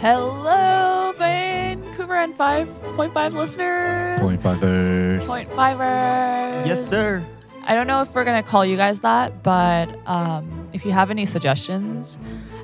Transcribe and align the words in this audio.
Hello, 0.00 1.12
Vancouver 1.18 2.14
and 2.14 2.34
5.5 2.34 3.34
listeners. 3.34 4.18
Point 4.18 4.42
fivers. 4.42 5.26
Point 5.26 5.50
fivers. 5.50 6.66
Yes, 6.66 6.88
sir. 6.88 7.22
I 7.64 7.74
don't 7.74 7.86
know 7.86 8.00
if 8.00 8.14
we're 8.14 8.24
going 8.24 8.42
to 8.42 8.48
call 8.48 8.64
you 8.64 8.78
guys 8.78 9.00
that, 9.00 9.42
but 9.42 9.90
um, 10.08 10.66
if 10.72 10.86
you 10.86 10.92
have 10.92 11.10
any 11.10 11.26
suggestions 11.26 12.18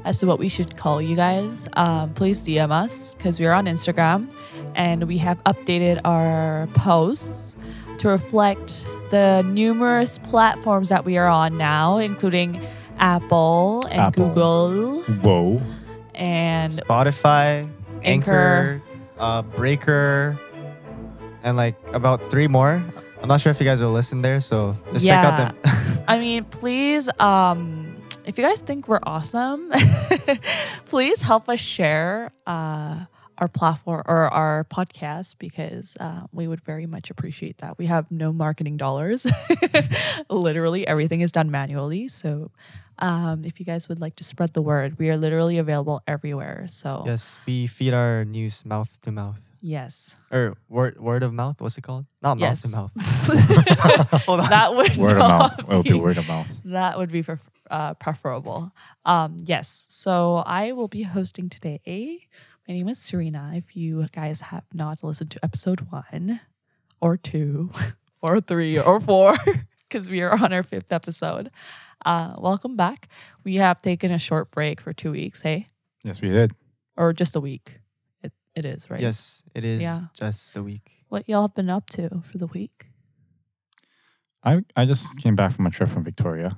as 0.06 0.18
to 0.20 0.26
what 0.26 0.38
we 0.38 0.48
should 0.48 0.78
call 0.78 1.02
you 1.02 1.14
guys, 1.14 1.68
um, 1.74 2.14
please 2.14 2.40
DM 2.40 2.71
us 2.71 3.14
because 3.17 3.38
we're 3.38 3.53
on 3.53 3.66
Instagram 3.66 4.32
and 4.74 5.04
we 5.04 5.18
have 5.18 5.37
updated 5.44 6.00
our 6.06 6.68
posts 6.68 7.54
to 7.98 8.08
reflect 8.08 8.87
the 9.10 9.42
numerous 9.42 10.16
platforms 10.16 10.88
that 10.88 11.04
we 11.04 11.18
are 11.18 11.28
on 11.28 11.58
now, 11.58 11.98
including 11.98 12.66
Apple 12.98 13.84
and 13.90 14.00
Apple. 14.00 14.28
Google 14.28 15.03
Whoa. 15.03 15.62
And 16.16 16.73
Spotify, 16.73 17.70
Anchor. 18.02 18.02
Anchor, 18.02 18.83
uh, 19.19 19.43
Breaker, 19.43 20.39
and 21.42 21.56
like 21.56 21.77
about 21.92 22.30
three 22.30 22.48
more. 22.48 22.83
I'm 23.23 23.29
not 23.29 23.41
sure 23.41 23.51
if 23.51 23.61
you 23.61 23.66
guys 23.66 23.80
will 23.80 23.92
listen 23.92 24.23
there, 24.23 24.41
so 24.41 24.77
just 24.92 25.06
check 25.06 25.25
out 25.25 25.37
them. 25.37 26.05
I 26.09 26.19
mean, 26.19 26.45
please, 26.45 27.09
um, 27.19 27.97
if 28.25 28.39
you 28.39 28.45
guys 28.45 28.61
think 28.61 28.89
we're 28.89 29.01
awesome, 29.02 29.73
please 30.87 31.23
help 31.23 31.48
us 31.48 31.61
share 31.61 32.33
uh, 32.47 33.06
our 33.39 33.48
platform 33.48 34.03
or 34.06 34.28
our 34.28 34.64
podcast 34.64 35.37
because 35.39 35.97
uh, 36.01 36.23
we 36.33 36.47
would 36.47 36.61
very 36.61 36.87
much 36.87 37.11
appreciate 37.11 37.59
that. 37.59 37.78
We 37.78 37.87
have 37.87 38.11
no 38.11 38.33
marketing 38.33 38.77
dollars. 38.77 39.27
literally, 40.30 40.87
everything 40.87 41.20
is 41.20 41.33
done 41.33 41.51
manually. 41.51 42.09
So, 42.09 42.51
um, 42.98 43.45
if 43.45 43.59
you 43.60 43.66
guys 43.66 43.88
would 43.88 44.00
like 44.00 44.16
to 44.16 44.24
spread 44.24 44.52
the 44.55 44.62
word, 44.62 44.98
we 44.98 45.10
are 45.10 45.16
literally 45.16 45.59
available 45.59 46.02
everywhere. 46.06 46.66
So, 46.68 47.05
yes, 47.06 47.38
we 47.46 47.66
feed 47.66 47.92
our 47.95 48.24
news 48.24 48.64
mouth 48.64 48.91
to 49.02 49.12
mouth 49.12 49.41
yes. 49.60 50.16
or 50.30 50.55
word 50.69 50.98
word 51.00 51.22
of 51.22 51.33
mouth. 51.34 51.61
What's 51.61 51.77
it 51.78 51.83
called? 51.83 52.06
Not 52.22 52.38
mouth 52.38 52.62
Yes. 52.62 52.70
to 52.72 52.77
mouth. 52.77 52.91
Hold 54.27 54.41
on. 54.41 54.50
that 54.50 54.75
would 54.75 54.97
Word 54.97 55.12
of 55.12 55.19
not 55.19 55.41
mouth. 55.41 55.58
It 55.58 55.69
would 55.69 55.84
be 55.84 55.92
be- 55.92 56.00
word 56.00 56.19
of 56.19 56.28
mouth. 56.28 56.62
That 56.64 56.98
would 56.98 57.12
be 57.12 57.22
pref- 57.22 57.50
uh, 57.70 57.94
preferable. 57.94 58.72
Um, 59.05 59.36
yes. 59.44 59.86
So 59.88 60.42
I 60.47 60.72
will 60.72 60.88
be 60.88 61.03
hosting 61.03 61.48
today. 61.48 62.27
My 62.69 62.75
name 62.75 62.88
is 62.88 62.98
Serena. 62.98 63.53
If 63.55 63.77
you 63.77 64.06
guys 64.12 64.41
have 64.41 64.64
not 64.72 65.03
listened 65.05 65.31
to 65.33 65.41
episode 65.44 65.86
one 65.91 66.41
or 67.00 67.16
two 67.16 67.70
or 68.22 68.41
three 68.41 68.78
or 68.78 69.00
four, 69.00 69.36
because 69.88 70.10
we 70.10 70.20
are 70.22 70.33
on 70.42 70.53
our 70.53 70.62
fifth 70.62 70.91
episode, 70.92 71.50
uh, 72.07 72.35
welcome 72.39 72.77
back. 72.77 73.09
We 73.45 73.57
have 73.57 73.83
taken 73.83 74.11
a 74.12 74.19
short 74.19 74.51
break 74.51 74.81
for 74.81 74.93
two 74.95 75.11
weeks, 75.11 75.43
hey? 75.43 75.69
Yes, 76.05 76.21
we 76.23 76.29
did. 76.31 76.53
Or 76.97 77.12
just 77.12 77.37
a 77.37 77.41
week. 77.41 77.81
It, 78.23 78.33
it 78.55 78.65
is, 78.65 78.89
right? 78.89 79.01
Yes, 79.01 79.43
it 79.55 79.65
is 79.65 79.83
Yeah. 79.83 80.01
just 80.15 80.57
a 80.57 80.62
week. 80.62 81.05
What 81.09 81.29
y'all 81.29 81.43
have 81.43 81.55
been 81.55 81.69
up 81.69 81.91
to 81.91 82.23
for 82.23 82.39
the 82.39 82.47
week? 82.47 82.87
I 84.43 84.62
I 84.77 84.87
just 84.87 85.17
came 85.19 85.34
back 85.34 85.53
from 85.53 85.67
a 85.67 85.71
trip 85.71 85.89
from 85.89 86.05
Victoria. 86.05 86.57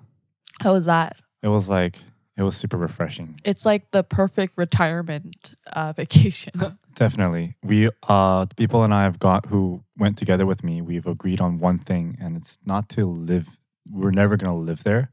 How 0.60 0.72
was 0.74 0.84
that? 0.84 1.16
It 1.42 1.48
was 1.48 1.68
like 1.68 1.98
it 2.36 2.42
was 2.42 2.56
super 2.56 2.76
refreshing. 2.76 3.40
It's 3.44 3.64
like 3.64 3.90
the 3.90 4.02
perfect 4.04 4.58
retirement 4.58 5.54
uh, 5.72 5.92
vacation. 5.96 6.52
Definitely. 6.94 7.56
We 7.62 7.88
uh 8.08 8.44
the 8.44 8.54
people 8.54 8.84
and 8.84 8.92
I 8.92 9.04
have 9.04 9.18
got 9.18 9.46
who 9.46 9.82
went 9.96 10.18
together 10.18 10.44
with 10.44 10.62
me, 10.62 10.82
we've 10.82 11.06
agreed 11.06 11.40
on 11.40 11.58
one 11.58 11.78
thing 11.78 12.16
and 12.20 12.36
it's 12.36 12.58
not 12.66 12.88
to 12.90 13.06
live 13.06 13.56
we're 13.90 14.10
never 14.10 14.36
gonna 14.36 14.54
live 14.56 14.84
there 14.84 15.12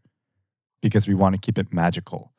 because 0.86 1.08
we 1.08 1.16
want 1.16 1.34
to 1.34 1.42
keep 1.42 1.58
it 1.58 1.74
magical. 1.74 2.32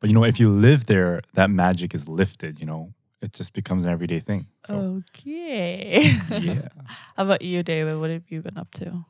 But 0.00 0.08
you 0.08 0.14
know, 0.14 0.22
if 0.24 0.38
you 0.38 0.50
live 0.50 0.86
there, 0.86 1.20
that 1.34 1.50
magic 1.50 1.94
is 1.94 2.08
lifted, 2.08 2.60
you 2.60 2.66
know. 2.66 2.94
It 3.20 3.32
just 3.32 3.52
becomes 3.54 3.86
an 3.86 3.92
everyday 3.92 4.20
thing. 4.20 4.46
So 4.66 5.02
Okay. 5.10 6.14
yeah. 6.30 6.68
How 7.16 7.24
about 7.24 7.42
you, 7.42 7.62
David? 7.62 7.98
What 7.98 8.10
have 8.10 8.24
you 8.30 8.40
been 8.40 8.56
up 8.58 8.70
to? 8.74 9.04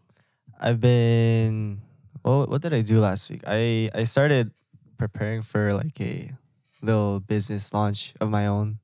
I've 0.59 0.81
been. 0.81 1.81
Well, 2.25 2.47
what 2.47 2.63
did 2.63 2.73
I 2.73 2.81
do 2.83 3.01
last 3.01 3.29
week? 3.31 3.43
I 3.47 3.91
I 3.95 4.05
started 4.05 4.53
preparing 4.97 5.43
for 5.43 5.73
like 5.75 6.01
a 6.01 6.33
little 6.81 7.21
business 7.21 7.73
launch 7.75 8.15
of 8.21 8.29
my 8.31 8.47
own. 8.47 8.79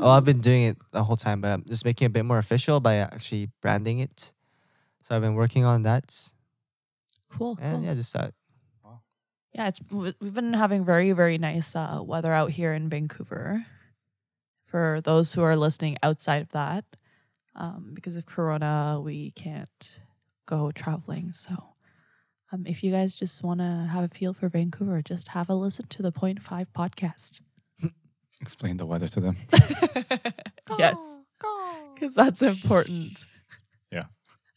Oh, 0.00 0.10
I've 0.10 0.24
been 0.24 0.40
doing 0.40 0.64
it 0.64 0.76
the 0.92 1.04
whole 1.04 1.16
time, 1.16 1.40
but 1.40 1.50
I'm 1.52 1.64
just 1.68 1.84
making 1.84 2.06
it 2.06 2.10
a 2.12 2.16
bit 2.16 2.24
more 2.24 2.38
official 2.38 2.80
by 2.80 2.96
actually 2.96 3.48
branding 3.60 4.00
it. 4.00 4.32
So 5.02 5.16
I've 5.16 5.22
been 5.22 5.34
working 5.34 5.64
on 5.64 5.82
that, 5.84 6.12
cool. 7.30 7.56
and 7.60 7.76
cool. 7.78 7.84
yeah, 7.84 7.94
just 7.94 8.12
that. 8.12 8.34
Yeah, 9.54 9.68
it's 9.68 9.80
we've 9.90 10.34
been 10.34 10.54
having 10.54 10.84
very 10.84 11.12
very 11.12 11.38
nice 11.38 11.76
uh, 11.76 12.00
weather 12.02 12.32
out 12.32 12.50
here 12.50 12.72
in 12.72 12.88
Vancouver. 12.88 13.66
For 14.64 15.00
those 15.04 15.34
who 15.34 15.42
are 15.42 15.54
listening 15.54 15.98
outside 16.02 16.40
of 16.40 16.48
that, 16.50 16.84
um, 17.54 17.90
because 17.92 18.16
of 18.16 18.24
Corona, 18.24 18.98
we 19.04 19.32
can't 19.32 20.00
go 20.46 20.72
traveling. 20.72 21.32
So, 21.32 21.74
um, 22.50 22.64
if 22.66 22.82
you 22.82 22.90
guys 22.90 23.16
just 23.16 23.42
want 23.42 23.60
to 23.60 23.88
have 23.90 24.04
a 24.04 24.08
feel 24.08 24.32
for 24.32 24.48
Vancouver, 24.48 25.02
just 25.02 25.28
have 25.28 25.50
a 25.50 25.54
listen 25.54 25.86
to 25.88 26.02
the 26.02 26.12
Point 26.12 26.40
Five 26.40 26.72
podcast. 26.72 27.42
Explain 28.40 28.78
the 28.78 28.86
weather 28.86 29.08
to 29.08 29.20
them. 29.20 29.36
yes, 30.78 31.18
because 31.94 32.14
that's 32.14 32.40
important. 32.40 33.26
Yeah. 33.90 34.04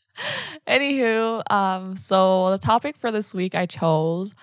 Anywho, 0.67 1.51
um, 1.51 1.97
so 1.97 2.51
the 2.51 2.57
topic 2.57 2.95
for 2.95 3.11
this 3.11 3.33
week 3.33 3.53
I 3.53 3.65
chose 3.65 4.33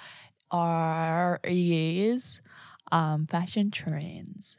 are 0.53 1.41
is 1.45 2.41
um 2.93 3.27
fashion 3.27 3.71
trends. 3.71 4.59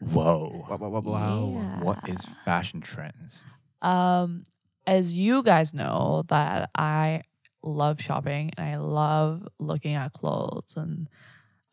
Whoa. 0.00 0.66
Wow, 0.68 0.76
wow, 0.78 1.00
wow, 1.00 1.46
wow. 1.46 1.80
What 1.82 1.98
is 2.08 2.20
fashion 2.44 2.80
trends? 2.80 3.44
Um, 3.82 4.44
as 4.86 5.12
you 5.12 5.42
guys 5.42 5.74
know, 5.74 6.24
that 6.28 6.70
I 6.74 7.22
love 7.62 8.00
shopping 8.00 8.50
and 8.56 8.66
I 8.68 8.76
love 8.78 9.46
looking 9.58 9.94
at 9.94 10.12
clothes, 10.12 10.74
and 10.76 11.08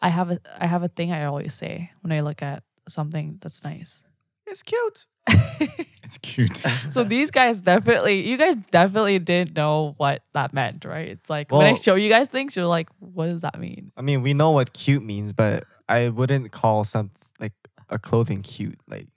I 0.01 0.09
have 0.09 0.31
a 0.31 0.39
I 0.59 0.67
have 0.67 0.83
a 0.83 0.89
thing 0.89 1.11
I 1.11 1.25
always 1.25 1.53
say 1.53 1.91
when 2.01 2.11
I 2.11 2.21
look 2.21 2.41
at 2.41 2.63
something 2.87 3.39
that's 3.41 3.63
nice. 3.63 4.03
It's 4.47 4.63
cute. 4.63 5.05
It's 6.07 6.17
cute. 6.19 6.55
so 6.91 7.03
these 7.03 7.31
guys 7.31 7.59
definitely, 7.59 8.25
you 8.29 8.37
guys 8.37 8.55
definitely 8.71 9.19
didn't 9.19 9.57
know 9.57 9.93
what 9.97 10.23
that 10.33 10.53
meant, 10.53 10.85
right? 10.85 11.09
It's 11.09 11.29
like 11.29 11.51
when 11.51 11.65
I 11.67 11.71
Well- 11.73 11.81
show 11.81 11.95
you 11.95 12.07
guys 12.07 12.29
things, 12.29 12.55
you're 12.55 12.65
like, 12.65 12.87
what 12.99 13.25
does 13.25 13.41
that 13.41 13.59
mean? 13.59 13.91
I 13.97 14.01
mean, 14.03 14.21
we 14.21 14.33
know 14.33 14.51
what 14.51 14.71
cute 14.71 15.03
means, 15.03 15.33
but 15.33 15.65
I 15.89 16.07
wouldn't 16.07 16.53
call 16.53 16.85
some 16.85 17.11
like 17.41 17.51
a 17.89 17.99
clothing 17.99 18.41
cute. 18.41 18.79
Like, 18.87 19.07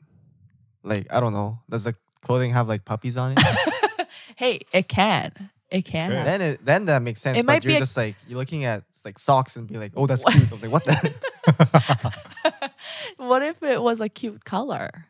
like 0.83 1.07
I 1.13 1.21
don't 1.21 1.33
know. 1.33 1.61
Does 1.71 1.85
the 1.85 1.95
clothing 2.23 2.53
have 2.55 2.67
like 2.67 2.85
puppies 2.85 3.17
on 3.17 3.35
it? 3.37 4.09
hey, 4.35 4.63
it 4.73 4.89
can, 4.89 5.31
it 5.71 5.85
can. 5.85 6.11
Okay. 6.11 6.17
have- 6.17 6.27
then 6.27 6.41
it 6.43 6.65
then 6.67 6.87
that 6.87 7.03
makes 7.03 7.21
sense. 7.21 7.39
It 7.39 7.47
but 7.47 7.53
might 7.53 7.63
be 7.63 7.69
you're 7.75 7.77
a- 7.77 7.87
just 7.87 7.97
like 7.97 8.17
you're 8.27 8.39
looking 8.39 8.65
at 8.65 8.83
like 9.05 9.21
socks 9.21 9.55
and 9.55 9.69
be 9.69 9.79
like, 9.79 9.93
oh, 9.95 10.09
that's 10.09 10.25
What? 10.25 10.35
cute. 10.35 10.49
I 10.51 10.53
was 10.53 10.63
like, 10.63 10.73
what 10.73 10.85
the? 10.85 12.21
what 13.19 13.43
if 13.43 13.63
it 13.63 13.81
was 13.81 14.01
a 14.01 14.09
cute 14.09 14.45
color? 14.45 15.07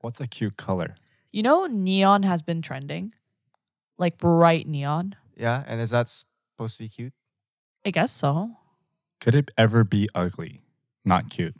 What's 0.00 0.20
a 0.20 0.26
cute 0.26 0.56
color? 0.56 0.96
You 1.32 1.42
know, 1.42 1.66
neon 1.66 2.22
has 2.24 2.42
been 2.42 2.62
trending, 2.62 3.12
like 3.98 4.18
bright 4.18 4.66
neon. 4.66 5.14
yeah, 5.36 5.62
and 5.66 5.80
is 5.80 5.90
that 5.90 6.08
supposed 6.08 6.76
to 6.78 6.84
be 6.84 6.88
cute? 6.88 7.12
I 7.84 7.90
guess 7.90 8.10
so. 8.12 8.50
Could 9.20 9.34
it 9.34 9.50
ever 9.56 9.84
be 9.84 10.08
ugly? 10.14 10.62
Not 11.04 11.30
cute. 11.30 11.54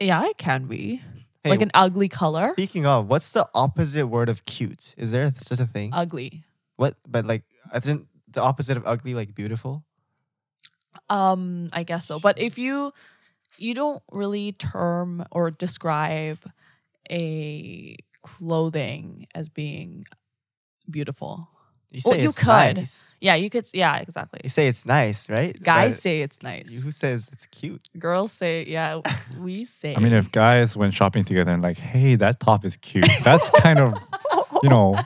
Yeah, 0.00 0.24
it 0.26 0.38
can 0.38 0.66
be 0.66 1.02
Hey, 1.42 1.50
like 1.50 1.60
an 1.62 1.70
ugly 1.74 2.08
color. 2.08 2.52
Speaking 2.52 2.86
of, 2.86 3.08
what's 3.08 3.32
the 3.32 3.48
opposite 3.54 4.06
word 4.08 4.28
of 4.28 4.44
cute? 4.44 4.94
Is 4.96 5.10
there 5.12 5.32
such 5.38 5.60
a 5.60 5.66
thing? 5.66 5.90
ugly. 5.92 6.44
what? 6.76 6.96
But 7.08 7.24
like, 7.26 7.42
I 7.72 7.80
think 7.80 8.06
the 8.28 8.42
opposite 8.42 8.76
of 8.76 8.86
ugly, 8.86 9.14
like 9.14 9.34
beautiful. 9.34 9.84
Um, 11.08 11.70
I 11.72 11.82
guess 11.82 12.06
so. 12.06 12.18
But 12.18 12.38
if 12.38 12.58
you 12.58 12.92
you 13.58 13.74
don't 13.74 14.02
really 14.10 14.52
term 14.52 15.24
or 15.30 15.50
describe 15.50 16.38
a 17.10 17.96
clothing 18.22 19.26
as 19.34 19.48
being 19.48 20.04
beautiful. 20.90 21.48
You 21.92 22.00
say 22.00 22.10
Well, 22.10 22.20
you 22.20 22.28
it's 22.28 22.38
could. 22.38 22.46
nice. 22.76 23.14
Yeah, 23.20 23.36
you 23.36 23.48
could. 23.48 23.64
Yeah, 23.72 23.96
exactly. 23.98 24.40
You 24.42 24.50
say 24.50 24.66
it's 24.66 24.84
nice, 24.84 25.28
right? 25.30 25.56
Guys 25.62 25.94
But 25.96 26.02
say 26.02 26.20
it's 26.22 26.42
nice. 26.42 26.70
you- 26.70 26.80
who 26.80 26.90
says 26.90 27.30
it's 27.32 27.46
cute? 27.46 27.88
Girls 27.98 28.32
say, 28.32 28.64
yeah, 28.66 29.00
we 29.38 29.64
say. 29.64 29.94
I 29.94 30.00
mean, 30.00 30.12
if 30.12 30.30
guys 30.32 30.76
went 30.76 30.94
shopping 30.94 31.24
together 31.24 31.52
and 31.52 31.62
like, 31.62 31.78
hey, 31.78 32.16
that 32.16 32.40
top 32.40 32.64
is 32.64 32.76
cute, 32.76 33.08
that's 33.22 33.50
kind 33.60 33.78
of, 33.78 33.94
you 34.64 34.68
know, 34.68 34.98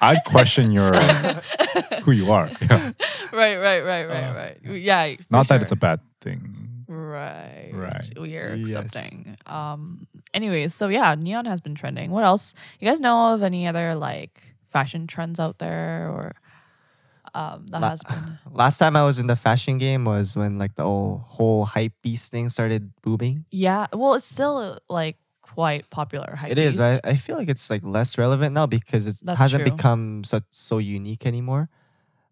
I'd 0.00 0.24
question 0.24 0.70
your 0.70 0.94
who 2.04 2.12
you 2.12 2.30
are. 2.32 2.48
Yeah. 2.60 2.92
right, 3.32 3.56
right, 3.58 3.80
right, 3.80 4.04
right, 4.08 4.24
Uh, 4.30 4.34
right. 4.34 4.58
Yeah. 4.78 5.16
for 5.16 5.22
Not 5.30 5.48
that 5.48 5.62
it's 5.62 5.72
a 5.72 5.76
bad 5.76 6.00
thing. 6.20 6.68
Right. 7.10 7.70
Right. 7.72 8.08
We 8.18 8.36
are 8.36 8.54
Yes. 8.54 8.70
accepting. 8.76 9.36
Um 9.46 10.06
anyways, 10.32 10.74
so 10.74 10.88
yeah, 10.88 11.14
neon 11.14 11.44
has 11.46 11.60
been 11.60 11.74
trending. 11.74 12.10
What 12.10 12.24
else? 12.24 12.54
You 12.78 12.88
guys 12.88 13.00
know 13.00 13.34
of 13.34 13.42
any 13.42 13.66
other 13.66 13.94
like 13.94 14.42
fashion 14.64 15.06
trends 15.06 15.38
out 15.40 15.58
there 15.58 16.08
or 16.14 16.32
um 17.34 17.66
that 17.68 17.80
La- 17.80 17.90
has 17.90 18.02
been 18.02 18.38
Last 18.52 18.78
time 18.78 18.96
I 18.96 19.04
was 19.04 19.18
in 19.18 19.26
the 19.26 19.36
fashion 19.36 19.78
game 19.78 20.04
was 20.04 20.36
when 20.36 20.58
like 20.58 20.74
the 20.74 20.84
whole 20.84 21.18
whole 21.18 21.64
hype 21.64 21.92
beast 22.02 22.30
thing 22.30 22.48
started 22.48 22.92
booming. 23.02 23.44
Yeah, 23.50 23.86
well 23.92 24.14
it's 24.14 24.26
still 24.26 24.78
like 24.88 25.16
quite 25.42 25.90
popular. 25.90 26.36
hype 26.36 26.50
It 26.52 26.58
is. 26.58 26.76
hypebeast. 26.78 27.00
I, 27.04 27.10
I 27.10 27.16
feel 27.16 27.36
like 27.36 27.48
it's 27.48 27.70
like 27.70 27.82
less 27.82 28.16
relevant 28.18 28.54
now 28.54 28.66
because 28.66 29.06
it 29.06 29.16
That's 29.22 29.38
hasn't 29.38 29.64
true. 29.64 29.72
become 29.74 30.22
such 30.24 30.44
so 30.50 30.78
unique 30.78 31.26
anymore. 31.26 31.68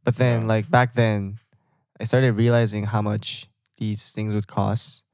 But 0.04 0.16
then, 0.16 0.42
Yeah. 0.42 0.46
like 0.54 0.70
back 0.70 0.94
then, 0.94 1.38
I 2.00 2.04
started 2.04 2.32
realizing 2.32 2.84
how 2.84 3.02
much 3.02 3.47
these 3.78 4.10
things 4.10 4.34
would 4.34 4.46
cost, 4.46 5.04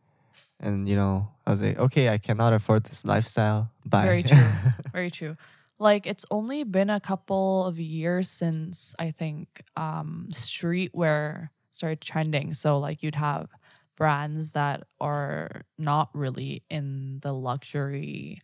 and 0.60 0.88
you 0.88 0.96
know, 0.96 1.30
I 1.46 1.52
was 1.52 1.62
like, 1.62 1.78
okay, 1.78 2.08
I 2.08 2.18
cannot 2.18 2.52
afford 2.52 2.84
this 2.84 3.04
lifestyle. 3.04 3.70
Bye. 3.84 4.04
Very 4.04 4.22
true. 4.24 4.50
Very 4.92 5.10
true. 5.10 5.36
Like 5.78 6.06
it's 6.06 6.24
only 6.30 6.64
been 6.64 6.90
a 6.90 7.00
couple 7.00 7.64
of 7.66 7.78
years 7.78 8.28
since 8.30 8.94
I 8.98 9.10
think 9.10 9.62
um 9.76 10.28
streetwear 10.32 11.50
started 11.72 12.00
trending. 12.00 12.54
So 12.54 12.78
like 12.78 13.02
you'd 13.02 13.16
have 13.16 13.50
brands 13.96 14.52
that 14.52 14.84
are 15.00 15.62
not 15.78 16.10
really 16.14 16.62
in 16.70 17.18
the 17.22 17.32
luxury 17.32 18.40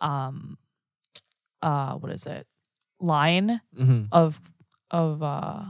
um 0.00 0.58
uh 1.62 1.94
what 1.94 2.12
is 2.12 2.26
it? 2.26 2.46
line 3.00 3.60
Mhm. 3.76 4.08
of 4.12 4.40
of 4.90 5.22
uh 5.22 5.64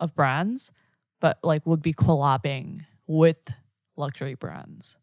of 0.00 0.14
brands, 0.14 0.72
but 1.20 1.38
like 1.42 1.64
would 1.66 1.82
be 1.82 1.92
collabing 1.94 2.84
with 3.06 3.38
luxury 3.96 4.34
brands. 4.34 4.96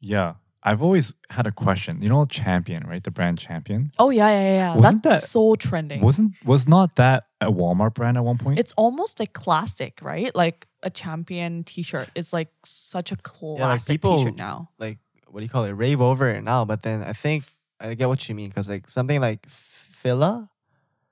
Yeah. 0.00 0.34
I've 0.62 0.82
always 0.82 1.12
had 1.30 1.46
a 1.46 1.52
question. 1.52 2.02
You 2.02 2.08
know 2.08 2.24
Champion, 2.24 2.84
right? 2.88 3.02
The 3.02 3.12
brand 3.12 3.38
Champion. 3.38 3.92
Oh 4.00 4.10
yeah, 4.10 4.28
yeah, 4.30 4.54
yeah. 4.54 4.74
Wasn't 4.76 5.02
That's 5.04 5.22
that- 5.22 5.28
so 5.28 5.54
trending. 5.54 6.00
Wasn't 6.00 6.32
was 6.44 6.66
not 6.66 6.96
that 6.96 7.26
a 7.40 7.52
Walmart 7.52 7.94
brand 7.94 8.16
at 8.16 8.24
one 8.24 8.36
point? 8.36 8.58
It's 8.58 8.72
almost 8.76 9.20
like 9.20 9.32
classic, 9.32 10.00
right? 10.02 10.34
Like 10.34 10.66
a 10.82 10.90
champion 10.90 11.62
T-shirt. 11.62 12.08
It's 12.16 12.32
like 12.32 12.48
such 12.64 13.12
a 13.12 13.16
classic 13.16 14.00
people- 14.00 14.18
T-shirt 14.18 14.36
now. 14.36 14.70
like 14.78 14.98
what 15.28 15.40
do 15.40 15.44
you 15.44 15.50
call 15.50 15.64
it? 15.64 15.72
Rave 15.72 16.00
over 16.00 16.28
it 16.30 16.42
now. 16.42 16.64
But 16.64 16.82
then 16.82 17.02
I 17.02 17.12
think 17.12 17.44
I 17.78 17.94
get 17.94 18.08
what 18.08 18.28
you 18.28 18.34
mean 18.34 18.48
because 18.48 18.68
like 18.68 18.88
something 18.88 19.20
like 19.20 19.46
Fila 19.48 20.48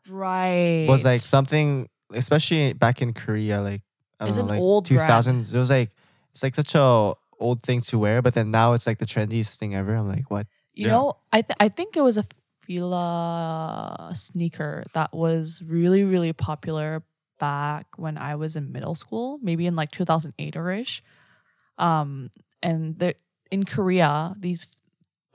Right. 0.08 0.87
was 0.88 1.05
like 1.05 1.20
something, 1.20 1.88
especially 2.12 2.72
back 2.72 3.00
in 3.02 3.12
Korea, 3.12 3.61
like 3.61 3.82
I 4.25 4.29
It's 4.29 4.37
don't 4.37 4.47
know, 4.47 4.53
an 4.53 4.59
like 4.59 4.62
old 4.62 4.87
two 4.87 4.97
brand. 4.97 5.09
thousands. 5.09 5.55
It 5.55 5.59
was 5.59 5.71
like 5.71 5.91
it's 6.32 6.43
like 6.43 6.55
such 6.55 6.75
a 6.75 7.12
old 7.41 7.62
thing 7.62 7.81
to 7.81 7.99
wear, 7.99 8.23
but 8.23 8.35
then 8.35 8.50
now 8.50 8.73
it's 8.75 8.87
like 8.87 8.99
the 8.99 9.06
trendiest 9.06 9.56
thing 9.56 9.75
ever. 9.75 9.94
I'm 9.94 10.09
like, 10.09 10.31
what? 10.31 10.47
you 10.75 10.87
Yeah. 10.87 10.93
know, 10.93 11.17
I 11.32 11.43
th- 11.43 11.56
I 11.61 11.69
think 11.69 11.97
it 11.97 12.00
was 12.03 12.17
a 12.19 12.25
Fila 12.94 14.11
sneaker 14.15 14.85
that 14.94 15.12
was 15.12 15.62
really 15.67 16.05
really 16.05 16.32
popular 16.32 17.03
back 17.38 17.87
when 17.97 18.17
I 18.17 18.37
was 18.37 18.56
in 18.56 18.73
middle 18.73 18.94
school, 18.94 19.38
maybe 19.43 19.67
in 19.67 19.76
like 19.76 19.91
2008 19.91 20.56
or 20.56 20.71
ish. 20.71 21.03
Um, 21.79 22.31
and 22.62 22.99
the 22.99 23.15
in 23.50 23.65
Korea, 23.65 24.35
these 24.38 24.67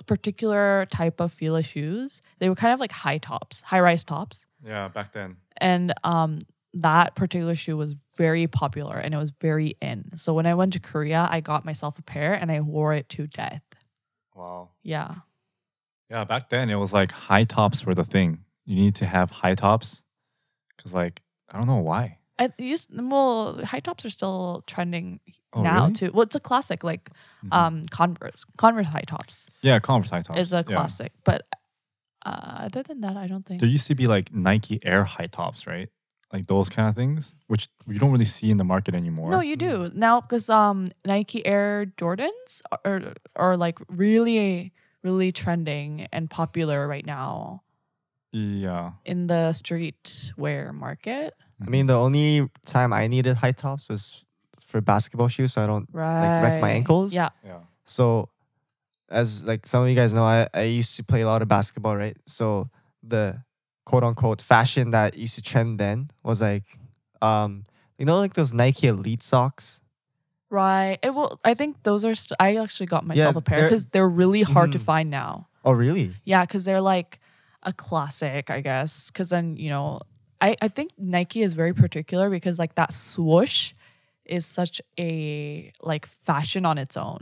particular 0.06 0.88
type 0.92 1.20
of 1.20 1.32
Fila 1.32 1.62
shoes, 1.62 2.22
they 2.40 2.50
were 2.50 2.56
kind 2.56 2.74
of 2.74 2.80
like 2.80 2.92
high 2.92 3.18
tops, 3.20 3.62
high 3.62 3.80
rise 3.80 4.04
tops. 4.04 4.46
yeah, 4.66 4.88
back 4.88 5.12
then. 5.14 5.38
and 5.58 5.94
um 6.04 6.40
that 6.74 7.16
particular 7.16 7.56
shoe 7.56 7.76
was 7.78 7.94
very 8.16 8.48
popular 8.48 8.98
and 8.98 9.14
it 9.14 9.18
was 9.18 9.32
very 9.32 9.76
in. 9.82 10.12
So 10.16 10.34
when 10.34 10.46
I 10.46 10.54
went 10.54 10.74
to 10.74 10.80
Korea, 10.80 11.28
I 11.30 11.40
got 11.42 11.66
myself 11.66 11.98
a 11.98 12.02
pair 12.04 12.34
and 12.34 12.52
I 12.52 12.62
wore 12.62 12.94
it 12.94 13.10
to 13.10 13.28
death. 13.28 13.64
Wow. 14.36 14.70
Yeah. 14.84 15.16
Yeah, 16.10 16.24
back 16.24 16.50
then 16.50 16.70
it 16.70 16.76
was 16.76 16.94
like 16.94 17.12
high 17.12 17.44
tops 17.44 17.86
were 17.86 17.96
the 17.96 18.04
thing. 18.04 18.44
You 18.66 18.76
need 18.76 18.96
to 18.96 19.06
have 19.06 19.32
high 19.32 19.56
tops 19.56 20.04
because, 20.76 20.94
like, 20.94 21.22
I 21.52 21.58
don't 21.58 21.68
know 21.68 21.78
why. 21.78 22.18
I 22.38 22.52
used 22.58 22.90
well, 22.94 23.64
high 23.66 23.80
tops 23.82 24.06
are 24.06 24.10
still 24.10 24.64
trending 24.66 25.20
Oh, 25.54 25.64
now 25.64 25.82
really? 25.82 25.94
too. 25.94 26.12
Well, 26.14 26.24
it's 26.24 26.36
a 26.36 26.40
classic, 26.40 26.84
like 26.84 27.10
Mhm. 27.44 27.54
um 27.54 27.86
Converse. 27.88 28.46
Converse 28.58 28.88
high 28.88 29.02
tops 29.08 29.50
yeah, 29.62 29.80
Converse 29.80 30.12
high 30.12 30.22
tops 30.22 30.40
is 30.40 30.54
a 30.54 30.58
Yeah. 30.68 30.76
classic. 30.76 31.12
But 31.26 31.48
uh, 32.26 32.66
other 32.70 32.84
than 32.84 33.02
that, 33.02 33.18
I 33.18 33.28
don't 33.28 33.46
think. 33.46 33.60
There 33.60 33.70
used 33.70 33.88
to 33.88 33.96
be 33.96 34.08
like 34.08 34.34
Nike 34.34 34.80
Air 34.86 35.04
high 35.04 35.28
tops, 35.28 35.66
right? 35.68 35.90
Like 36.32 36.46
those 36.48 36.70
kind 36.70 36.88
of 36.88 36.96
things, 36.96 37.34
which 37.48 37.70
you 37.88 37.98
don't 37.98 38.12
really 38.12 38.26
see 38.26 38.52
in 38.52 38.58
the 38.58 38.64
market 38.64 38.94
anymore. 38.94 39.32
No, 39.32 39.40
you 39.42 39.56
do 39.56 39.90
now 39.96 40.22
because 40.22 40.48
um 40.50 40.86
Nike 41.04 41.44
Air 41.46 41.92
Jordans 41.98 42.62
are 42.86 43.14
are 43.36 43.58
like 43.58 43.80
really 43.90 44.72
really 45.04 45.32
trending 45.32 46.08
and 46.12 46.30
popular 46.30 46.88
right 46.88 47.06
now 47.06 47.64
Yeah. 48.32 48.92
in 49.06 49.28
the 49.28 49.54
streetwear 49.54 50.74
market. 50.74 51.34
I 51.66 51.70
mean, 51.70 51.88
the 51.88 51.96
only 51.98 52.48
time 52.66 52.94
I 52.94 53.08
needed 53.08 53.38
high 53.38 53.52
tops 53.54 53.90
was 53.90 54.24
for 54.64 54.82
basketball 54.82 55.30
shoes, 55.30 55.54
so 55.54 55.64
I 55.64 55.68
don't. 55.68 55.90
Right. 55.92 56.22
like 56.22 56.44
wreck 56.44 56.62
my 56.62 56.70
ankles? 56.72 57.14
Yeah. 57.14 57.30
Yeah. 57.44 57.62
So, 57.86 58.30
as 59.10 59.44
like 59.44 59.66
some 59.66 59.84
of 59.84 59.90
you 59.90 59.96
guys 59.96 60.14
know, 60.14 60.24
I, 60.24 60.48
I 60.54 60.62
used 60.64 60.96
to 60.98 61.04
play 61.04 61.22
a 61.22 61.28
lot 61.28 61.42
of 61.42 61.48
basketball, 61.48 61.96
right? 61.98 62.16
So 62.28 62.70
the 63.02 63.42
quote 63.90 64.04
unquote 64.04 64.40
fashion 64.42 64.92
that 64.92 65.18
used 65.18 65.34
to 65.36 65.42
trend 65.42 65.80
then 65.80 66.12
was 66.22 66.42
like, 66.42 66.64
um, 67.24 67.66
you 67.98 68.06
know, 68.06 68.18
like 68.20 68.34
those 68.36 68.54
Nike 68.54 68.86
Elite 68.88 69.24
socks. 69.24 69.82
Right. 70.52 71.00
It 71.02 71.12
will. 71.16 71.40
I 71.44 71.54
think 71.56 71.82
those 71.84 72.06
are. 72.06 72.14
St- 72.16 72.38
I 72.40 72.56
actually 72.58 72.86
got 72.86 73.04
myself 73.06 73.36
a 73.36 73.42
pair 73.42 73.58
they're- 73.60 73.68
because 73.70 73.86
they're 73.86 74.14
really 74.24 74.44
hard 74.44 74.72
to 74.74 74.80
Mhm. 74.80 74.90
find 74.92 75.10
now. 75.10 75.48
Oh, 75.66 75.72
really? 75.72 76.14
Yeah, 76.24 76.44
because 76.46 76.66
they're 76.66 76.82
like 76.96 77.20
a 77.64 77.74
classic, 77.74 78.50
I 78.50 78.62
guess. 78.62 79.10
Because 79.10 79.30
then 79.30 79.58
you 79.58 79.70
know, 79.74 80.02
I 80.40 80.56
I 80.62 80.68
think 80.68 80.92
Nike 80.98 81.42
is 81.42 81.54
very 81.54 81.74
particular 81.74 82.30
because 82.30 82.60
like 82.60 82.76
that 82.76 82.94
swoosh 82.94 83.74
is 84.26 84.46
such 84.46 84.82
a 85.00 85.72
like 85.82 86.06
fashion 86.30 86.64
on 86.66 86.78
its 86.78 86.96
own. 86.96 87.22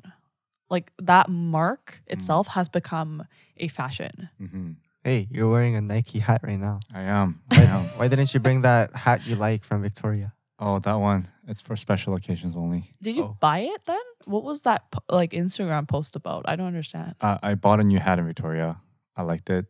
Like 0.69 0.91
that 1.01 1.29
mark 1.29 2.01
itself 2.07 2.47
has 2.57 2.67
become 2.79 3.23
a 3.55 3.67
fashion. 3.69 4.29
hmm 4.37 4.71
Hey, 5.07 5.25
you're 5.31 5.47
wearing 5.49 5.73
a 5.77 5.79
Nike 5.79 6.19
hat 6.19 6.41
right 6.43 6.59
now. 6.59 6.81
I 6.93 7.03
am. 7.03 7.39
I 7.49 7.61
am. 7.61 7.83
Why 7.95 8.09
didn't 8.09 8.33
you 8.33 8.41
bring 8.41 8.59
that 8.63 8.93
hat 8.93 9.25
you 9.25 9.37
like 9.37 9.63
from 9.63 9.81
Victoria? 9.81 10.33
oh, 10.59 10.79
that 10.79 10.95
one. 10.95 11.29
It's 11.47 11.61
for 11.61 11.77
special 11.77 12.13
occasions 12.15 12.57
only. 12.57 12.91
Did 13.01 13.15
you 13.15 13.23
Oh. 13.23 13.37
buy 13.39 13.59
it 13.59 13.85
then? 13.85 14.01
What 14.25 14.43
was 14.43 14.63
that 14.63 14.91
po- 14.91 14.99
like 15.07 15.31
Instagram 15.31 15.87
post 15.87 16.17
about? 16.17 16.43
I 16.45 16.57
don't 16.57 16.67
understand. 16.67 17.15
Uh, 17.21 17.37
I 17.41 17.55
bought 17.55 17.79
a 17.79 17.85
new 17.85 17.99
hat 17.99 18.19
in 18.19 18.25
Victoria. 18.25 18.81
I 19.15 19.21
liked 19.21 19.49
it, 19.49 19.67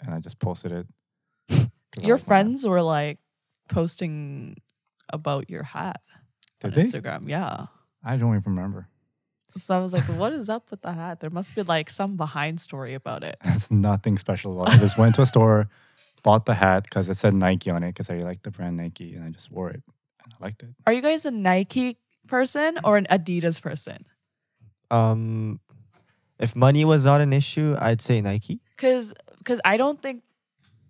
and 0.00 0.14
I 0.14 0.18
just 0.18 0.38
posted 0.38 0.72
it. 0.72 0.86
'Cause 1.50 1.68
I 2.02 2.06
Your 2.06 2.16
like 2.16 2.22
my 2.22 2.24
hat. 2.24 2.26
friends 2.26 2.66
were 2.66 2.80
like 2.80 3.18
posting 3.68 4.56
about 5.10 5.50
your 5.50 5.62
hat 5.64 6.00
Did 6.60 6.68
on 6.68 6.74
they? 6.74 6.82
Instagram. 6.88 7.28
Yeah. 7.28 7.66
I 8.02 8.16
don't 8.16 8.34
even 8.34 8.54
remember. 8.56 8.88
So 9.56 9.74
I 9.74 9.80
was 9.80 9.92
like, 9.92 10.04
what 10.04 10.32
is 10.32 10.48
up 10.48 10.70
with 10.70 10.82
the 10.82 10.92
hat? 10.92 11.20
There 11.20 11.30
must 11.30 11.54
be 11.54 11.62
like 11.62 11.90
some 11.90 12.16
behind 12.16 12.60
story 12.60 12.94
about 12.94 13.22
it. 13.22 13.36
There's 13.44 13.70
nothing 13.70 14.18
special 14.18 14.60
about 14.60 14.72
it. 14.72 14.76
I 14.76 14.80
just 14.80 14.98
went 14.98 15.14
to 15.16 15.22
a 15.22 15.26
store, 15.26 15.68
bought 16.22 16.46
the 16.46 16.54
hat 16.54 16.84
because 16.84 17.08
it 17.10 17.16
said 17.16 17.34
Nike 17.34 17.70
on 17.70 17.82
it 17.82 17.88
because 17.88 18.08
I 18.10 18.18
like 18.18 18.42
the 18.42 18.50
brand 18.50 18.76
Nike, 18.76 19.14
and 19.14 19.24
I 19.24 19.30
just 19.30 19.50
wore 19.50 19.70
it. 19.70 19.82
And 20.24 20.34
I 20.40 20.44
liked 20.44 20.62
it. 20.62 20.70
Are 20.86 20.92
you 20.92 21.02
guys 21.02 21.24
a 21.24 21.30
Nike 21.30 21.98
person 22.26 22.78
or 22.84 22.96
an 22.96 23.06
Adidas 23.10 23.60
person? 23.60 24.06
Um, 24.90 25.60
if 26.38 26.56
money 26.56 26.84
was 26.84 27.04
not 27.04 27.20
an 27.20 27.32
issue, 27.32 27.76
I'd 27.78 28.00
say 28.00 28.20
Nike. 28.20 28.60
Cause 28.76 29.14
cause 29.44 29.60
I 29.64 29.76
don't 29.76 30.02
think 30.02 30.22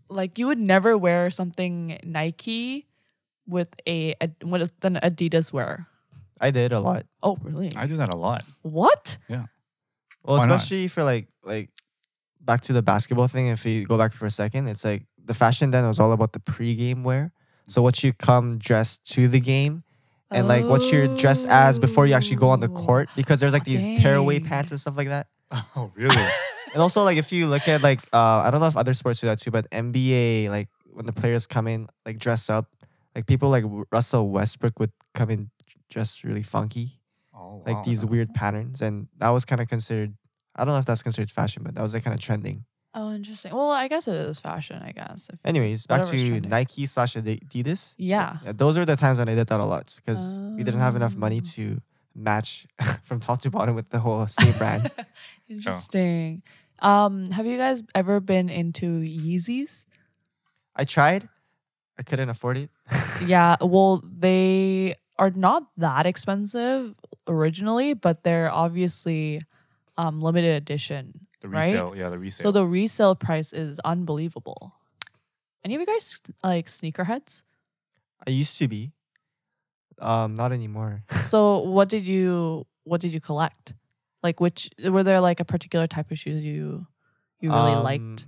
like 0.09 0.38
you 0.38 0.47
would 0.47 0.59
never 0.59 0.97
wear 0.97 1.31
something 1.31 1.99
Nike 2.04 2.87
with 3.47 3.69
a, 3.87 4.14
a 4.21 4.31
with 4.45 4.73
an 4.83 4.99
Adidas 5.02 5.52
wear. 5.52 5.88
I 6.42 6.50
did 6.50 6.72
a 6.72 6.80
lot. 6.80 7.06
Oh 7.22 7.38
really? 7.42 7.72
I 7.76 7.87
do 7.87 7.96
that 7.99 8.12
a 8.12 8.16
lot. 8.16 8.44
what? 8.62 9.16
Yeah. 9.28 9.46
Well, 10.25 10.38
Why 10.38 10.46
not? 10.46 10.56
especially 10.56 10.88
for 10.88 11.02
like 11.04 11.28
like 11.42 11.70
back 12.40 12.61
to 12.62 12.72
the 12.72 12.82
basketball 12.82 13.28
thing. 13.28 13.46
If 13.49 13.64
you 13.64 13.87
go 13.87 13.96
back 13.96 14.12
for 14.12 14.26
a 14.26 14.30
second, 14.30 14.66
it's 14.68 14.84
like 14.84 15.04
the 15.25 15.34
fashion 15.34 15.70
then 15.70 15.87
was 15.87 15.99
all 16.00 16.12
about 16.12 16.32
the 16.32 16.40
pre-game 16.40 17.04
wear. 17.04 17.32
So 17.68 17.80
what 17.80 18.02
you 18.04 18.12
come 18.12 18.58
dressed 18.58 19.06
to 19.14 19.28
the 19.28 19.40
game, 19.40 19.84
and 20.30 20.49
like 20.49 20.64
what 20.66 20.90
you're 20.92 21.06
dressed 21.08 21.46
as 21.49 21.78
before 21.78 22.06
you 22.06 22.14
actually 22.14 22.37
go 22.37 22.50
on 22.50 22.61
the 22.61 22.68
Oh. 22.68 22.75
court, 22.87 23.08
because 23.16 23.38
there's 23.40 23.52
like 23.52 23.64
these 23.64 23.87
tearaway 24.00 24.38
dang. 24.40 24.49
pants 24.49 24.70
and 24.72 24.80
stuff 24.80 24.96
like 24.96 25.08
that. 25.08 25.28
Oh, 25.76 25.90
really? 25.94 26.16
And 26.75 26.80
also 26.82 27.02
like 27.04 27.18
if 27.18 27.30
you 27.32 27.46
look 27.46 27.68
at 27.68 27.82
like 27.82 28.00
uh 28.12 28.42
I 28.44 28.50
don't 28.50 28.61
know 28.61 28.66
if 28.66 28.76
other 28.76 28.94
sports 28.94 29.20
do 29.20 29.26
that 29.28 29.38
too, 29.38 29.50
but 29.52 29.70
NBA 29.70 30.49
like 30.50 30.68
when 30.92 31.06
the 31.06 31.12
players 31.12 31.46
come 31.46 31.66
in 31.68 31.88
like 32.06 32.18
dress 32.18 32.49
up, 32.50 32.66
like 33.14 33.26
people 33.26 33.50
like 33.50 33.64
Russell 33.92 34.30
Westbrook 34.30 34.78
would 34.80 34.92
come 35.14 35.30
in 35.30 35.50
dressed 35.92 36.25
really 36.25 36.42
funky, 36.42 37.00
oh, 37.34 37.62
like 37.66 37.76
wow. 37.76 37.82
these 37.84 38.04
weird 38.04 38.32
patterns, 38.34 38.80
and 38.82 39.08
that 39.18 39.28
was 39.30 39.44
kind 39.44 39.61
of 39.61 39.68
considered. 39.68 40.14
I 40.56 40.64
don't 40.64 40.75
know 40.75 40.78
if 40.80 40.84
that's 40.87 41.02
considered 41.02 41.30
fashion, 41.30 41.62
but 41.64 41.75
that 41.75 41.82
was 41.82 41.94
like 41.94 42.04
kind 42.04 42.14
of 42.14 42.20
trending. 42.20 42.64
Oh 42.94 43.12
interesting. 43.14 43.54
Well, 43.54 43.70
I 43.70 43.88
guess 43.88 44.06
it 44.06 44.14
is 44.14 44.38
fashion, 44.38 44.82
I 44.84 44.92
guess. 44.92 45.30
If- 45.32 45.40
Anyways, 45.46 45.87
back 45.87 46.04
to 46.04 46.11
trending. 46.11 46.50
Nike 46.50 46.84
slash 46.87 47.16
Adi- 47.16 47.40
Adidas. 47.46 47.94
yeah. 47.96 48.37
Yeah, 48.44 48.52
those 48.52 48.76
are 48.76 48.84
the 48.84 48.96
times 48.96 49.18
when 49.18 49.30
I 49.30 49.34
did 49.34 49.46
that 49.46 49.61
a 49.61 49.64
lot 49.64 49.94
because 49.96 50.38
we 50.56 50.62
didn't 50.62 50.80
have 50.80 50.94
enough 50.96 51.16
money 51.16 51.38
Oh. 51.42 51.49
to 51.56 51.80
match 52.14 52.66
from 53.02 53.18
top 53.20 53.40
to 53.42 53.50
bottom 53.50 53.75
with 53.75 53.88
the 53.88 53.99
whole 54.00 54.26
same 54.28 54.52
brand. 54.58 54.92
Interesting. 55.49 56.42
Um, 56.80 57.26
have 57.30 57.46
you 57.46 57.56
guys 57.56 57.82
ever 57.94 58.20
been 58.20 58.49
into 58.50 59.00
Yeezys? 59.00 59.87
I 60.76 60.84
tried, 60.84 61.28
I 61.99 62.02
couldn't 62.02 62.28
afford 62.28 62.58
it. 62.58 62.70
yeah, 63.26 63.56
well, 63.61 64.02
they 64.04 64.96
are 65.19 65.31
not 65.31 65.69
that 65.76 66.07
expensive 66.07 66.95
originally, 67.28 67.95
but 67.95 68.23
they're 68.25 68.50
obviously 68.50 69.40
um 69.97 70.21
limited 70.21 70.54
edition. 70.57 71.26
The 71.40 71.49
right? 71.49 71.73
resale, 71.73 71.97
yeah, 71.97 72.09
the 72.09 72.19
resale. 72.19 72.42
So 72.45 72.50
the 72.52 72.66
resale 72.66 73.14
price 73.14 73.52
is 73.52 73.81
unbelievable. 73.85 74.75
Any 75.64 75.75
of 75.75 75.81
you 75.81 75.87
guys 75.87 76.21
like 76.42 76.66
sneakerheads? 76.66 77.42
I 78.26 78.31
used 78.31 78.59
to 78.59 78.69
be. 78.69 78.92
Um, 79.99 80.35
not 80.37 80.52
anymore. 80.52 81.02
so 81.23 81.59
what 81.61 81.88
did 81.88 82.07
you 82.07 82.66
what 82.85 83.00
did 83.00 83.12
you 83.12 83.21
collect? 83.21 83.75
Like 84.23 84.40
which 84.40 84.71
were 84.85 85.02
there 85.02 85.21
like 85.21 85.40
a 85.40 85.45
particular 85.45 85.87
type 85.87 86.11
of 86.11 86.19
shoes 86.19 86.42
you 86.42 86.87
you 87.40 87.50
really 87.52 87.75
Um, 87.75 87.83
liked? 87.83 88.26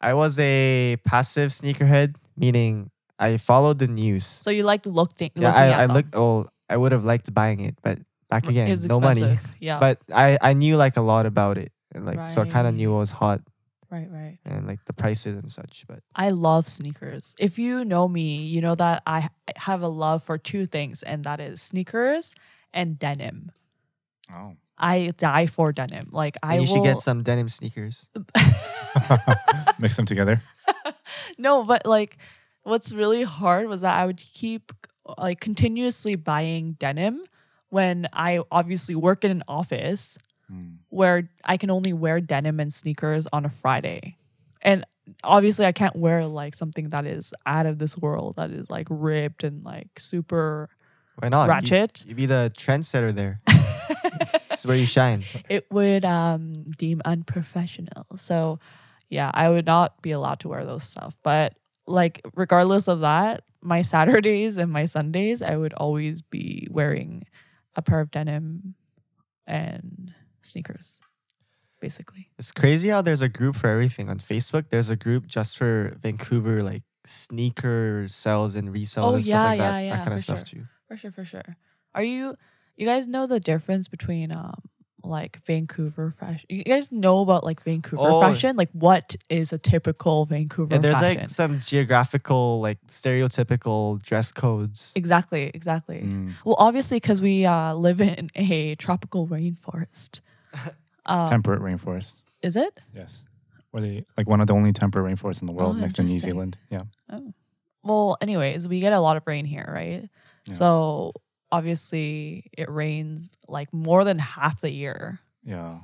I 0.00 0.14
was 0.14 0.38
a 0.38 0.96
passive 1.04 1.50
sneakerhead, 1.50 2.16
meaning 2.36 2.90
I 3.20 3.36
followed 3.36 3.78
the 3.78 3.86
news. 3.86 4.24
So 4.24 4.50
you 4.50 4.64
liked 4.64 4.86
looking 4.86 5.30
yeah, 5.34 5.48
looking 5.48 5.62
I, 5.62 5.68
at 5.68 5.80
I 5.80 5.86
them. 5.86 5.96
looked. 5.96 6.14
Oh, 6.14 6.48
I 6.68 6.76
would 6.76 6.92
have 6.92 7.04
liked 7.04 7.32
buying 7.34 7.60
it, 7.60 7.76
but 7.82 7.98
back 8.30 8.48
again, 8.48 8.66
it 8.66 8.70
was 8.70 8.86
no 8.86 8.98
money. 8.98 9.38
Yeah. 9.60 9.78
But 9.78 10.00
I 10.12 10.38
I 10.40 10.54
knew 10.54 10.76
like 10.76 10.96
a 10.96 11.02
lot 11.02 11.26
about 11.26 11.58
it, 11.58 11.70
and 11.94 12.06
like 12.06 12.26
so 12.26 12.40
I 12.42 12.48
kind 12.48 12.66
of 12.66 12.74
knew 12.74 12.90
what 12.90 13.00
was 13.00 13.12
hot 13.12 13.42
right, 13.90 14.08
right. 14.10 14.38
and 14.44 14.66
like 14.66 14.84
the 14.86 14.94
prices 14.94 15.36
and 15.36 15.50
such. 15.50 15.84
But 15.86 16.00
I 16.16 16.30
love 16.30 16.66
sneakers. 16.66 17.34
If 17.38 17.58
you 17.58 17.84
know 17.84 18.08
me, 18.08 18.42
you 18.46 18.60
know 18.62 18.74
that 18.74 19.02
I 19.06 19.28
have 19.56 19.82
a 19.82 19.88
love 19.88 20.22
for 20.22 20.38
two 20.38 20.64
things, 20.64 21.02
and 21.02 21.24
that 21.24 21.40
is 21.40 21.60
sneakers 21.60 22.34
and 22.72 22.98
denim. 22.98 23.52
oh. 24.32 24.56
I 24.82 25.12
die 25.18 25.46
for 25.46 25.72
denim. 25.72 26.08
Like 26.10 26.38
I 26.42 26.54
and 26.54 26.62
you 26.62 26.66
should 26.66 26.82
get 26.82 27.02
some 27.02 27.22
denim 27.22 27.50
sneakers. 27.50 28.08
Mix 29.78 29.94
them 29.94 30.06
together. 30.06 30.42
no, 31.36 31.64
but 31.64 31.84
like 31.84 32.16
what's 32.62 32.92
really 32.92 33.22
hard 33.22 33.66
was 33.68 33.80
that 33.82 33.94
I 33.94 34.06
would 34.06 34.18
keep 34.18 34.72
like 35.18 35.40
continuously 35.40 36.14
buying 36.14 36.72
denim 36.78 37.20
when 37.70 38.08
I 38.12 38.40
obviously 38.50 38.94
work 38.94 39.24
in 39.24 39.30
an 39.30 39.42
office 39.48 40.18
Mm. 40.52 40.78
where 40.88 41.30
I 41.44 41.56
can 41.56 41.70
only 41.70 41.92
wear 41.92 42.20
denim 42.20 42.58
and 42.58 42.72
sneakers 42.72 43.28
on 43.32 43.44
a 43.44 43.48
Friday. 43.48 44.16
And 44.62 44.84
obviously 45.22 45.64
I 45.64 45.70
can't 45.70 45.94
wear 45.94 46.26
like 46.26 46.56
something 46.56 46.88
that 46.90 47.06
is 47.06 47.32
out 47.46 47.66
of 47.66 47.78
this 47.78 47.96
world 47.96 48.34
that 48.34 48.50
is 48.50 48.68
like 48.68 48.88
ripped 48.90 49.44
and 49.44 49.62
like 49.64 49.86
super 49.98 50.68
Why 51.20 51.28
not? 51.28 51.48
Ratchet. 51.48 52.02
You, 52.04 52.08
would 52.10 52.16
be 52.16 52.26
the 52.26 52.50
trendsetter 52.58 53.14
there. 53.14 53.40
This 54.50 54.60
is 54.60 54.66
where 54.66 54.76
you 54.76 54.86
shine. 54.86 55.22
it 55.48 55.70
would 55.70 56.04
um 56.04 56.52
deem 56.76 57.00
unprofessional. 57.04 58.06
So 58.16 58.58
yeah, 59.08 59.30
I 59.32 59.48
would 59.50 59.66
not 59.66 60.02
be 60.02 60.10
allowed 60.10 60.40
to 60.40 60.48
wear 60.48 60.64
those 60.64 60.82
stuff. 60.82 61.16
But 61.22 61.54
like 61.86 62.20
regardless 62.34 62.88
of 62.88 63.00
that, 63.00 63.42
my 63.62 63.82
Saturdays 63.92 64.56
and 64.56 64.70
my 64.72 64.84
Sundays, 64.86 65.42
I 65.42 65.56
would 65.56 65.72
always 65.74 66.22
be 66.22 66.66
wearing 66.70 67.24
a 67.76 67.82
pair 67.82 68.00
of 68.00 68.10
denim 68.10 68.74
and 69.46 70.12
sneakers. 70.42 71.00
Basically. 71.80 72.28
It's 72.38 72.52
crazy 72.52 72.90
how 72.90 73.00
there's 73.00 73.22
a 73.22 73.28
group 73.28 73.56
for 73.56 73.68
everything 73.70 74.10
on 74.10 74.18
Facebook. 74.18 74.68
There's 74.68 74.90
a 74.90 74.96
group 74.96 75.26
just 75.26 75.56
for 75.56 75.96
Vancouver 76.02 76.62
like 76.62 76.82
sneaker 77.06 78.04
sales 78.06 78.54
and 78.54 78.70
resell 78.70 79.06
Oh, 79.06 79.14
and 79.14 79.24
yeah, 79.24 79.30
stuff 79.44 79.46
like 79.48 79.58
yeah, 79.58 79.70
that. 79.72 79.80
yeah, 79.80 79.96
that 79.96 80.04
kind 80.04 80.14
of 80.14 80.20
stuff 80.22 80.46
sure. 80.46 80.60
too. 80.60 80.66
For 80.88 80.96
sure, 80.98 81.10
for 81.10 81.24
sure. 81.24 81.56
Are 81.94 82.02
you 82.02 82.36
you 82.76 82.84
guys 82.86 83.08
know 83.08 83.26
the 83.26 83.40
difference 83.40 83.88
between 83.88 84.30
um 84.30 84.60
like 85.02 85.38
Vancouver 85.44 86.14
fashion? 86.18 86.46
You 86.48 86.64
guys 86.64 86.90
know 86.92 87.20
about 87.20 87.44
like 87.44 87.62
Vancouver 87.64 88.02
Oh. 88.02 88.20
fashion? 88.20 88.56
Like 88.56 88.70
what 88.72 89.16
is 89.28 89.52
a 89.52 89.58
typical 89.58 90.24
Vancouver 90.26 90.74
Yeah, 90.74 90.80
there's 90.80 90.98
fashion? 90.98 91.20
like 91.22 91.30
some 91.30 91.60
geographical, 91.60 92.60
like 92.60 92.78
stereotypical 92.88 94.02
dress 94.02 94.32
codes. 94.32 94.92
exactly, 94.96 95.50
exactly. 95.54 96.02
Mm. 96.02 96.32
Well, 96.44 96.56
obviously, 96.58 96.96
because 96.96 97.20
we 97.22 97.44
uh, 97.46 97.74
live 97.74 98.00
in 98.00 98.30
a 98.34 98.74
tropical 98.76 99.26
rainforest. 99.28 100.20
Um, 101.06 101.28
Temperate 101.30 101.60
rainforest. 101.62 102.14
is 102.42 102.56
it? 102.56 102.78
Yes. 102.94 103.24
Were 103.72 103.80
they 103.80 104.04
like 104.18 104.28
one 104.28 104.40
of 104.42 104.46
the 104.46 104.52
only 104.52 104.72
temperate 104.72 105.04
rainforests 105.06 105.40
in 105.40 105.46
the 105.46 105.52
world 105.52 105.76
Oh, 105.76 105.80
next 105.80 105.94
to 105.94 106.02
New. 106.02 106.18
Zealand? 106.18 106.58
Yeah. 106.70 106.82
Oh. 107.10 107.32
Well, 107.82 108.18
anyways, 108.20 108.68
we 108.68 108.80
get 108.80 108.92
a 108.92 109.00
lot 109.00 109.16
of 109.16 109.22
rain 109.26 109.46
here, 109.46 109.66
right? 109.74 110.08
Yeah. 110.46 110.54
So 110.54 111.12
obviously, 111.52 112.50
it 112.56 112.70
rains 112.70 113.36
like 113.48 113.72
more 113.72 114.04
than 114.04 114.18
half 114.18 114.60
the 114.60 114.72
year. 114.72 115.20
Yeah. 115.44 115.80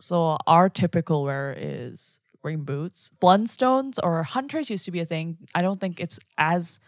So 0.00 0.36
our 0.46 0.68
typical 0.68 1.24
wear 1.24 1.54
is 1.56 2.20
rain 2.42 2.64
boots. 2.64 3.10
Blundstones 3.20 3.98
or 4.02 4.22
hunters 4.22 4.70
used 4.70 4.84
to 4.86 4.90
be 4.90 5.00
a 5.00 5.06
thing. 5.06 5.38
I 5.54 5.62
don't 5.62 5.80
think 5.80 6.00
it's 6.00 6.18
as 6.38 6.80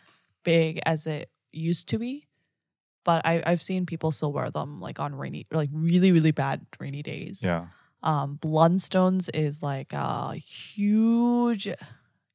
big 0.43 0.81
as 0.85 1.07
it 1.07 1.31
used 1.53 1.89
to 1.91 1.99
be. 1.99 2.27
But 3.05 3.27
I, 3.27 3.43
I've 3.45 3.63
seen 3.63 3.85
people 3.85 4.13
still 4.13 4.33
wear 4.33 4.51
them 4.51 4.81
like 4.81 4.99
on 4.99 5.15
rainy, 5.15 5.47
like 5.53 5.69
really, 5.73 6.11
really 6.11 6.31
bad 6.31 6.67
rainy 6.81 7.03
days. 7.03 7.43
Yeah. 7.45 7.67
Um, 8.03 8.39
Blundstones 8.43 9.29
is 9.33 9.63
like 9.63 9.93
a 9.93 10.35
huge, 10.37 11.69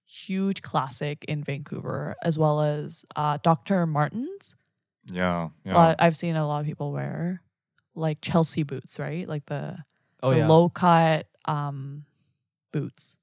huge 0.05 0.61
classic 0.61 1.25
in 1.27 1.43
Vancouver, 1.43 2.15
as 2.23 2.37
well 2.37 2.61
as 2.61 3.05
uh, 3.15 3.37
Dr. 3.41 3.85
Martens. 3.85 4.55
Yeah. 5.11 5.49
Yeah. 5.65 5.77
Uh, 5.77 5.95
I've 5.99 6.15
seen 6.15 6.35
a 6.35 6.47
lot 6.47 6.59
of 6.61 6.65
people 6.65 6.91
wear 6.91 7.41
like 7.95 8.19
Chelsea 8.21 8.63
boots, 8.63 8.99
right? 8.99 9.27
Like 9.27 9.45
the, 9.47 9.77
Oh 10.21 10.31
the 10.31 10.39
yeah. 10.39 10.47
low 10.47 10.69
cut 10.69 11.27
um, 11.45 12.05
boots. 12.71 13.15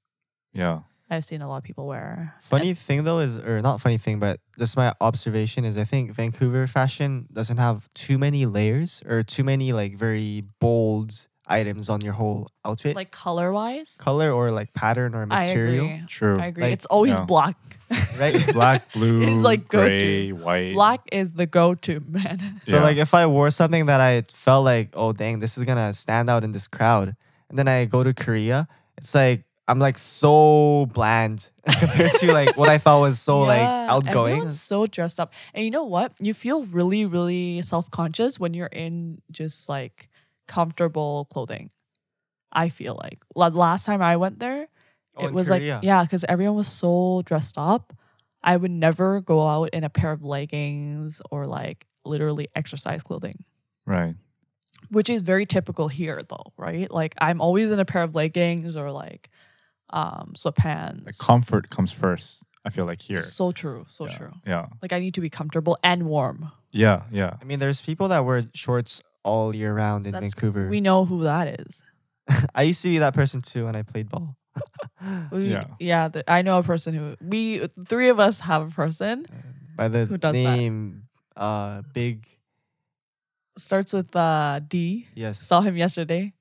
yeah. 0.53 0.81
I've 1.09 1.23
seen 1.23 1.41
a 1.41 1.47
lot 1.47 1.55
of 1.59 1.63
people 1.63 1.87
wear. 1.87 2.33
And- 2.35 2.45
Funny 2.49 2.73
thing 2.73 3.05
though 3.05 3.19
is, 3.19 3.37
or 3.37 3.61
not 3.61 3.79
funny 3.79 3.97
thing, 3.97 4.19
but 4.19 4.41
just 4.59 4.75
my 4.75 4.93
observation 4.99 5.63
is, 5.63 5.77
I 5.77 5.85
think 5.85 6.11
Vancouver 6.11 6.67
fashion 6.67 7.27
doesn't 7.31 7.55
have 7.57 7.87
too 7.93 8.17
many 8.17 8.45
layers 8.45 9.01
or 9.07 9.23
too 9.23 9.45
many 9.45 9.71
like 9.71 9.95
very 9.95 10.43
bold 10.59 11.27
items 11.47 11.89
on 11.89 12.01
your 12.01 12.13
whole 12.13 12.49
outfit, 12.65 12.95
like 12.95 13.11
color 13.11 13.51
wise. 13.51 13.97
color 13.99 14.31
or 14.31 14.51
like 14.51 14.73
pattern 14.73 15.15
or 15.15 15.21
I 15.23 15.25
material. 15.25 15.85
agree. 15.85 16.03
True. 16.07 16.39
I 16.39 16.45
agree. 16.47 16.63
Like, 16.63 16.73
it's 16.73 16.85
always 16.87 17.17
yeah. 17.17 17.25
black. 17.25 17.57
Right? 18.19 18.35
It's 18.35 18.51
black, 18.51 18.91
blue, 18.97 19.21
It's 19.21 19.43
like 19.43 19.67
go-to. 19.69 19.87
gray, 19.87 20.31
white. 20.31 20.73
black 20.73 21.01
is 21.11 21.33
the 21.33 21.45
go 21.45 21.73
to, 21.75 22.01
man. 22.07 22.59
So 22.65 22.77
Yeah. 22.77 22.83
like 22.83 22.97
if 22.97 23.13
I 23.13 23.27
wore 23.27 23.49
something 23.51 23.85
that 23.85 24.01
I 24.01 24.23
felt 24.33 24.65
like, 24.65 24.89
oh 24.93 25.13
dang, 25.13 25.39
this 25.39 25.57
is 25.57 25.63
gonna 25.63 25.93
stand 25.93 26.29
out 26.29 26.43
in 26.43 26.51
this 26.51 26.67
crowd, 26.67 27.15
and 27.49 27.57
then 27.57 27.67
I 27.67 27.85
go 27.85 28.03
to 28.03 28.13
Korea, 28.13 28.67
it's 28.97 29.13
like 29.15 29.43
I'm 29.69 29.79
like 29.79 29.97
so 29.97 30.87
bland 30.93 31.49
compared 31.79 32.11
to 32.13 32.33
like 32.33 32.57
what 32.57 32.69
I 32.69 32.77
thought 32.77 33.01
was 33.01 33.19
so 33.19 33.39
like 33.41 33.61
outgoing. 33.61 34.31
Everyone's 34.31 34.59
so 34.61 34.87
dressed 34.87 35.19
up. 35.19 35.33
And 35.53 35.63
you 35.65 35.71
know 35.71 35.83
what? 35.83 36.13
You 36.19 36.33
feel 36.33 36.65
really, 36.65 37.05
really 37.05 37.61
self 37.61 37.91
conscious 37.91 38.39
when 38.39 38.53
you're 38.53 38.67
in 38.71 39.21
just 39.31 39.67
like 39.69 40.09
comfortable 40.47 41.25
clothing. 41.31 41.69
I 42.51 42.69
feel 42.69 42.95
like. 42.99 43.19
La- 43.35 43.47
Last 43.47 43.85
time 43.85 44.01
I 44.01 44.17
went 44.17 44.39
there, 44.39 44.67
Oh, 45.15 45.25
it 45.25 45.33
was 45.33 45.47
Korea. 45.47 45.75
like, 45.75 45.83
yeah, 45.83 46.03
because 46.03 46.23
everyone 46.29 46.55
was 46.57 46.67
so 46.67 47.21
dressed 47.25 47.57
up. 47.57 47.93
I 48.43 48.55
would 48.55 48.71
never 48.71 49.19
go 49.21 49.45
out 49.47 49.69
in 49.73 49.83
a 49.83 49.89
pair 49.89 50.11
of 50.11 50.23
leggings 50.23 51.21
or 51.31 51.47
like 51.47 51.85
literally 52.05 52.47
exercise 52.55 53.01
clothing. 53.03 53.43
Right. 53.85 54.15
which 54.89 55.09
is 55.09 55.21
very 55.21 55.45
typical 55.45 55.87
here 55.87 56.19
though 56.29 56.53
right 56.57 56.89
like 56.91 57.15
i'm 57.19 57.39
always 57.41 57.71
in 57.71 57.79
a 57.79 57.85
pair 57.85 58.03
of 58.03 58.15
leggings 58.15 58.75
or 58.75 58.91
like 58.91 59.29
um 59.89 60.33
sweatpants 60.35 61.05
Like 61.05 61.17
comfort 61.17 61.69
comes 61.69 61.91
first. 61.91 62.43
I 62.65 62.69
feel 62.69 62.85
like 62.85 63.01
here. 63.01 63.21
so 63.21 63.51
true 63.51 63.85
so 63.87 64.07
yeah. 64.07 64.17
true 64.17 64.33
Yeah. 64.45 64.65
like 64.81 64.91
i 64.93 64.99
need 64.99 65.13
to 65.15 65.21
be 65.21 65.29
comfortable 65.29 65.77
and 65.83 66.03
warm 66.03 66.51
Yeah. 66.71 67.03
Yeah. 67.11 67.33
I 67.41 67.43
mean, 67.45 67.59
there's 67.59 67.81
people 67.81 68.07
that 68.09 68.23
wear 68.25 68.43
shorts 68.53 69.01
all 69.23 69.55
year 69.55 69.73
round 69.73 70.05
in 70.05 70.11
That's- 70.11 70.33
Vancouver. 70.33 70.67
we 70.69 70.81
know 70.81 71.05
who 71.05 71.23
that 71.23 71.59
is 71.59 71.81
I 72.55 72.63
used 72.63 72.81
to 72.81 72.89
be 72.89 72.97
that 72.99 73.13
person 73.13 73.41
too 73.41 73.65
when 73.65 73.75
I 73.75 73.83
played 73.83 74.09
ball. 74.09 74.35
we, 75.31 75.51
Yeah. 75.51 75.65
yeah 75.79 76.07
the, 76.07 76.23
i 76.31 76.41
know 76.41 76.57
a 76.59 76.63
person 76.63 76.93
who 76.93 77.15
we 77.21 77.67
three 77.87 78.09
of 78.09 78.19
us 78.19 78.39
have 78.41 78.61
a 78.67 78.71
person 78.71 79.25
By 79.75 79.87
the 79.87 80.05
Who 80.05 80.17
does 80.17 80.33
that? 80.33 80.55
name, 80.57 81.03
uh, 81.35 81.83
Big. 81.93 82.25
starts 83.57 83.93
with 83.93 84.15
uh 84.15 84.59
d 84.67 85.07
Yes. 85.15 85.39
saw 85.39 85.61
him 85.61 85.77
yesterday 85.77 86.33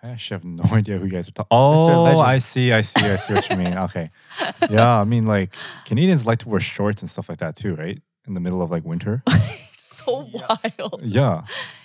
I 0.00 0.10
actually 0.10 0.36
have 0.36 0.44
no 0.44 0.64
idea 0.76 0.96
who 0.98 1.06
you 1.06 1.10
guys 1.10 1.26
are 1.28 1.32
talking. 1.32 1.48
Oh, 1.50 2.04
Legend. 2.04 2.22
I 2.24 2.38
see. 2.38 2.72
I 2.72 2.82
see. 2.82 3.04
I 3.04 3.16
see 3.16 3.34
what 3.34 3.50
you 3.50 3.56
mean. 3.56 3.76
Okay. 3.76 4.10
Yeah. 4.70 4.94
I 5.00 5.02
mean, 5.02 5.24
like 5.24 5.56
Canadians 5.86 6.24
like 6.24 6.38
to 6.38 6.48
wear 6.48 6.60
shorts 6.60 7.02
and 7.02 7.10
stuff 7.10 7.28
like 7.28 7.38
that 7.38 7.56
too, 7.56 7.74
right? 7.74 8.00
In 8.24 8.34
the 8.34 8.38
middle 8.38 8.62
of 8.62 8.70
like 8.70 8.84
winter. 8.84 9.24
So 10.08 10.30
wild 10.80 11.02
Yeah. 11.02 11.42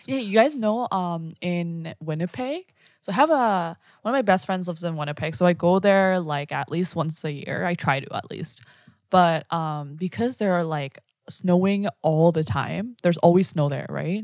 Yeah, 0.07 0.17
you 0.17 0.33
guys 0.33 0.55
know 0.55 0.87
um 0.91 1.29
in 1.41 1.93
Winnipeg. 1.99 2.73
So 3.01 3.11
I 3.11 3.15
have 3.15 3.29
a 3.31 3.77
one 4.01 4.13
of 4.13 4.17
my 4.17 4.21
best 4.21 4.45
friends 4.45 4.67
lives 4.67 4.83
in 4.83 4.95
Winnipeg. 4.95 5.35
So 5.35 5.45
I 5.45 5.53
go 5.53 5.79
there 5.79 6.19
like 6.19 6.51
at 6.51 6.71
least 6.71 6.95
once 6.95 7.23
a 7.23 7.31
year. 7.31 7.65
I 7.65 7.75
try 7.75 7.99
to 7.99 8.15
at 8.15 8.29
least. 8.31 8.61
But 9.09 9.51
um 9.51 9.95
because 9.95 10.37
there 10.37 10.53
are 10.53 10.63
like 10.63 10.99
snowing 11.29 11.87
all 12.01 12.31
the 12.31 12.43
time, 12.43 12.95
there's 13.03 13.17
always 13.19 13.49
snow 13.49 13.69
there, 13.69 13.85
right? 13.89 14.23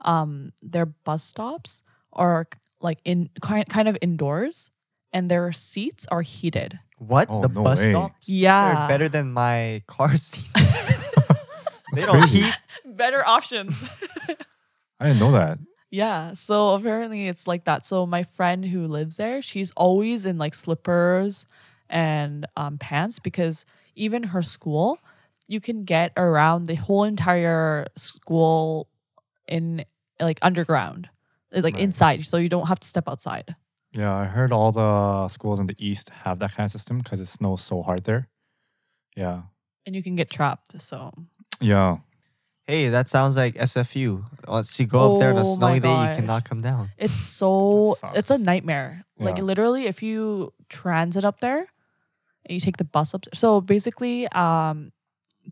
Um 0.00 0.52
their 0.62 0.86
bus 0.86 1.22
stops 1.24 1.82
are 2.12 2.46
like 2.80 2.98
in 3.04 3.30
kind 3.40 3.66
kind 3.68 3.88
of 3.88 3.96
indoors 4.02 4.70
and 5.12 5.30
their 5.30 5.52
seats 5.52 6.06
are 6.10 6.22
heated. 6.22 6.78
What? 6.98 7.28
Oh, 7.30 7.42
the 7.42 7.48
no 7.48 7.62
bus 7.62 7.78
way. 7.78 7.90
stops 7.90 8.28
Yeah. 8.28 8.84
are 8.84 8.88
better 8.88 9.08
than 9.08 9.32
my 9.32 9.82
car 9.86 10.16
seats. 10.16 10.50
they 11.94 12.02
don't 12.06 12.20
crazy. 12.20 12.42
heat. 12.42 12.54
Better 13.02 13.26
options. 13.36 13.74
I 15.00 15.06
didn't 15.08 15.18
know 15.18 15.32
that. 15.32 15.58
Yeah, 15.90 16.34
so 16.34 16.70
apparently 16.78 17.26
it's 17.26 17.46
like 17.48 17.64
that. 17.64 17.84
So 17.84 18.06
my 18.06 18.22
friend 18.22 18.64
who 18.64 18.86
lives 18.86 19.16
there, 19.16 19.42
she's 19.42 19.72
always 19.72 20.24
in 20.24 20.38
like 20.38 20.54
slippers 20.54 21.44
and 21.90 22.46
um, 22.56 22.78
pants 22.78 23.18
because 23.18 23.66
even 23.96 24.22
her 24.32 24.42
school, 24.42 24.98
you 25.48 25.60
can 25.60 25.84
get 25.84 26.12
around 26.16 26.66
the 26.66 26.76
whole 26.76 27.02
entire 27.04 27.86
school 27.96 28.88
in 29.48 29.84
like 30.20 30.38
underground, 30.40 31.10
like 31.52 31.74
Right. 31.74 31.82
inside, 31.82 32.24
so 32.24 32.36
you 32.38 32.48
don't 32.48 32.68
have 32.68 32.80
to 32.80 32.88
step 32.88 33.08
outside. 33.08 33.56
Yeah, 33.92 34.14
I 34.14 34.24
heard 34.26 34.52
all 34.52 34.70
the 34.72 35.28
schools 35.28 35.58
in 35.60 35.66
the 35.66 35.76
east 35.78 36.08
have 36.24 36.38
that 36.38 36.52
kind 36.54 36.64
of 36.64 36.70
system 36.70 36.98
because 36.98 37.20
it 37.20 37.26
snows 37.26 37.62
so 37.62 37.82
hard 37.82 38.04
there. 38.04 38.28
Yeah. 39.16 39.42
And 39.84 39.94
you 39.96 40.02
can 40.02 40.14
get 40.16 40.30
trapped. 40.30 40.80
So 40.80 41.12
Yeah. 41.60 41.98
Hey, 42.72 42.88
that 42.88 43.06
sounds 43.06 43.36
like 43.36 43.54
SFU. 43.56 44.24
Once 44.48 44.80
you 44.80 44.86
go 44.86 45.12
up 45.12 45.18
there 45.18 45.28
on 45.28 45.36
a 45.36 45.40
Oh 45.40 45.44
my 45.44 45.76
snowy 45.76 45.80
day, 45.80 45.92
you 45.92 46.06
gosh. 46.08 46.16
cannot 46.16 46.44
come 46.48 46.62
down. 46.62 46.88
it's 46.96 47.20
so 47.38 47.96
That 48.00 48.16
it's 48.16 48.30
a 48.30 48.38
sucks. 48.38 48.46
nightmare. 48.46 49.04
Like 49.20 49.36
Yeah. 49.36 49.44
literally, 49.44 49.84
if 49.84 50.02
you 50.02 50.54
transit 50.70 51.22
up 51.22 51.40
there, 51.44 51.66
and 52.46 52.54
you 52.56 52.60
take 52.60 52.78
the 52.78 52.84
bus 52.88 53.12
up. 53.12 53.26
So 53.34 53.60
basically, 53.60 54.26
um, 54.28 54.92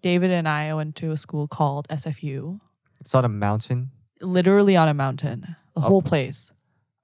David 0.01 0.31
and 0.31 0.49
I 0.49 0.73
went 0.73 0.97
to 0.97 1.11
a 1.13 1.19
school 1.19 1.47
called 1.47 1.87
SFU, 1.91 2.59
It's 3.01 3.15
on 3.15 3.27
a 3.27 3.29
mountain. 3.29 3.91
literally 4.23 4.75
on 4.77 4.89
a 4.89 4.95
mountain. 4.95 5.57
The 5.75 5.83
whole 5.83 6.01
place. 6.01 6.53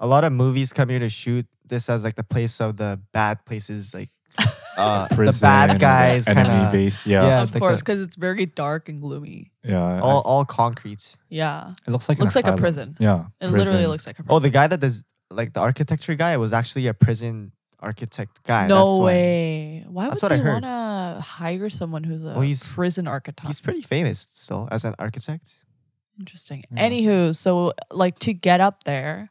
A 0.01 0.07
lot 0.07 0.25
of 0.25 0.33
movies 0.33 0.73
come 0.73 0.89
here 0.89 0.99
to 0.99 1.11
shoot 1.11 1.45
this 1.63 1.91
as 1.91 2.05
like 2.05 2.15
the 2.17 2.25
place 2.25 2.59
of 2.59 2.79
the 2.79 3.01
bad 3.13 3.45
places, 3.45 3.93
like 3.93 4.09
uh, 4.77 5.07
the 5.09 5.15
Prison 5.15 5.41
bad 5.47 5.79
guys, 5.81 6.25
kind 6.27 6.39
enemy 6.39 6.65
of 6.67 6.73
base. 6.73 7.07
Yeah. 7.07 7.27
Yeah. 7.27 7.43
of 7.43 7.55
like 7.55 7.61
course, 7.61 7.81
a- 7.81 7.85
because 7.85 8.01
it's 8.01 8.17
very 8.17 8.47
dark 8.47 8.89
and 8.89 9.01
gloomy. 9.01 9.53
Yeah. 9.65 9.83
I- 9.83 10.01
all 10.01 10.21
all 10.23 10.45
concrete. 10.45 11.17
Yeah, 11.29 11.73
it 11.87 11.91
looks 11.91 12.09
like 12.09 12.19
an 12.19 12.25
looks 12.25 12.37
like 12.37 12.45
a 12.47 12.49
asylum. 12.49 12.61
prison. 12.61 12.97
Yeah. 13.01 13.25
It 13.41 13.47
literally 13.47 13.71
prison. 13.71 13.89
looks 13.91 14.07
like 14.07 14.19
a 14.19 14.23
prison. 14.23 14.35
Oh, 14.37 14.39
the 14.41 14.51
guy 14.51 14.67
that 14.67 14.81
does 14.81 15.05
like 15.31 15.53
the 15.53 15.61
architecture 15.61 16.15
guy 16.15 16.37
was 16.37 16.53
actually 16.53 16.87
a 16.87 16.95
prison 16.95 17.53
architect 17.81 18.43
guy. 18.45 18.67
no 18.69 18.87
That's 18.87 18.99
why. 18.99 19.05
way. 19.07 19.85
Why 19.89 20.05
That's 20.09 20.23
would 20.23 20.23
what 20.23 20.33
I 20.33 20.37
they 20.37 20.43
heard. 20.43 20.63
want 20.63 20.65
to 21.17 21.21
hire 21.23 21.69
someone 21.69 22.05
who's 22.05 22.25
a 22.25 22.29
Well, 22.29 22.41
he's- 22.41 22.73
prison 22.73 23.07
architect? 23.07 23.47
He's 23.47 23.61
pretty 23.61 23.83
famous 23.83 24.27
still 24.31 24.69
as 24.71 24.85
an 24.85 24.95
architect. 24.99 25.49
Interesting. 26.19 26.65
Yeah. 26.71 26.89
Anywho, 26.89 27.37
so 27.37 27.73
like 27.91 28.19
to 28.21 28.33
get 28.33 28.61
up 28.61 28.85
there 28.85 29.31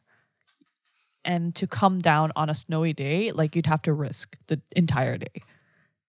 and 1.26 1.54
to 1.56 1.66
come 1.66 1.98
down 1.98 2.32
on 2.36 2.48
a 2.48 2.54
snowy 2.54 2.92
day, 2.94 3.32
like 3.32 3.54
you'd 3.56 3.66
have 3.66 3.82
to 3.82 3.92
risk 3.92 4.36
the 4.46 4.60
entire 4.74 5.18
day. 5.18 5.42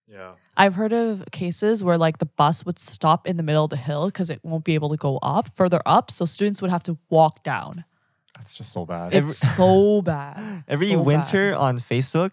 Yeah. 0.10 0.32
I've 0.56 0.76
heard 0.76 0.94
of 0.94 1.26
cases 1.32 1.84
where 1.84 1.98
like 1.98 2.20
the 2.20 2.26
bus 2.26 2.66
would 2.66 2.80
stop 2.80 3.28
in 3.28 3.36
the 3.38 3.44
middle 3.44 3.66
of 3.66 3.70
the 3.70 3.78
hill 3.78 4.06
because 4.06 4.30
it 4.30 4.40
won't 4.44 4.64
be 4.64 4.74
able 4.76 4.90
to 4.90 4.98
go 4.98 5.18
up 5.22 5.50
further 5.56 5.82
up. 5.86 6.10
So 6.12 6.26
students 6.26 6.62
would 6.62 6.72
have 6.72 6.84
to 6.84 6.98
walk 7.10 7.44
down. 7.44 7.84
That's 8.38 8.54
just 8.54 8.72
so 8.72 8.86
bad. 8.86 9.14
Every- 9.14 9.30
It's 9.30 9.40
so 9.56 10.02
bad. 10.14 10.64
Every 10.68 10.92
So 10.92 10.98
bad. 10.98 11.06
winter 11.06 11.56
on 11.56 11.78
Facebook, 11.80 12.32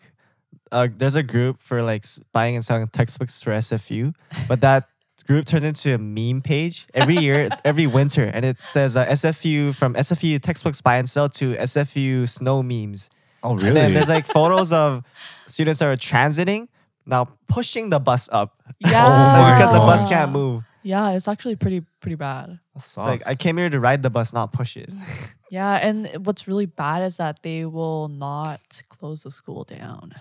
uh, 0.70 0.88
there's 0.96 1.16
a 1.16 1.22
group 1.22 1.60
for 1.62 1.82
like 1.82 2.04
s- 2.04 2.20
buying 2.32 2.54
and 2.54 2.64
selling 2.64 2.86
textbooks 2.88 3.42
for 3.42 3.50
SFU, 3.50 4.14
but 4.48 4.60
that 4.60 4.88
group 5.26 5.47
turns 5.47 5.64
into 5.64 5.95
a 5.95 5.99
meme 5.99 6.43
page 6.43 6.87
every 6.95 7.16
year, 7.16 7.49
every 7.64 7.87
winter, 7.87 8.25
and 8.25 8.45
it 8.45 8.59
says 8.62 8.97
uh, 8.97 9.07
SFU 9.07 9.75
from 9.75 9.95
SFU 9.95 10.40
textbooks 10.40 10.81
buy 10.81 10.97
and 10.97 11.09
sell 11.09 11.28
to 11.31 11.54
SFU 11.54 12.28
snow 12.28 12.62
memes. 12.62 13.11
oh, 13.43 13.52
And 13.52 13.62
really? 13.62 13.75
then 13.75 13.95
there's 13.95 14.09
like 14.09 14.26
photos 14.26 14.73
of 14.83 15.02
students 15.47 15.81
that 15.81 15.87
are 15.87 15.97
transiting 15.97 16.69
now 17.07 17.28
pushing 17.49 17.90
the 17.90 17.99
bus 18.00 18.28
up 18.33 18.62
Yeah. 18.78 19.09
my 19.09 19.54
because 19.57 19.73
the 19.73 19.78
bus 19.81 20.07
can't 20.07 20.33
move. 20.33 20.64
Yeah, 20.83 21.11
it's 21.12 21.28
actually 21.28 21.57
pretty 21.57 21.81
pretty 22.00 22.16
bad. 22.16 22.49
That 22.75 22.76
It's 22.76 22.97
like. 22.97 23.23
I 23.26 23.35
came 23.37 23.57
here 23.57 23.71
to 23.71 23.81
ride 23.81 24.02
the 24.02 24.11
bus, 24.11 24.33
not 24.35 24.52
push 24.52 24.76
it. 24.76 24.93
Yeah, 25.50 25.76
and 25.76 26.09
what's 26.26 26.47
really 26.49 26.66
bad 26.66 27.02
is 27.02 27.16
that 27.16 27.43
they 27.43 27.64
will 27.64 28.09
not 28.09 28.61
close 28.88 29.23
the 29.23 29.31
school 29.31 29.64
down. 29.64 30.12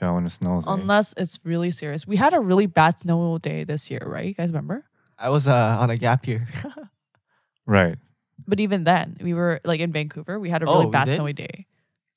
Yeah, 0.00 0.10
when 0.12 0.24
it 0.26 0.30
snows. 0.30 0.66
eh? 0.66 0.72
unless 0.72 1.12
it's 1.16 1.38
really 1.44 1.70
serious. 1.70 2.06
We 2.06 2.16
had 2.16 2.32
a 2.34 2.40
really 2.40 2.66
bad 2.66 2.98
snow 3.00 3.38
day 3.38 3.64
this 3.64 3.90
year, 3.90 4.02
right? 4.06 4.24
You 4.26 4.34
guys 4.34 4.48
remember? 4.48 4.84
I 5.18 5.28
was 5.28 5.46
uh, 5.46 5.76
on 5.78 5.90
a 5.90 5.96
gap 5.96 6.26
year. 6.26 6.46
Right. 7.66 7.98
But 8.48 8.58
even 8.58 8.84
then, 8.84 9.16
we 9.20 9.32
were 9.34 9.60
like 9.64 9.80
in 9.80 9.92
Vancouver. 9.92 10.40
We 10.40 10.50
had 10.50 10.62
a 10.62 10.66
Oh, 10.66 10.72
really 10.74 10.86
we 10.86 10.90
bad 10.92 11.04
did? 11.06 11.14
snowy 11.16 11.32
day, 11.34 11.66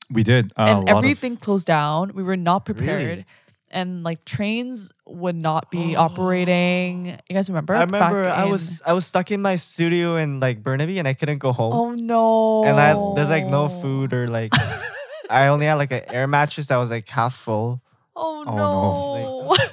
We 0.09 0.23
did. 0.23 0.51
Uh, 0.57 0.63
a 0.63 0.65
and 0.65 0.79
lot 0.85 0.89
of- 0.89 0.97
everything 0.97 1.37
closed 1.37 1.67
down. 1.67 2.11
We 2.15 2.23
were 2.23 2.37
not 2.37 2.65
prepared, 2.65 3.01
Really? 3.21 3.25
and 3.69 4.01
like 4.03 4.25
trains 4.25 4.91
would 5.05 5.35
not 5.35 5.69
be 5.69 5.95
operating. 6.07 7.05
You 7.29 7.35
guys 7.35 7.49
remember? 7.49 7.75
I 7.75 7.85
Back 7.85 7.91
remember 7.93 8.29
I 8.29 8.45
in- 8.45 8.49
was 8.49 8.81
I 8.85 8.93
was 8.93 9.05
stuck 9.05 9.29
in 9.29 9.41
my 9.43 9.55
studio 9.57 10.15
in 10.17 10.39
like 10.39 10.63
Burnaby 10.63 10.97
and 10.97 11.07
I 11.07 11.13
couldn't 11.13 11.37
go 11.39 11.51
home. 11.51 11.73
Oh 11.73 11.91
no! 11.93 12.63
and 12.65 12.79
I 12.79 12.95
there's 13.13 13.29
like 13.29 13.45
no 13.45 13.69
food 13.69 14.13
or 14.13 14.27
like 14.27 14.53
I 15.29 15.47
only 15.47 15.65
had 15.65 15.75
like 15.75 15.91
an 15.91 16.03
air 16.07 16.27
mattress 16.27 16.67
that 16.67 16.77
was 16.77 16.91
like 16.91 17.07
half 17.09 17.35
full. 17.35 17.81
Oh 18.15 18.43
Oh, 18.45 18.55
no! 18.55 19.55
no. 19.55 19.57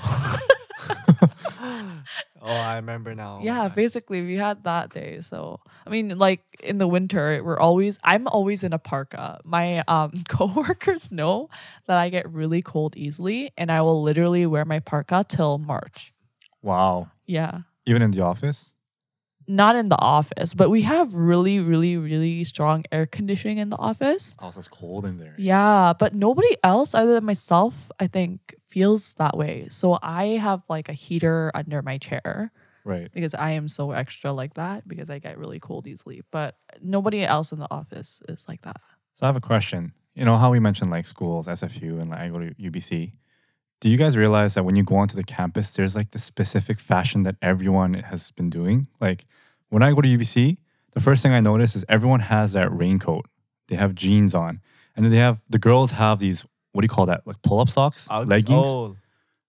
Oh, 2.42 2.56
I 2.56 2.76
remember 2.76 3.14
now. 3.14 3.38
Oh 3.40 3.44
yeah, 3.44 3.68
God. 3.68 3.74
basically 3.74 4.22
we 4.22 4.36
had 4.36 4.64
that 4.64 4.90
day. 4.94 5.20
So 5.20 5.60
I 5.86 5.90
mean, 5.90 6.16
like 6.18 6.40
in 6.62 6.78
the 6.78 6.88
winter, 6.88 7.42
we're 7.44 7.58
always 7.58 7.98
I'm 8.02 8.26
always 8.28 8.62
in 8.62 8.72
a 8.72 8.78
parka. 8.78 9.40
My 9.44 9.80
um 9.88 10.12
coworkers 10.28 11.12
know 11.12 11.50
that 11.86 11.98
I 11.98 12.08
get 12.08 12.32
really 12.32 12.62
cold 12.62 12.96
easily, 12.96 13.50
and 13.58 13.70
I 13.70 13.82
will 13.82 14.00
literally 14.02 14.46
wear 14.46 14.64
my 14.64 14.78
parka 14.80 15.22
till 15.28 15.58
March. 15.58 16.14
wow. 16.62 17.10
Yeah, 17.26 17.60
Even 17.84 18.00
in 18.02 18.10
the 18.10 18.22
office? 18.22 18.72
Not 19.46 19.76
in 19.76 19.88
the 19.88 20.00
office, 20.00 20.54
but 20.54 20.70
we 20.70 20.82
have 20.82 21.14
really, 21.14 21.60
really, 21.60 21.96
really 21.96 22.44
strong 22.44 22.84
air 22.92 23.06
conditioning 23.06 23.58
in 23.58 23.70
the 23.70 23.76
office. 23.76 24.34
Oh, 24.38 24.50
so 24.50 24.58
it's 24.58 24.68
cold 24.68 25.04
in 25.04 25.18
there. 25.18 25.34
Yeah, 25.38 25.92
but 25.98 26.14
nobody 26.14 26.56
else 26.62 26.94
other 26.94 27.14
than 27.14 27.24
myself, 27.24 27.90
I 27.98 28.06
think, 28.06 28.54
feels 28.68 29.14
that 29.14 29.36
way. 29.36 29.68
So 29.70 29.98
I 30.02 30.38
have 30.38 30.62
like 30.68 30.88
a 30.88 30.92
heater 30.92 31.50
under 31.54 31.82
my 31.82 31.98
chair. 31.98 32.52
Right. 32.82 33.12
because 33.12 33.34
I 33.34 33.50
am 33.50 33.68
so 33.68 33.90
extra 33.90 34.32
like 34.32 34.54
that 34.54 34.88
because 34.88 35.10
I 35.10 35.18
get 35.18 35.36
really 35.36 35.60
cold 35.60 35.86
easily. 35.86 36.22
But 36.30 36.56
nobody 36.80 37.22
else 37.24 37.52
in 37.52 37.58
the 37.58 37.68
office 37.70 38.22
is 38.26 38.46
like 38.48 38.62
that. 38.62 38.80
So 39.12 39.24
I 39.24 39.26
have 39.26 39.36
a 39.36 39.40
question. 39.40 39.92
You 40.14 40.24
know 40.24 40.36
how 40.36 40.50
we 40.50 40.60
mentioned 40.60 40.90
like 40.90 41.06
schools, 41.06 41.46
SFU, 41.46 42.00
and 42.00 42.08
like 42.10 42.20
I 42.20 42.28
go 42.28 42.38
to 42.38 42.54
UBC. 42.54 43.12
Do 43.80 43.88
you 43.88 43.96
guys 43.96 44.16
realize 44.16 44.54
that 44.54 44.64
when 44.64 44.76
you 44.76 44.82
go 44.84 44.96
onto 44.96 45.16
the 45.16 45.24
campus, 45.24 45.70
there's 45.70 45.96
like 45.96 46.10
the 46.10 46.18
specific 46.18 46.78
fashion 46.78 47.22
that 47.22 47.36
everyone 47.40 47.94
has 47.94 48.30
been 48.32 48.50
doing? 48.50 48.88
Like 49.00 49.24
when 49.70 49.82
I 49.82 49.92
go 49.92 50.00
to 50.02 50.08
UBC, 50.08 50.58
the 50.92 51.00
first 51.00 51.22
thing 51.22 51.32
I 51.32 51.40
notice 51.40 51.74
is 51.76 51.84
everyone 51.88 52.20
has 52.20 52.52
that 52.52 52.70
raincoat. 52.72 53.26
They 53.68 53.76
have 53.76 53.94
jeans 53.94 54.34
on, 54.34 54.60
and 54.96 55.04
then 55.04 55.12
they 55.12 55.18
have 55.18 55.40
the 55.48 55.58
girls 55.58 55.92
have 55.92 56.18
these 56.18 56.44
what 56.72 56.82
do 56.82 56.84
you 56.84 56.88
call 56.90 57.06
that? 57.06 57.26
Like 57.26 57.40
pull 57.42 57.60
up 57.60 57.68
socks, 57.70 58.06
Uggs? 58.08 58.28
leggings, 58.28 58.66
Oh, 58.66 58.96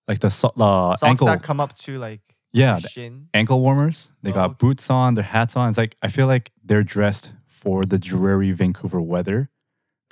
like 0.08 0.20
the 0.20 0.30
so- 0.30 0.54
uh, 0.58 0.96
socks 0.96 1.04
ankle. 1.04 1.28
that 1.28 1.44
come 1.44 1.60
up 1.60 1.76
to 1.80 2.00
like 2.00 2.22
yeah, 2.54 2.80
the 2.80 2.88
shin. 2.88 3.28
ankle 3.34 3.60
warmers. 3.62 4.12
They 4.24 4.32
Oh, 4.32 4.34
got 4.34 4.46
okay. 4.52 4.56
boots 4.60 4.90
on, 4.90 5.16
their 5.16 5.24
hats 5.26 5.56
on. 5.58 5.70
It's 5.70 5.78
like 5.78 5.98
I 6.02 6.08
feel 6.08 6.28
like 6.28 6.52
they're 6.64 6.84
dressed 6.84 7.32
for 7.48 7.84
the 7.84 7.98
dreary 8.00 8.52
Vancouver 8.54 9.02
weather. 9.02 9.50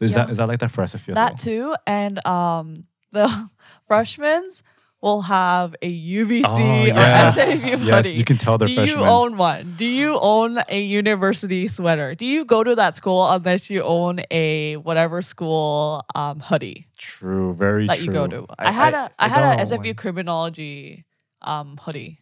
Is 0.02 0.14
that 0.16 0.28
Yeah. 0.28 0.32
is 0.32 0.38
that 0.38 0.48
like 0.48 0.60
that 0.60 0.72
for 0.72 0.84
SFU 0.84 1.10
as 1.10 1.16
that 1.16 1.32
well? 1.34 1.38
too. 1.38 1.76
And 1.88 2.26
um, 2.26 2.86
the 3.12 3.50
freshmen's 3.88 4.64
will 5.02 5.22
have 5.22 5.76
a 5.82 5.90
UBC 5.90 6.44
Oh, 6.46 6.82
or 6.84 6.88
yes. 6.88 7.40
SFU 7.40 7.86
yes, 7.86 8.12
you 8.12 8.26
can 8.26 8.38
tell 8.38 8.58
they're 8.58 8.68
Do 8.68 8.76
freshmen. 8.76 9.00
you 9.00 9.06
own 9.06 9.38
one? 9.38 9.76
Do 9.78 9.86
you 9.86 10.20
own 10.20 10.60
a 10.68 10.82
university 10.82 11.68
sweater? 11.70 12.16
Do 12.16 12.26
you 12.26 12.44
go 12.44 12.66
to 12.66 12.76
that 12.76 12.98
school 12.98 13.30
unless 13.32 13.70
you 13.70 13.82
own 13.84 14.20
a 14.30 14.76
whatever 14.76 15.22
school 15.22 16.04
um, 16.16 16.42
hoodie 16.42 16.88
True, 16.98 17.54
very 17.54 17.88
true. 17.88 17.88
that 17.88 17.98
true. 17.98 18.06
you 18.08 18.12
go 18.12 18.28
to? 18.28 18.46
I, 18.60 18.68
I- 18.68 18.72
had 18.72 18.94
a 18.94 19.10
I 19.18 19.26
I 19.26 19.28
had 19.30 19.60
a 19.60 19.64
SFU 19.64 19.86
one. 19.86 19.96
criminology 19.96 21.06
um, 21.42 21.78
hoodie. 21.82 22.20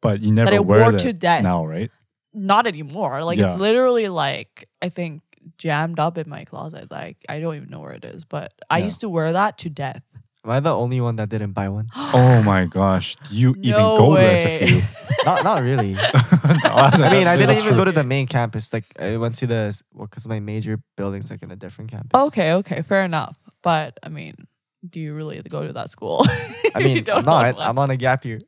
But 0.00 0.20
you 0.22 0.30
never 0.30 0.50
that 0.50 0.56
I 0.56 0.60
wore 0.60 0.92
to 0.92 1.12
death. 1.12 1.42
now, 1.42 1.66
right? 1.66 1.90
not 2.32 2.68
anymore. 2.68 3.24
Like 3.24 3.38
it's 3.40 3.56
literally 3.56 4.08
like 4.08 4.68
I 4.80 4.88
think 4.90 5.22
jammed 5.58 5.98
up 6.00 6.16
in 6.18 6.28
my 6.28 6.44
closet. 6.44 6.90
Like 6.90 7.16
I 7.28 7.40
don't 7.40 7.56
even 7.56 7.68
know 7.70 7.80
where 7.80 7.92
it 7.92 8.04
is, 8.04 8.24
but 8.24 8.52
I 8.70 8.78
Yeah. 8.78 8.84
used 8.86 9.00
to 9.02 9.08
wear 9.08 9.32
that 9.32 9.58
to 9.58 9.68
death. 9.68 10.02
Am 10.44 10.50
I 10.52 10.60
the 10.60 10.74
only 10.74 11.00
one 11.00 11.16
that 11.16 11.28
didn't 11.28 11.52
buy 11.52 11.68
one? 11.68 11.88
Oh 12.14 12.42
my 12.42 12.64
gosh, 12.64 13.16
do 13.28 13.34
you 13.34 13.50
even 13.62 13.82
No 13.84 13.96
go 13.98 14.14
way. 14.14 14.34
to 14.34 14.48
SFU? 14.48 14.82
not 15.26 15.44
not 15.44 15.62
really. 15.62 15.94
I 16.14 17.10
mean, 17.12 17.26
I 17.26 17.36
didn't 17.36 17.58
even 17.58 17.76
go 17.76 17.84
to 17.84 17.92
the 17.92 18.04
main 18.04 18.26
campus. 18.26 18.72
Like 18.72 18.84
I 18.98 19.16
went 19.18 19.34
to 19.42 19.46
the 19.46 19.78
well, 19.92 20.06
because 20.06 20.26
my 20.28 20.40
major 20.40 20.80
building's 20.96 21.30
like 21.30 21.42
in 21.42 21.50
a 21.50 21.56
different 21.56 21.90
campus. 21.90 22.14
okay, 22.28 22.52
okay, 22.54 22.80
fair 22.82 23.02
enough. 23.02 23.36
But 23.62 23.98
I 24.02 24.08
mean, 24.08 24.46
do 24.88 25.00
you 25.00 25.12
really 25.12 25.42
go 25.42 25.66
to 25.66 25.72
that 25.74 25.90
school? 25.90 26.24
I 26.74 26.78
You 26.78 26.84
mean, 26.84 27.04
don't 27.04 27.18
I'm 27.18 27.24
not. 27.26 27.54
own. 27.58 27.60
I'm 27.60 27.78
on 27.78 27.90
a 27.90 27.96
gap 27.98 28.24
year. 28.24 28.38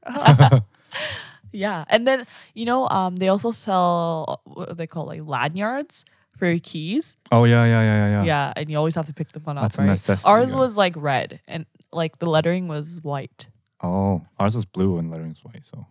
yeah, 1.53 1.85
and 1.89 2.07
then 2.07 2.25
you 2.55 2.65
know, 2.65 2.89
um, 2.89 3.17
they 3.17 3.29
also 3.29 3.51
sell 3.51 4.41
what 4.45 4.77
they 4.77 4.87
call 4.87 5.07
like 5.07 5.23
lanyards 5.27 6.05
for 6.41 6.47
your 6.51 6.59
keys. 6.59 7.17
Oh 7.31 7.45
yeah, 7.45 7.65
yeah, 7.65 7.83
yeah, 7.83 7.97
yeah, 7.97 8.11
yeah. 8.11 8.25
Yeah, 8.25 8.53
and 8.57 8.69
you 8.69 8.77
always 8.77 8.97
have 8.97 9.07
to 9.07 9.15
pick 9.15 9.31
them 9.31 9.45
one 9.45 9.57
up. 9.59 9.63
That's 9.63 9.77
a 9.79 9.83
right? 9.83 9.91
necessity. 9.91 10.29
Ours 10.29 10.51
yeah. 10.51 10.59
was 10.59 10.77
like 10.77 10.95
red, 10.97 11.39
and 11.47 11.67
like 11.93 12.19
the 12.19 12.29
lettering 12.29 12.67
was 12.67 13.01
white. 13.03 13.47
Oh, 13.83 14.23
ours 14.39 14.57
was 14.57 14.65
blue 14.65 14.99
and 14.99 15.13
lettering's 15.13 15.45
white. 15.45 15.65
So 15.65 15.87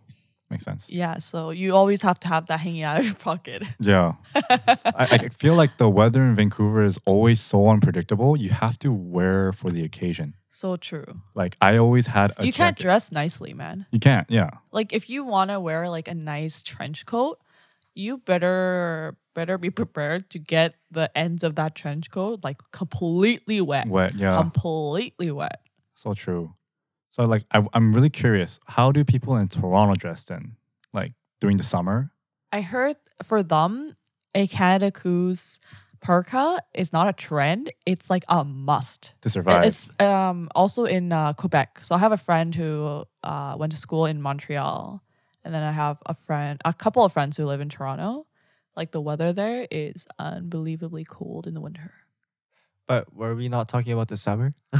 makes 0.50 0.64
sense. 0.64 0.90
Yeah, 0.90 1.18
so 1.18 1.50
you 1.50 1.74
always 1.74 2.02
have 2.02 2.18
to 2.20 2.28
have 2.28 2.46
that 2.46 2.60
hanging 2.60 2.82
out 2.82 2.98
of 2.98 3.06
your 3.06 3.14
pocket. 3.30 3.62
Yeah. 3.78 4.14
I, 4.34 5.06
I 5.12 5.28
feel 5.42 5.54
like 5.54 5.78
the 5.78 5.88
weather 5.88 6.22
in 6.24 6.34
Vancouver 6.34 6.84
is 6.84 6.98
always 7.06 7.40
so 7.40 7.68
unpredictable. 7.68 8.36
You 8.36 8.50
have 8.50 8.76
to 8.80 8.92
wear 8.92 9.52
for 9.52 9.70
the 9.70 9.84
occasion. 9.84 10.34
so 10.48 10.76
true. 10.76 11.22
Like 11.34 11.56
I 11.62 11.76
always 11.78 12.08
had 12.08 12.32
a 12.36 12.44
you 12.44 12.52
can't 12.52 12.76
jacket. 12.76 12.82
dress 12.82 13.12
nicely, 13.12 13.54
man. 13.54 13.86
You 13.92 14.00
can't, 14.00 14.28
yeah. 14.28 14.50
Like 14.72 14.92
if 14.92 15.08
you 15.08 15.24
want 15.24 15.50
to 15.50 15.60
wear 15.60 15.88
like 15.88 16.08
a 16.08 16.14
nice 16.14 16.62
trench 16.64 17.06
coat, 17.06 17.38
you 17.94 18.18
better 18.18 19.16
better 19.34 19.58
be 19.58 19.70
prepared 19.70 20.30
to 20.30 20.38
get 20.38 20.74
the 20.90 21.16
ends 21.16 21.42
of 21.44 21.54
that 21.56 21.74
trench 21.74 22.10
coat 22.10 22.40
like 22.42 22.58
completely 22.72 23.60
wet. 23.60 23.86
Wet, 23.86 24.14
yeah. 24.14 24.36
Completely 24.36 25.30
wet. 25.30 25.60
So 25.94 26.14
true. 26.14 26.54
So 27.10 27.24
like 27.24 27.44
I, 27.52 27.64
I'm 27.72 27.92
really 27.92 28.10
curious. 28.10 28.58
How 28.66 28.92
do 28.92 29.04
people 29.04 29.36
in 29.36 29.48
Toronto 29.48 29.94
dress 29.94 30.24
then? 30.24 30.56
Like 30.92 31.12
during 31.40 31.56
the 31.56 31.64
summer? 31.64 32.12
I 32.52 32.60
heard 32.60 32.96
for 33.22 33.42
them, 33.42 33.96
a 34.34 34.46
Canada 34.46 34.90
Goose 34.90 35.60
parka 36.00 36.58
is 36.74 36.92
not 36.92 37.08
a 37.08 37.12
trend. 37.12 37.72
It's 37.86 38.10
like 38.10 38.24
a 38.28 38.44
must. 38.44 39.14
to 39.20 39.30
survive. 39.30 39.64
It's 39.64 39.88
um 40.00 40.48
also 40.54 40.84
in 40.84 41.12
uh, 41.12 41.32
Quebec. 41.34 41.80
So 41.82 41.94
I 41.94 41.98
have 41.98 42.12
a 42.12 42.16
friend 42.16 42.54
who 42.54 43.04
uh, 43.22 43.56
went 43.58 43.72
to 43.72 43.78
school 43.78 44.06
in 44.06 44.20
Montreal, 44.20 45.02
and 45.44 45.54
then 45.54 45.62
I 45.62 45.72
have 45.72 45.98
a 46.06 46.14
friend, 46.14 46.60
a 46.64 46.72
couple 46.72 47.04
of 47.04 47.12
friends 47.12 47.36
who 47.36 47.44
live 47.44 47.60
in 47.60 47.68
Toronto. 47.68 48.26
Like 48.80 48.92
the 48.92 49.00
weather 49.02 49.34
there 49.34 49.68
is 49.70 50.06
unbelievably 50.18 51.04
cold 51.04 51.46
in 51.46 51.52
the 51.52 51.60
winter. 51.60 51.92
But 52.88 53.14
were 53.14 53.34
we 53.34 53.50
not 53.50 53.68
talking 53.68 53.92
about 53.92 54.08
the 54.08 54.16
summer? 54.16 54.54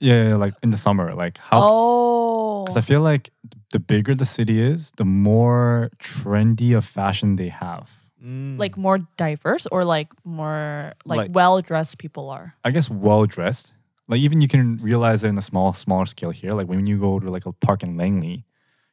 yeah, 0.00 0.28
yeah, 0.28 0.34
like 0.34 0.52
in 0.62 0.68
the 0.68 0.76
summer. 0.76 1.14
Like 1.14 1.38
how 1.38 1.60
oh, 1.62 2.64
because 2.64 2.76
I 2.76 2.82
feel 2.82 3.00
like 3.00 3.30
the 3.72 3.80
bigger 3.80 4.14
the 4.14 4.26
city 4.26 4.60
is, 4.60 4.92
the 4.98 5.06
more 5.06 5.88
trendy 5.98 6.76
of 6.76 6.84
fashion 6.84 7.36
they 7.36 7.48
have. 7.48 7.88
Mm. 8.22 8.58
like 8.58 8.76
more 8.76 8.98
diverse 9.16 9.66
or 9.72 9.82
like 9.84 10.08
more 10.24 10.92
like, 11.06 11.18
Like- 11.18 11.30
well 11.32 11.62
dressed 11.62 11.96
people 11.96 12.28
are. 12.28 12.54
I 12.66 12.70
guess 12.70 12.90
well 12.90 13.24
dressed. 13.24 13.72
Like 14.08 14.20
even 14.20 14.42
you 14.42 14.48
can 14.48 14.76
realize 14.76 15.24
it 15.24 15.28
in 15.28 15.38
a 15.38 15.42
small, 15.50 15.72
smaller 15.72 16.04
scale 16.04 16.32
here. 16.32 16.52
Like 16.52 16.68
when 16.68 16.84
you 16.84 16.98
go 16.98 17.18
to 17.18 17.30
like 17.30 17.46
a 17.46 17.52
park 17.52 17.82
in 17.82 17.96
Langley, 17.96 18.44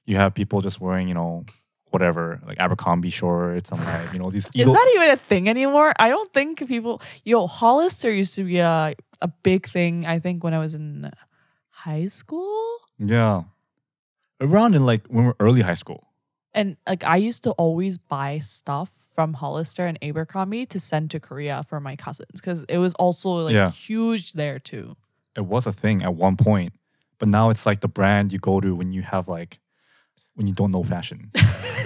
you 0.06 0.15
have 0.15 0.34
people 0.34 0.62
just 0.62 0.80
wearing, 0.80 1.10
you 1.10 1.13
know, 1.13 1.44
whatever, 1.91 2.41
like 2.45 2.58
Abercrombie 2.60 3.10
shorts 3.10 3.71
and 3.71 3.80
like, 3.84 4.13
you 4.13 4.19
know, 4.19 4.30
these 4.32 4.48
Is 4.54 4.71
that 4.71 4.91
even 4.95 5.12
a 5.12 5.15
thing 5.17 5.48
anymore? 5.50 5.93
I 6.00 6.10
don't 6.10 6.32
think 6.34 6.65
people. 6.67 7.02
Yo, 7.24 7.48
Hollister 7.48 8.12
used 8.12 8.36
to 8.36 8.43
be 8.43 8.60
a 8.60 8.95
a 9.21 9.28
big 9.43 9.67
thing. 9.67 10.06
I 10.06 10.19
think 10.19 10.43
when 10.43 10.54
I 10.54 10.60
was 10.60 10.76
in 10.76 11.10
high 11.69 12.08
school, 12.08 12.78
Yeah. 13.00 13.43
Around 14.41 14.76
in 14.76 14.86
like 14.86 15.08
when 15.08 15.26
we're 15.26 15.36
early 15.39 15.62
high 15.62 15.76
school. 15.76 16.08
and 16.54 16.78
like 16.88 17.04
I 17.04 17.17
used 17.17 17.43
to 17.43 17.52
always 17.52 17.98
buy 17.98 18.39
stuff 18.39 18.91
from 19.15 19.34
Hollister 19.34 19.86
and 19.86 19.98
Abercrombie 20.02 20.65
to 20.67 20.80
send 20.80 21.10
to 21.12 21.19
Korea 21.21 21.63
for 21.69 21.80
my 21.80 21.95
cousins 21.95 22.41
because 22.41 22.65
it 22.67 22.78
was 22.80 22.93
also 22.95 23.30
like 23.48 23.54
Yeah. 23.56 23.71
huge 23.71 24.34
there 24.34 24.60
too. 24.60 24.95
It 25.38 25.45
was 25.45 25.65
a 25.67 25.71
thing 25.71 26.02
at 26.04 26.15
one 26.15 26.36
point. 26.38 26.74
But 27.17 27.30
now 27.30 27.50
it's 27.50 27.65
like 27.65 27.80
the 27.80 27.88
brand 27.88 28.34
you 28.34 28.39
go 28.39 28.60
to 28.60 28.76
when 28.76 28.91
you 28.91 29.02
have 29.04 29.28
like 29.30 29.60
when 30.36 30.48
you 30.48 30.54
don't 30.54 30.71
know 30.74 30.84
fashion. 30.84 31.32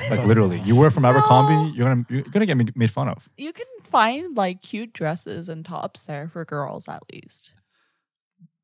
like 0.10 0.26
literally. 0.26 0.60
You 0.62 0.76
wear 0.76 0.92
from 0.92 1.04
No. 1.04 1.10
Abercrombie, 1.10 1.76
you're 1.78 1.88
gonna 1.88 2.06
you're 2.10 2.22
gonna 2.24 2.46
get 2.46 2.76
made 2.76 2.92
fun 2.92 3.08
of. 3.08 3.30
You 3.38 3.54
can 3.54 3.66
find 3.84 4.36
like 4.36 4.62
cute 4.62 4.92
dresses 4.94 5.50
and 5.50 5.64
tops 5.66 6.04
there 6.04 6.28
for 6.28 6.44
girls 6.46 6.88
at 6.88 7.02
least. 7.14 7.54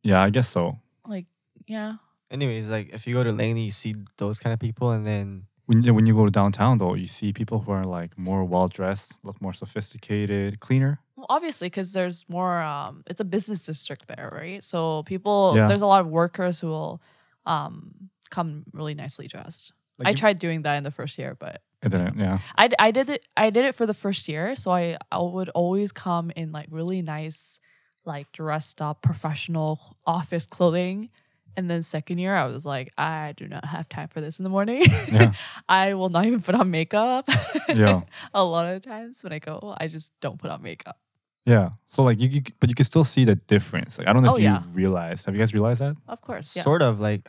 Yeah, 0.03 0.21
I 0.21 0.29
guess 0.29 0.49
so. 0.49 0.79
Like 1.07 1.25
yeah, 1.67 1.95
Anyways, 2.31 2.69
like 2.69 2.89
if 2.93 3.07
you 3.07 3.13
go 3.15 3.23
to 3.23 3.33
Langley, 3.33 3.61
you 3.61 3.71
see 3.71 3.95
those 4.17 4.39
kind 4.39 4.53
of 4.53 4.59
people, 4.59 4.91
and 4.91 5.05
then 5.05 5.45
When 5.67 5.81
you, 5.83 5.93
when 5.93 6.05
you 6.05 6.13
go 6.13 6.25
to 6.25 6.31
downtown 6.31 6.77
though, 6.77 6.93
you 6.95 7.07
see 7.07 7.33
people 7.33 7.59
who 7.59 7.71
are 7.71 7.83
like 7.83 8.17
more 8.17 8.43
well 8.43 8.67
dressed, 8.67 9.19
look 9.23 9.41
more 9.41 9.53
sophisticated, 9.53 10.59
cleaner. 10.59 10.99
Well, 11.15 11.27
obviously, 11.29 11.67
because 11.67 11.93
there's 11.93 12.25
more. 12.27 12.61
Um, 12.61 13.03
it's 13.07 13.21
a 13.21 13.25
business 13.25 13.65
district 13.65 14.07
there, 14.07 14.29
right? 14.35 14.63
So 14.63 15.03
people, 15.03 15.53
Yeah. 15.55 15.67
there's 15.67 15.81
a 15.81 15.87
lot 15.87 16.01
of 16.01 16.07
workers 16.07 16.59
who 16.59 16.67
will, 16.67 17.01
um, 17.45 18.09
come 18.31 18.63
really 18.73 18.95
nicely 18.95 19.27
dressed. 19.27 19.71
Like 19.97 20.07
I 20.07 20.11
you- 20.11 20.17
tried 20.17 20.39
doing 20.39 20.63
that 20.63 20.75
in 20.75 20.83
the 20.83 20.91
first 20.91 21.17
year, 21.17 21.35
but 21.39 21.61
It 21.81 21.89
didn't, 21.89 22.17
yeah. 22.17 22.39
I, 22.55 22.67
d- 22.67 22.75
I 22.79 22.91
did 22.91 23.09
it. 23.09 23.25
I 23.37 23.49
did 23.49 23.65
it 23.65 23.75
for 23.75 23.85
the 23.85 23.93
first 23.93 24.27
year, 24.27 24.55
so 24.55 24.71
I 24.71 24.97
I 25.11 25.19
would 25.21 25.49
always 25.49 25.91
come 25.91 26.31
in 26.35 26.51
like 26.51 26.67
really 26.71 27.01
nice, 27.01 27.59
like 28.05 28.31
dressed 28.31 28.81
up 28.81 29.01
professional 29.01 29.79
office 30.05 30.45
clothing. 30.45 31.09
And 31.57 31.69
then 31.71 31.83
second 31.83 32.17
year, 32.17 32.35
I 32.35 32.47
was 32.47 32.65
like, 32.65 32.91
I 32.97 33.33
do 33.37 33.47
not 33.47 33.63
have 33.63 33.87
time 33.87 34.09
for 34.09 34.19
this 34.19 34.39
in 34.39 34.43
the 34.43 34.49
morning. 34.49 34.83
Yeah. 35.09 35.31
I 35.69 35.93
will 35.93 36.09
not 36.09 36.25
even 36.25 36.41
put 36.41 36.53
on 36.55 36.69
makeup. 36.69 37.29
Yeah. 37.69 38.01
a 38.33 38.43
lot 38.43 38.65
of 38.67 38.81
times 38.81 39.23
when 39.23 39.31
I 39.31 39.39
go, 39.39 39.73
I 39.79 39.87
just 39.87 40.11
don't 40.19 40.37
put 40.37 40.51
on 40.51 40.61
makeup. 40.61 40.97
Yeah. 41.45 41.69
So 41.87 42.03
like 42.03 42.19
you, 42.19 42.27
you 42.27 42.41
but 42.59 42.67
you 42.67 42.75
can 42.75 42.83
still 42.83 43.05
see 43.05 43.23
the 43.23 43.35
difference. 43.35 43.97
Like 43.97 44.09
I 44.09 44.11
don't 44.13 44.23
know 44.23 44.31
Oh, 44.33 44.35
if 44.35 44.41
you 44.43 44.49
yeah. 44.49 44.61
realize. 44.73 45.23
Have 45.25 45.33
you 45.35 45.39
guys 45.39 45.53
realized 45.53 45.79
that? 45.79 45.95
Of 46.09 46.19
course, 46.19 46.55
yeah. 46.57 46.63
sort 46.63 46.81
of 46.81 46.99
like, 46.99 47.25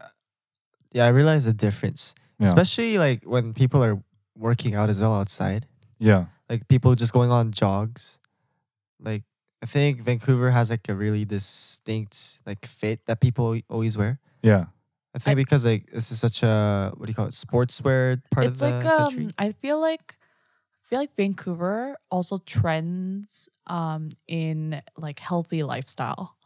yeah, 0.92 1.04
I 1.06 1.10
realize 1.10 1.44
the 1.44 1.52
difference, 1.52 2.14
Yeah. 2.38 2.48
especially 2.48 2.98
like 2.98 3.24
when 3.24 3.54
people 3.54 3.82
are 3.82 4.02
working 4.36 4.74
out 4.74 4.90
as 4.90 5.00
well 5.00 5.14
outside. 5.14 5.66
Yeah. 5.98 6.26
like 6.50 6.68
people 6.68 6.94
just 6.94 7.12
going 7.12 7.30
on 7.30 7.50
jogs. 7.52 8.18
Like 9.00 9.22
I 9.62 9.66
think 9.66 10.00
Vancouver 10.02 10.50
has 10.50 10.68
like 10.70 10.86
a 10.88 10.94
really 10.94 11.24
distinct 11.24 12.38
like 12.46 12.66
fit 12.66 13.00
that 13.06 13.20
people 13.20 13.58
always 13.70 13.96
wear. 13.96 14.20
Yeah. 14.42 14.66
I 15.14 15.18
think 15.18 15.32
I- 15.32 15.40
because 15.42 15.64
like 15.64 15.88
this 15.92 16.12
is 16.12 16.20
such 16.20 16.42
a 16.42 16.92
what 16.96 17.06
do 17.06 17.10
you 17.10 17.14
call 17.14 17.26
it 17.26 17.32
sportswear 17.34 18.20
part 18.30 18.46
it's 18.46 18.60
of 18.62 18.68
the 18.68 18.70
like 18.76 18.84
country. 18.84 19.24
um 19.24 19.30
I 19.38 19.52
feel 19.52 19.80
like 19.80 20.16
I 20.20 20.88
feel 20.88 20.98
like 21.00 21.16
Vancouver 21.16 21.96
also 22.10 22.36
trends 22.44 23.48
um 23.66 24.10
in 24.28 24.82
like 24.96 25.18
healthy 25.18 25.62
lifestyle. 25.62 26.36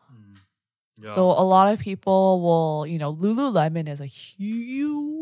Yeah. 1.02 1.14
So 1.14 1.30
a 1.30 1.42
lot 1.42 1.72
of 1.72 1.78
people 1.80 2.42
will, 2.42 2.86
you 2.86 2.98
know, 2.98 3.14
Lululemon 3.14 3.88
is 3.88 4.00
a 4.00 4.06
huge 4.06 5.19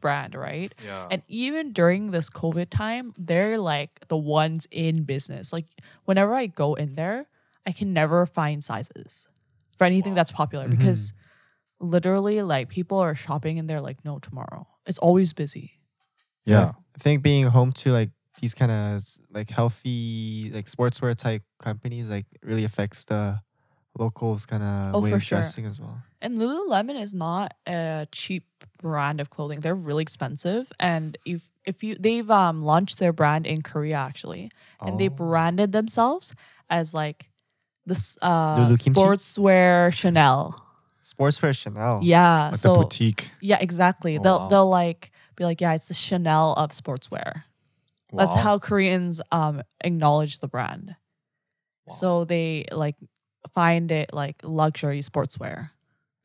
brand, 0.00 0.34
right? 0.34 0.74
yeah. 0.84 1.06
And 1.10 1.22
even 1.28 1.72
during 1.72 2.10
this 2.10 2.28
COVID 2.30 2.68
time, 2.70 3.12
they're 3.18 3.56
like 3.58 4.06
the 4.08 4.16
ones 4.16 4.66
in 4.70 5.04
business. 5.04 5.52
Like 5.52 5.66
whenever 6.04 6.34
I 6.34 6.46
go 6.46 6.74
in 6.74 6.94
there, 6.96 7.26
I 7.66 7.72
can 7.72 7.92
never 7.92 8.26
find 8.26 8.62
sizes 8.64 9.28
for 9.76 9.84
anything 9.84 10.12
Wow. 10.12 10.16
that's 10.16 10.32
popular 10.32 10.66
Mhm. 10.66 10.70
because 10.78 11.12
literally 11.80 12.42
like 12.42 12.68
people 12.68 12.98
are 12.98 13.14
shopping 13.14 13.58
and 13.58 13.68
they're 13.70 13.80
like 13.80 14.04
no 14.04 14.18
tomorrow. 14.18 14.66
It's 14.86 14.98
always 14.98 15.32
busy. 15.32 15.74
yeah. 16.44 16.72
I 16.96 16.98
think 16.98 17.22
being 17.22 17.46
home 17.46 17.72
to 17.72 17.92
like 17.92 18.10
these 18.40 18.54
kind 18.54 18.72
of 18.72 19.02
like 19.30 19.50
healthy 19.50 20.50
like 20.54 20.66
sportswear 20.66 21.14
type 21.16 21.42
companies 21.60 22.08
like 22.08 22.26
really 22.42 22.64
affects 22.64 23.04
the 23.04 23.40
locals 23.98 24.46
kind 24.46 24.62
of 24.62 24.94
Oh, 24.94 25.00
way 25.00 25.10
for 25.10 25.16
of 25.16 25.22
sure. 25.22 25.38
dressing 25.38 25.66
as 25.66 25.80
well. 25.80 25.98
And 26.20 26.38
Lululemon 26.38 27.00
is 27.00 27.14
not 27.14 27.54
a 27.66 28.06
cheap 28.12 28.44
brand 28.80 29.20
of 29.20 29.30
clothing. 29.30 29.60
They're 29.60 29.74
really 29.74 30.02
expensive. 30.02 30.72
And 30.80 31.16
if 31.24 31.50
if 31.64 31.82
you 31.82 31.96
they've 31.98 32.30
um 32.30 32.62
launched 32.62 32.98
their 32.98 33.12
brand 33.12 33.46
in 33.46 33.62
Korea 33.62 33.96
actually. 33.96 34.50
And 34.80 34.98
they 34.98 35.08
Oh. 35.08 35.10
branded 35.10 35.72
themselves 35.72 36.34
as 36.70 36.94
like 36.94 37.30
this 37.86 38.18
uh 38.22 38.68
sportswear 38.70 39.92
Chanel. 39.92 40.54
Sportswear 41.02 41.56
Chanel. 41.56 42.00
Yeah. 42.02 42.48
like 42.50 42.56
so 42.56 42.74
the 42.74 42.78
boutique. 42.80 43.30
yeah, 43.40 43.58
exactly. 43.60 44.18
Oh, 44.18 44.22
they'll 44.22 44.38
wow. 44.40 44.48
they'll 44.48 44.68
like 44.68 45.10
be 45.36 45.44
like, 45.44 45.60
yeah, 45.60 45.74
it's 45.74 45.88
the 45.88 45.94
Chanel 45.94 46.52
of 46.54 46.70
sportswear. 46.70 47.44
That's 48.12 48.34
how 48.34 48.58
Koreans 48.58 49.20
um 49.32 49.62
acknowledge 49.82 50.38
the 50.40 50.48
brand. 50.48 50.96
Wow. 51.86 51.94
So 51.94 52.24
they 52.24 52.66
like 52.72 52.96
find 53.48 53.90
it 53.90 54.12
like 54.12 54.36
luxury 54.42 55.00
sportswear. 55.00 55.70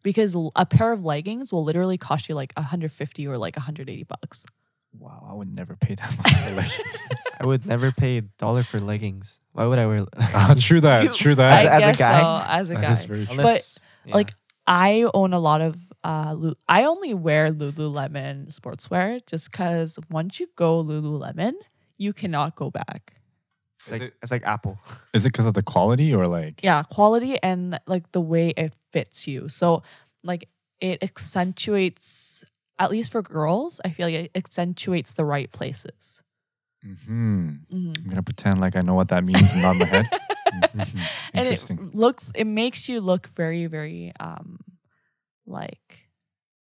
Because 0.03 0.35
a 0.57 0.65
pair 0.65 0.91
of 0.91 1.05
leggings 1.05 1.53
will 1.53 1.63
literally 1.63 1.97
cost 1.97 2.27
you 2.27 2.35
like 2.35 2.51
150 2.57 3.27
or 3.27 3.37
like 3.37 3.55
180 3.55 4.03
bucks. 4.03 4.45
Wow, 4.99 5.25
I 5.29 5.33
would 5.33 5.55
never 5.55 5.75
pay 5.75 5.95
that 5.95 6.17
much 6.17 6.33
for 6.33 6.51
leggings. 6.55 7.03
I 7.39 7.45
would 7.45 7.65
never 7.65 7.91
pay 7.91 8.17
a 8.17 8.21
dollar 8.21 8.63
for 8.63 8.79
leggings. 8.79 9.39
Why 9.53 9.65
would 9.65 9.79
I 9.79 9.87
wear? 9.87 9.99
Ah, 10.17 10.55
true 10.59 10.81
that. 10.81 11.03
You- 11.03 11.09
true 11.13 11.35
that. 11.35 11.65
As 11.65 11.83
a 11.83 11.87
guess 11.87 11.99
guy? 11.99 12.21
so, 12.21 12.45
as 12.49 12.69
a 12.69 12.73
guy. 12.75 12.91
is 12.93 13.05
very 13.05 13.25
true. 13.25 13.37
Unless, 13.39 13.79
yeah. 14.05 14.15
like 14.15 14.31
I 14.67 15.07
own 15.13 15.33
a 15.33 15.39
lot 15.39 15.61
of 15.61 15.77
uh 16.03 16.35
Lu- 16.37 16.55
I 16.67 16.83
only 16.83 17.13
wear 17.13 17.49
Lululemon 17.49 18.53
sportswear 18.53 19.25
just 19.25 19.51
cuz 19.51 19.97
once 20.09 20.39
you 20.39 20.47
go 20.55 20.83
Lululemon, 20.83 21.53
you 21.97 22.13
cannot 22.13 22.55
go 22.55 22.69
back. 22.69 23.13
It's 23.83 23.91
like 23.91 24.01
it- 24.01 24.13
it's 24.21 24.31
like 24.31 24.43
Apple. 24.43 24.79
Is 25.13 25.25
it 25.25 25.29
because 25.33 25.45
of 25.45 25.53
the 25.53 25.61
quality 25.63 26.13
or 26.13 26.27
like? 26.27 26.63
Yeah, 26.63 26.83
quality 26.83 27.37
and 27.43 27.79
like 27.85 28.11
the 28.13 28.21
way 28.21 28.49
it 28.57 28.73
fits 28.91 29.27
you. 29.27 29.47
So 29.49 29.83
like 30.23 30.49
it 30.79 31.03
accentuates 31.03 32.43
at 32.79 32.89
least 32.89 33.11
for 33.11 33.21
girls, 33.21 33.79
I 33.85 33.89
feel 33.91 34.07
like 34.07 34.15
it 34.15 34.31
accentuates 34.35 35.13
the 35.13 35.25
right 35.25 35.51
places. 35.51 36.23
hmm 36.81 37.49
Mhm. 37.71 37.97
I'm 37.97 38.09
gonna 38.09 38.23
pretend 38.23 38.59
like 38.59 38.75
I 38.75 38.79
know 38.83 38.95
what 38.95 39.09
that 39.09 39.23
means 39.23 39.51
and 39.53 39.61
nod 39.61 39.77
my 39.77 39.85
head. 39.85 40.09
Mhm. 40.53 40.99
And 41.33 41.47
it 41.47 41.95
looks 41.95 42.31
it 42.35 42.45
makes 42.45 42.87
you 42.87 43.01
look 43.01 43.27
very 43.35 43.65
very 43.65 44.11
um 44.19 44.59
like 45.47 46.02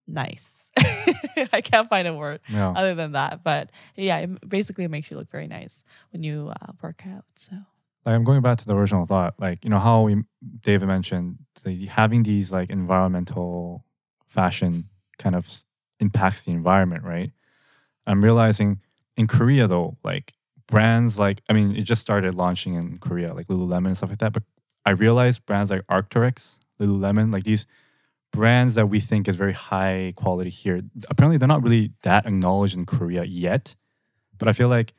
nice. 0.06 0.70
I 1.52 1.60
can't 1.60 1.88
find 1.88 2.06
a 2.06 2.14
word 2.14 2.40
other 2.54 2.94
than 2.94 3.12
that. 3.12 3.42
But 3.44 3.70
yeah, 3.96 4.18
it 4.18 4.48
basically 4.48 4.86
makes 4.88 5.10
you 5.10 5.16
look 5.16 5.30
very 5.30 5.46
nice 5.46 5.84
when 6.12 6.22
you 6.22 6.52
uh, 6.60 6.72
work 6.82 7.02
out. 7.06 7.24
So 7.34 7.56
like 8.04 8.14
I'm 8.14 8.24
going 8.24 8.42
back 8.42 8.58
to 8.58 8.66
the 8.66 8.76
original 8.76 9.06
thought, 9.06 9.34
like 9.38 9.64
you 9.64 9.70
know 9.70 9.78
how 9.78 10.02
we, 10.02 10.22
David 10.60 10.86
mentioned 10.86 11.38
the, 11.64 11.86
having 11.86 12.22
these 12.22 12.52
like 12.52 12.70
environmental 12.70 13.84
fashion 14.26 14.88
kind 15.18 15.34
of 15.34 15.64
impacts 16.00 16.44
the 16.44 16.52
environment, 16.52 17.04
right? 17.04 17.32
I'm 18.06 18.22
realizing 18.22 18.80
in 19.16 19.26
Korea 19.26 19.66
though, 19.66 19.96
like 20.04 20.34
brands 20.66 21.18
like 21.18 21.42
I 21.48 21.52
mean, 21.52 21.74
it 21.76 21.82
just 21.82 22.02
started 22.02 22.34
launching 22.34 22.74
in 22.74 22.98
Korea, 22.98 23.32
like 23.32 23.46
Lululemon 23.46 23.86
and 23.86 23.96
stuff 23.96 24.10
like 24.10 24.18
that. 24.18 24.32
But 24.32 24.42
I 24.84 24.90
realized 24.90 25.46
brands 25.46 25.70
like 25.70 25.86
Arc'teryx, 25.86 26.58
Lululemon, 26.80 27.32
like 27.32 27.44
these 27.44 27.66
brands 28.34 28.74
that 28.74 28.86
we 28.86 29.00
think 29.00 29.28
is 29.28 29.36
very 29.36 29.52
high 29.52 30.12
quality 30.16 30.50
here. 30.50 30.82
Apparently, 31.08 31.38
they're 31.38 31.54
not 31.56 31.62
really 31.62 31.92
that 32.02 32.26
acknowledged 32.26 32.76
in 32.76 32.84
Korea 32.84 33.24
yet. 33.24 33.74
But 34.38 34.48
I 34.48 34.52
feel 34.52 34.68
like 34.68 34.92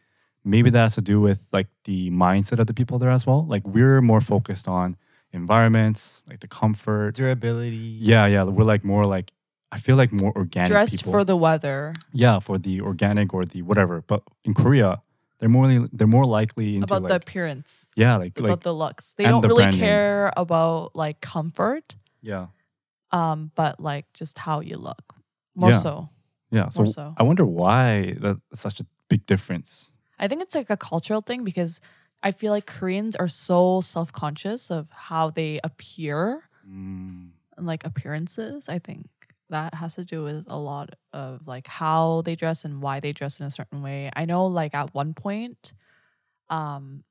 maybe 0.44 0.70
that 0.70 0.80
has 0.80 0.96
to 0.96 1.02
do 1.02 1.20
with 1.20 1.48
like 1.52 1.68
the 1.84 2.10
mindset 2.12 2.60
of 2.60 2.68
the 2.68 2.74
people 2.74 2.98
there 2.98 3.12
as 3.12 3.28
well. 3.28 3.46
Like 3.46 3.68
we're 3.68 4.02
more 4.02 4.22
focused 4.22 4.68
on 4.68 4.96
environments, 5.34 6.24
like 6.28 6.40
the 6.40 6.48
comfort. 6.48 7.16
Durability. 7.16 7.98
Yeah, 8.12 8.26
yeah. 8.26 8.44
We're 8.44 8.64
like 8.64 8.84
more 8.84 9.06
like 9.06 9.34
I 9.72 9.78
feel 9.80 9.98
like 9.98 10.14
more 10.14 10.32
organic 10.36 10.72
dressed 10.72 10.98
people. 10.98 11.12
for 11.12 11.24
the 11.26 11.36
weather, 11.36 11.94
yeah, 12.14 12.40
for 12.40 12.58
the 12.58 12.80
organic 12.82 13.34
or 13.34 13.44
the 13.46 13.62
whatever. 13.62 14.02
But 14.08 14.24
in 14.46 14.54
Korea, 14.54 15.02
they're 15.40 15.50
more 15.50 15.68
they're 15.92 16.08
more 16.08 16.26
likely 16.26 16.76
into 16.76 16.86
about 16.86 17.10
the 17.10 17.16
appearance, 17.16 17.92
yeah, 17.96 18.16
like 18.16 18.40
about 18.40 18.50
like 18.50 18.62
the 18.62 18.74
looks. 18.74 19.14
They 19.14 19.26
don't 19.26 19.42
the 19.42 19.50
really 19.50 19.64
brand 19.64 19.76
name. 19.76 19.86
care 19.86 20.32
about 20.38 20.96
like 20.96 21.20
comfort, 21.20 21.96
yeah, 22.22 22.48
um, 23.12 23.52
but 23.56 23.80
like 23.80 24.06
just 24.14 24.38
how 24.40 24.60
you 24.60 24.78
look 24.78 25.16
more 25.56 25.72
Yeah. 25.72 25.80
so. 25.80 26.10
yeah. 26.52 26.70
So, 26.70 26.80
More 26.84 26.88
so. 26.94 27.14
I 27.18 27.24
wonder 27.24 27.46
why 27.46 28.16
that's 28.20 28.40
such 28.62 28.80
a 28.80 28.86
big 29.10 29.26
difference. 29.26 29.94
I 30.20 30.28
think 30.28 30.42
it's 30.42 30.56
like 30.56 30.70
a 30.70 30.78
cultural 30.78 31.22
thing 31.22 31.44
because 31.44 31.82
I 32.24 32.32
feel 32.32 32.52
like 32.52 32.66
Koreans 32.66 33.16
are 33.16 33.28
so 33.28 33.82
self 33.82 34.12
conscious 34.12 34.72
of 34.72 34.90
how 34.92 35.30
they 35.30 35.60
appear 35.64 36.44
Mm, 36.68 37.30
and 37.58 37.68
like 37.68 37.86
appearances. 37.86 38.68
I 38.70 38.80
think 38.80 39.08
that 39.50 39.76
has 39.76 39.96
to 39.96 40.04
do 40.04 40.24
with 40.24 40.46
a 40.48 40.58
lot 40.58 40.96
of 41.14 41.46
like 41.48 41.68
how 41.68 42.24
they 42.26 42.36
dress 42.36 42.66
and 42.66 42.82
why 42.82 43.00
they 43.00 43.14
dress 43.14 43.40
in 43.40 43.46
a 43.46 43.52
certain 43.52 43.84
way. 43.84 44.10
I 44.16 44.26
know 44.26 44.48
like 44.48 44.74
at 44.74 44.96
one 44.96 45.14
point, 45.14 45.74
um, 46.50 47.04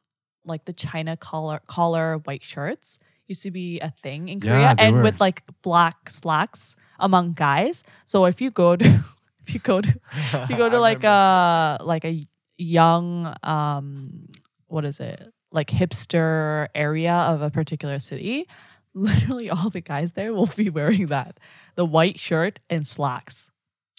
like 0.45 0.65
the 0.65 0.73
China 0.73 1.17
collar 1.17 1.61
collar 1.69 2.19
white 2.19 2.43
shirts 2.45 2.99
used 3.29 3.43
to 3.43 3.51
be 3.51 3.81
a 3.81 3.91
thing 3.91 4.29
in 4.29 4.41
Yeah, 4.41 4.75
Korea 4.75 4.75
they 4.77 4.85
and 4.87 4.97
were. 4.97 5.03
with 5.03 5.21
like 5.21 5.43
black 5.63 6.09
slacks 6.11 6.77
among 6.99 7.33
guys. 7.35 7.83
So 8.07 8.25
if 8.27 8.41
you 8.41 8.51
go 8.51 8.77
to 8.77 8.85
if 9.47 9.55
you 9.55 9.61
go 9.61 9.81
to 9.81 9.89
if 9.91 10.51
you 10.51 10.57
go 10.57 10.69
to 10.75 10.79
like 10.81 11.05
a 11.05 11.79
like 11.83 12.05
a 12.05 12.27
young 12.59 13.35
um 13.43 14.29
what 14.69 14.85
is 14.85 15.01
it? 15.01 15.33
Like 15.53 15.69
hipster 15.69 16.69
area 16.75 17.15
of 17.15 17.43
a 17.43 17.51
particular 17.51 17.99
city 17.99 18.47
literally 18.95 19.51
all 19.51 19.71
the 19.71 19.81
guys 19.81 20.13
there 20.13 20.33
will 20.33 20.47
be 20.57 20.71
wearing 20.71 21.07
that. 21.09 21.39
The 21.75 21.85
white 21.85 22.19
shirt 22.19 22.61
and 22.71 22.87
slacks 22.87 23.51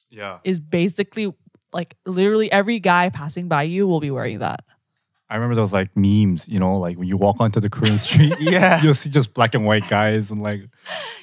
yeah, 0.09 0.39
is 0.43 0.59
basically 0.59 1.33
like 1.73 1.95
literally 2.05 2.49
every 2.51 2.79
guy 2.79 3.09
passing 3.09 3.47
by 3.49 3.63
you 3.63 3.87
will 3.87 3.99
be 3.99 4.11
wearing 4.11 4.39
that 4.39 4.63
I 5.29 5.35
remember 5.35 5.55
those 5.55 5.73
like 5.73 5.89
memes. 5.95 6.47
You 6.47 6.59
know, 6.59 6.77
like 6.77 6.97
when 6.97 7.07
you 7.07 7.17
walk 7.17 7.37
onto 7.39 7.59
the 7.59 7.69
Korean 7.69 7.97
street, 7.97 8.35
Yeah. 8.39 8.81
you'll 8.83 8.93
see 8.93 9.09
just 9.09 9.33
black 9.33 9.55
and 9.55 9.65
white 9.65 9.87
guys 9.89 10.29
and 10.31 10.41
like 10.43 10.61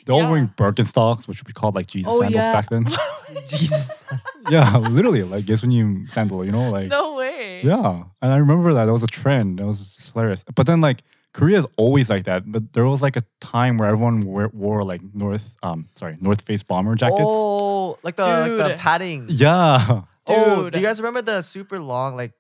they're 0.05 0.15
all 0.15 0.23
Yeah. 0.23 0.31
wearing 0.31 0.49
Birkenstocks, 0.57 1.29
which 1.29 1.45
we 1.47 1.53
called 1.53 1.75
like 1.75 1.87
Jesus 1.87 2.13
Oh, 2.13 2.21
sandals 2.21 2.45
yeah. 2.45 2.53
back 2.53 2.69
then. 2.69 2.87
Jesus. 3.47 4.05
yeah, 4.51 4.77
literally 4.79 5.23
like 5.23 5.47
guess 5.47 5.63
when 5.63 5.71
you 5.71 6.07
sandal, 6.09 6.45
you 6.45 6.53
know, 6.53 6.71
like 6.71 6.89
no 6.89 7.15
way 7.15 7.63
Yeah, 7.63 8.05
and 8.21 8.33
I 8.33 8.37
remember 8.39 8.75
that 8.75 8.87
that 8.87 8.93
was 8.93 9.03
a 9.03 9.07
trend. 9.07 9.59
That 9.61 9.67
was 9.67 9.79
just 9.95 10.13
hilarious. 10.13 10.45
But 10.55 10.67
then 10.67 10.81
like 10.81 11.03
Korea 11.33 11.59
is 11.61 11.67
always 11.79 12.11
like 12.11 12.25
that. 12.25 12.51
But 12.51 12.73
there 12.75 12.85
was 12.85 13.01
like 13.03 13.17
a 13.17 13.23
time 13.41 13.79
where 13.79 13.89
everyone 13.89 14.21
wore, 14.21 14.51
wore 14.53 14.85
like 14.85 15.01
North, 15.15 15.55
um, 15.63 15.89
sorry, 15.95 16.17
North 16.21 16.43
Face 16.43 16.63
bomber 16.63 16.95
jackets. 16.95 17.21
Oh, 17.23 17.99
like 18.03 18.17
the 18.17 18.23
like 18.25 18.69
the 18.73 18.75
padding. 18.79 19.27
Yeah, 19.29 20.03
Oh, 20.29 20.65
Dude. 20.65 20.73
do 20.75 20.79
you 20.79 20.85
guys 20.87 21.01
remember 21.01 21.23
the 21.23 21.41
super 21.43 21.79
long, 21.81 22.17
like 22.17 22.33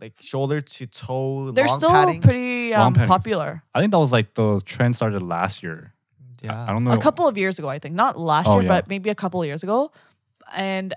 like 0.00 0.14
shoulder 0.20 0.60
to 0.60 0.86
toe? 0.86 1.50
they're 1.52 1.66
long 1.66 1.78
still 1.78 1.90
paddings? 1.90 2.22
pretty 2.22 2.70
Long 2.72 2.88
um, 2.88 2.94
paddings. 2.94 3.06
popular 3.08 3.62
I 3.74 3.80
think 3.80 3.92
that 3.92 3.98
was 3.98 4.12
like 4.12 4.34
the 4.34 4.60
trend 4.64 4.96
started 4.96 5.22
last 5.22 5.62
year. 5.62 5.94
Yeah. 6.42 6.64
I 6.68 6.72
don't 6.72 6.84
know. 6.84 6.92
a 6.92 6.98
couple 6.98 7.26
of 7.26 7.36
years 7.36 7.58
ago 7.58 7.68
i 7.68 7.78
think 7.80 7.94
not 7.96 8.18
last 8.18 8.46
Oh, 8.46 8.54
year 8.54 8.62
yeah. 8.62 8.68
but 8.68 8.88
maybe 8.88 9.10
a 9.10 9.14
couple 9.14 9.40
of 9.42 9.46
years 9.46 9.62
ago 9.64 9.90
and 10.54 10.94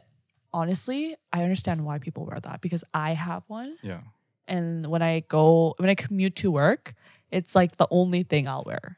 honestly 0.53 1.15
i 1.33 1.41
understand 1.43 1.83
why 1.85 1.97
people 1.97 2.25
wear 2.25 2.39
that 2.39 2.61
because 2.61 2.83
i 2.93 3.13
have 3.13 3.43
one 3.47 3.75
Yeah, 3.81 4.01
and 4.47 4.85
when 4.87 5.01
I 5.01 5.21
go 5.27 5.73
when 5.77 5.89
I 5.89 5.95
commute 5.95 6.35
to 6.37 6.51
work, 6.51 6.93
it's 7.31 7.55
like 7.55 7.77
the 7.77 7.87
only 7.89 8.23
thing 8.23 8.47
I'll 8.47 8.63
wear. 8.65 8.97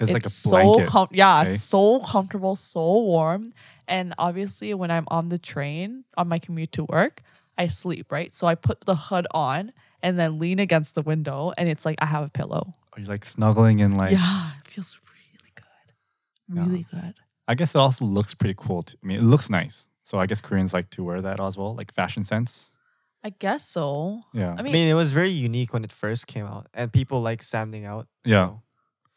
it's 0.00 0.12
like 0.12 0.24
a 0.26 0.30
so 0.30 0.50
blanket. 0.50 0.88
com- 0.88 1.08
yeah, 1.10 1.42
okay? 1.42 1.56
so 1.56 1.98
comfortable, 2.00 2.54
so 2.56 3.00
warm. 3.02 3.52
And 3.88 4.14
obviously, 4.18 4.72
when 4.74 4.90
I'm 4.90 5.06
on 5.08 5.28
the 5.30 5.38
train 5.38 6.04
on 6.16 6.28
my 6.28 6.38
commute 6.38 6.72
to 6.72 6.84
work, 6.84 7.22
I 7.56 7.68
sleep 7.68 8.10
right. 8.10 8.32
So 8.32 8.46
I 8.46 8.54
put 8.54 8.80
the 8.84 8.94
hood 8.96 9.26
on 9.32 9.72
and 10.02 10.18
then 10.18 10.38
lean 10.38 10.58
against 10.58 10.94
the 10.94 11.02
window, 11.02 11.52
and 11.56 11.68
it's 11.68 11.84
like 11.84 11.96
I 12.00 12.06
have 12.06 12.24
a 12.24 12.30
pillow. 12.30 12.74
Are 12.94 13.00
you 13.00 13.06
like 13.06 13.24
snuggling 13.24 13.80
and 13.80 13.96
like? 13.96 14.12
yeah, 14.12 14.50
it 14.60 14.68
feels 14.68 14.98
really 15.12 15.52
good, 15.54 16.54
Yeah. 16.56 16.62
really 16.68 16.86
good. 16.90 17.14
I 17.48 17.54
guess 17.54 17.74
it 17.74 17.78
also 17.78 18.04
looks 18.04 18.34
pretty 18.34 18.54
cool. 18.56 18.82
To, 18.82 18.96
I 19.02 19.06
mean, 19.06 19.18
it 19.18 19.22
looks 19.24 19.48
nice. 19.50 19.88
So 20.02 20.18
I 20.18 20.26
guess 20.26 20.40
Koreans 20.40 20.72
like 20.74 20.90
to 20.90 21.04
wear 21.04 21.20
that 21.22 21.40
as 21.40 21.56
well, 21.56 21.74
like 21.74 21.92
fashion 21.94 22.24
sense. 22.24 22.72
I 23.22 23.30
guess 23.30 23.66
so. 23.66 24.20
Yeah, 24.34 24.50
I 24.56 24.60
I 24.60 24.62
mean, 24.62 24.72
mean, 24.74 24.88
it 24.88 24.94
was 24.94 25.12
very 25.12 25.30
unique 25.30 25.72
when 25.72 25.82
it 25.84 25.92
first 25.92 26.26
came 26.26 26.44
out, 26.46 26.66
and 26.74 26.92
people 26.92 27.20
like 27.22 27.42
standing 27.42 27.84
out. 27.86 28.06
Yeah. 28.24 28.46
so- 28.48 28.62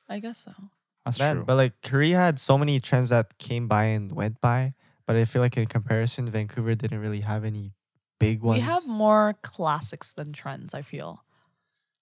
I 0.09 0.19
guess 0.19 0.39
so. 0.45 0.53
that's 1.05 1.19
Man, 1.19 1.35
true. 1.37 1.43
but 1.45 1.55
like 1.55 1.73
Korea 1.81 2.17
had 2.17 2.39
so 2.39 2.57
many 2.57 2.79
trends 2.79 3.09
that 3.09 3.37
came 3.37 3.67
by 3.67 3.85
and 3.85 4.09
went 4.11 4.39
by, 4.39 4.73
but 5.05 5.17
I 5.17 5.25
feel 5.25 5.41
like 5.41 5.57
in 5.57 5.65
comparison, 5.67 6.29
Vancouver 6.29 6.75
didn't 6.75 6.99
really 6.99 7.21
have 7.21 7.43
any 7.43 7.73
big 8.19 8.41
ones. 8.41 8.59
We 8.59 8.65
have 8.65 8.87
more 8.87 9.35
classics 9.43 10.11
than 10.11 10.33
trends. 10.33 10.73
I 10.73 10.81
feel. 10.81 11.23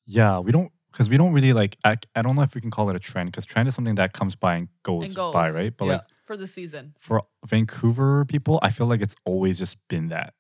yeah, 0.06 0.40
we 0.40 0.52
don't 0.52 0.72
because 0.92 1.10
we 1.10 1.18
don't 1.18 1.34
really 1.34 1.54
like. 1.54 1.78
I, 1.84 1.98
I 2.16 2.22
don't 2.22 2.36
know 2.36 2.44
if 2.44 2.56
we 2.56 2.62
can 2.62 2.72
call 2.72 2.90
it 2.90 2.96
a 2.96 3.00
trend 3.00 3.32
because 3.32 3.46
trend 3.46 3.68
is 3.68 3.76
something 3.76 3.96
that 3.96 4.14
comes 4.14 4.36
by 4.36 4.56
and 4.56 4.68
goes, 4.84 5.06
And 5.06 5.16
goes. 5.16 5.34
by, 5.34 5.50
right? 5.52 5.74
But 5.76 5.86
Yeah. 5.86 5.92
like 5.94 6.02
For 6.26 6.38
the 6.38 6.48
season. 6.48 6.94
for 7.00 7.24
Vancouver 7.46 8.26
people, 8.26 8.60
I 8.62 8.70
feel 8.72 8.88
like 8.88 9.02
it's 9.02 9.16
always 9.26 9.58
just 9.60 9.78
been 9.88 10.10
that. 10.10 10.34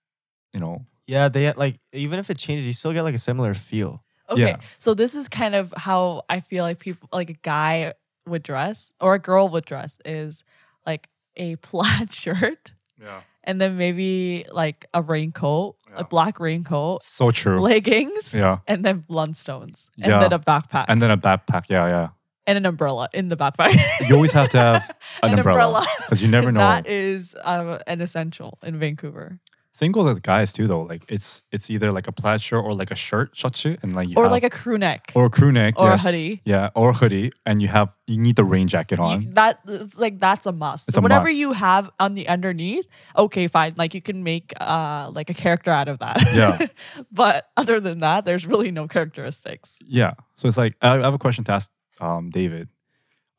You 0.53 0.59
know, 0.61 0.85
Yeah, 1.07 1.27
they 1.29 1.43
had, 1.43 1.57
like 1.57 1.79
even 1.91 2.19
if 2.19 2.29
it 2.29 2.37
changes, 2.37 2.65
you 2.65 2.73
still 2.73 2.93
get 2.93 3.01
like 3.03 3.15
a 3.15 3.19
similar 3.19 3.53
feel. 3.53 4.03
Okay, 4.29 4.41
Yeah. 4.41 4.57
so 4.79 4.93
this 4.93 5.13
is 5.15 5.27
kind 5.29 5.53
of 5.53 5.73
how 5.77 6.23
I 6.29 6.39
feel 6.39 6.63
like 6.63 6.79
people, 6.79 7.09
like 7.11 7.29
a 7.29 7.33
guy 7.43 7.93
would 8.25 8.41
dress 8.41 8.91
or 8.99 9.13
a 9.15 9.19
girl 9.19 9.49
would 9.49 9.65
dress, 9.65 9.99
is 10.05 10.43
like 10.85 11.09
a 11.35 11.57
plaid 11.57 12.11
shirt 12.23 12.73
yeah, 12.99 13.21
and 13.45 13.61
then 13.61 13.77
maybe 13.77 14.45
like 14.51 14.85
a 14.93 15.01
raincoat, 15.01 15.75
Yeah. 15.89 16.01
a 16.01 16.03
black 16.03 16.39
raincoat, 16.39 17.03
so 17.03 17.31
true. 17.31 17.59
leggings, 17.61 18.33
yeah, 18.33 18.59
and 18.67 18.83
then 18.83 19.03
Blundstones, 19.09 19.89
and 20.01 20.11
Yeah. 20.11 20.19
then 20.19 20.33
a 20.33 20.39
backpack 20.39 20.85
and 20.87 21.01
then 21.01 21.11
a 21.11 21.17
backpack. 21.17 21.63
Yeah, 21.69 21.87
yeah. 21.87 22.07
and 22.47 22.57
an 22.59 22.65
umbrella 22.67 23.09
in 23.13 23.29
the 23.29 23.35
backpack. 23.37 23.73
You 24.07 24.15
always 24.15 24.33
have 24.33 24.49
to 24.49 24.59
have 24.59 24.95
an, 25.23 25.37
umbrella 25.39 25.83
because 26.05 26.21
you 26.21 26.27
never 26.29 26.51
know. 26.51 26.59
That 26.59 26.85
is 26.87 27.35
um, 27.43 27.79
an 27.87 28.01
essential 28.01 28.59
in 28.61 28.77
Vancouver, 28.79 29.39
Same 29.75 29.91
goes 29.91 30.05
with 30.05 30.23
guys 30.23 30.53
too, 30.53 30.67
though. 30.67 30.83
Like 30.83 31.03
it's 31.09 31.43
it's 31.51 31.69
either 31.69 31.91
like 31.91 32.07
a 32.07 32.13
plaid 32.13 32.39
shirt 32.39 32.63
or 32.63 32.73
like 32.73 32.91
a 32.91 32.95
shirt, 32.95 33.35
shotsu, 33.35 33.75
and 33.83 33.91
like 33.93 34.07
you 34.07 34.15
or 34.15 34.23
have, 34.23 34.31
like 34.31 34.45
a 34.45 34.49
crew 34.49 34.77
neck. 34.77 35.11
or 35.13 35.25
a 35.25 35.29
crew 35.29 35.51
neck 35.51 35.73
or 35.77 35.91
a 35.91 35.97
hoodie. 35.97 36.39
Yeah, 36.45 36.69
or 36.75 36.91
a 36.91 36.93
hoodie, 36.93 37.33
and 37.45 37.61
you 37.61 37.67
have 37.67 37.89
you 38.07 38.17
need 38.17 38.37
the 38.37 38.45
rain 38.45 38.69
jacket 38.69 38.99
You- 38.99 39.05
on. 39.05 39.31
that 39.33 39.59
it's 39.67 39.97
like 39.97 40.21
that's 40.21 40.45
a 40.45 40.53
must. 40.53 40.87
It's 40.87 40.97
a 40.97 41.01
Whatever 41.01 41.25
must. 41.25 41.37
you 41.37 41.51
have 41.51 41.91
on 41.99 42.13
the 42.13 42.25
underneath, 42.29 42.87
okay, 43.17 43.47
fine. 43.47 43.73
Like 43.75 43.93
you 43.93 44.01
can 44.01 44.23
make 44.23 44.53
uh 44.61 45.11
like 45.13 45.29
a 45.29 45.33
character 45.33 45.71
out 45.71 45.89
of 45.89 45.99
that. 45.99 46.23
Yeah. 46.33 46.67
but 47.11 47.49
other 47.57 47.81
than 47.81 47.99
that, 47.99 48.23
there's 48.23 48.45
really 48.47 48.71
no 48.71 48.87
characteristics. 48.87 49.77
Yeah. 49.85 50.13
So 50.35 50.47
it's 50.47 50.57
like 50.57 50.75
I 50.81 50.91
I 50.95 51.01
have 51.01 51.13
a 51.13 51.17
question 51.19 51.43
to 51.43 51.53
ask 51.53 51.69
um, 51.99 52.29
David. 52.29 52.69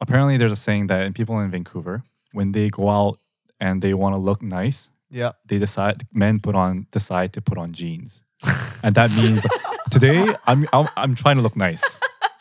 Apparently, 0.03 0.37
there's 0.37 0.53
a 0.53 0.57
saying 0.57 0.88
that 0.88 1.07
in 1.07 1.14
people 1.14 1.40
in 1.40 1.51
Vancouver, 1.51 2.05
when 2.33 2.53
they 2.53 2.68
go 2.68 2.90
out 2.90 3.16
and 3.59 3.81
they 3.81 3.94
want 3.94 4.14
to 4.14 4.20
look 4.20 4.42
nice, 4.42 4.90
Yeah. 5.16 5.33
they 5.48 5.59
decide 5.59 6.05
men 6.12 6.40
put 6.40 6.55
on 6.55 6.87
decide 6.92 7.33
to 7.33 7.40
put 7.40 7.57
on 7.59 7.72
jeans, 7.72 8.22
and 8.83 8.94
that 8.94 9.11
means 9.16 9.46
today 9.90 10.35
I'm, 10.46 10.66
I'm 10.72 10.88
I'm 10.96 11.14
trying 11.14 11.37
to 11.37 11.42
look 11.42 11.57
nice. 11.57 11.83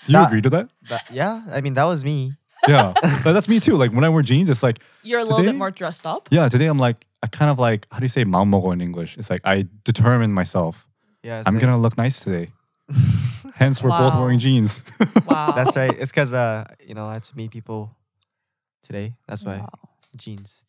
Do 0.06 0.12
you 0.12 0.20
That- 0.20 0.28
agree 0.28 0.42
to 0.42 0.50
that? 0.50 0.68
That, 0.90 1.04
yeah, 1.12 1.42
I 1.58 1.62
mean 1.62 1.74
that 1.76 1.86
was 1.86 2.04
me. 2.04 2.34
Yeah, 2.68 2.94
That- 3.24 3.34
that's 3.34 3.48
me 3.48 3.60
too. 3.60 3.76
Like 3.78 3.92
when 3.96 4.04
I 4.04 4.10
wear 4.10 4.24
jeans, 4.24 4.50
it's 4.50 4.62
like 4.64 4.80
You're 5.04 5.20
a 5.22 5.24
little 5.24 5.38
Today- 5.38 5.52
bit 5.52 5.58
more 5.58 5.72
dressed 5.72 6.06
up. 6.06 6.28
yeah. 6.32 6.50
Today 6.50 6.68
I'm 6.68 6.78
like 6.88 7.06
I 7.24 7.28
kind 7.28 7.50
of 7.50 7.58
like 7.60 7.88
how 7.92 8.00
do 8.00 8.06
you 8.06 8.10
say 8.18 8.26
maomogo 8.26 8.74
in 8.74 8.82
English? 8.82 9.18
It's 9.18 9.30
like 9.30 9.42
I 9.46 9.66
determine 9.84 10.32
myself. 10.34 10.86
Yeah, 11.24 11.40
it's 11.40 11.48
I'm 11.48 11.54
like- 11.56 11.62
gonna 11.64 11.80
look 11.82 11.98
nice 11.98 12.20
today. 12.20 12.50
Hence, 13.56 13.82
we're 13.82 13.90
both 13.98 14.14
Wow. 14.16 14.22
wearing 14.22 14.40
jeans. 14.40 14.84
Wow. 15.26 15.54
That's 15.56 15.76
right. 15.78 15.96
It's 15.98 16.12
because 16.12 16.34
uh, 16.34 16.66
you 16.88 16.94
know, 16.94 17.06
I 17.08 17.14
had 17.14 17.24
to 17.24 17.36
meet 17.38 17.52
people 17.52 17.96
today. 18.84 19.14
That's 19.28 19.44
why 19.46 19.58
Wow. 19.64 19.70
jeans. 20.18 20.64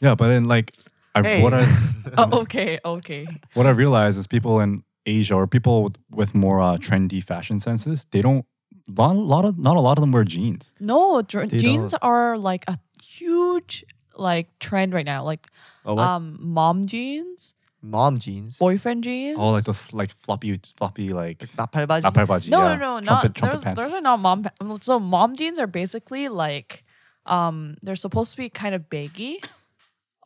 Yeah, 0.00 0.14
but 0.14 0.28
then 0.28 0.44
like 0.44 0.72
I, 1.15 1.23
Hey. 1.23 1.41
what 1.41 1.53
I 1.53 1.65
Oh, 2.17 2.41
okay, 2.41 2.79
okay. 2.85 3.27
what 3.53 3.65
I 3.65 3.71
realize 3.71 4.17
is 4.17 4.27
people 4.27 4.59
in 4.59 4.83
Asia 5.05 5.33
or 5.35 5.47
people 5.47 5.83
with, 5.83 5.97
with 6.11 6.35
more 6.35 6.59
uh, 6.61 6.77
trendy 6.77 7.21
fashion 7.23 7.59
senses, 7.59 8.05
they 8.11 8.21
don't 8.21 8.45
lot, 8.87 9.15
lot 9.15 9.45
of 9.45 9.57
not 9.57 9.75
a 9.77 9.81
lot 9.81 9.97
of 9.97 10.01
them 10.01 10.11
wear 10.11 10.23
jeans. 10.23 10.73
No, 10.79 11.21
dr- 11.21 11.49
They 11.49 11.59
jeans 11.59 11.91
don't. 11.91 12.03
are 12.03 12.37
like 12.37 12.63
a 12.67 12.77
huge 13.01 13.85
like 14.15 14.47
trend 14.59 14.93
right 14.93 15.05
now. 15.05 15.23
Like 15.23 15.47
oh, 15.85 15.95
what? 15.95 16.03
um 16.07 16.37
mom 16.39 16.85
jeans, 16.85 17.53
Mom 17.81 18.17
jeans. 18.19 18.57
boyfriend 18.57 19.03
jeans. 19.03 19.37
Oh, 19.39 19.49
like 19.49 19.63
those 19.65 19.93
like 19.93 20.11
floppy 20.13 20.55
floppy 20.77 21.09
like 21.13 21.39
나팔바지. 21.57 22.01
나팔바지. 22.01 22.49
no, 22.49 22.59
yeah. 22.59 22.75
no, 22.75 22.99
no, 22.99 23.01
trumpet, 23.01 23.29
not 23.29 23.35
trumpet 23.35 23.55
those, 23.57 23.63
pants. 23.63 23.81
those 23.81 23.93
are 23.93 24.01
not 24.01 24.19
mom. 24.19 24.43
pa- 24.43 24.53
So 24.81 24.99
mom 24.99 25.35
jeans 25.35 25.59
are 25.59 25.67
basically 25.67 26.27
like, 26.29 26.83
um, 27.25 27.77
they're 27.81 27.95
supposed 27.97 28.31
to 28.31 28.37
be 28.37 28.49
kind 28.49 28.73
of 28.75 28.89
baggy, 28.89 29.41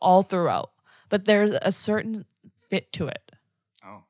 all 0.00 0.22
throughout, 0.22 0.70
but 1.09 1.25
there's 1.25 1.51
a 1.61 1.71
certain 1.71 2.25
fit 2.69 2.91
to 2.93 3.07
it. 3.07 3.31
oh, 3.85 4.03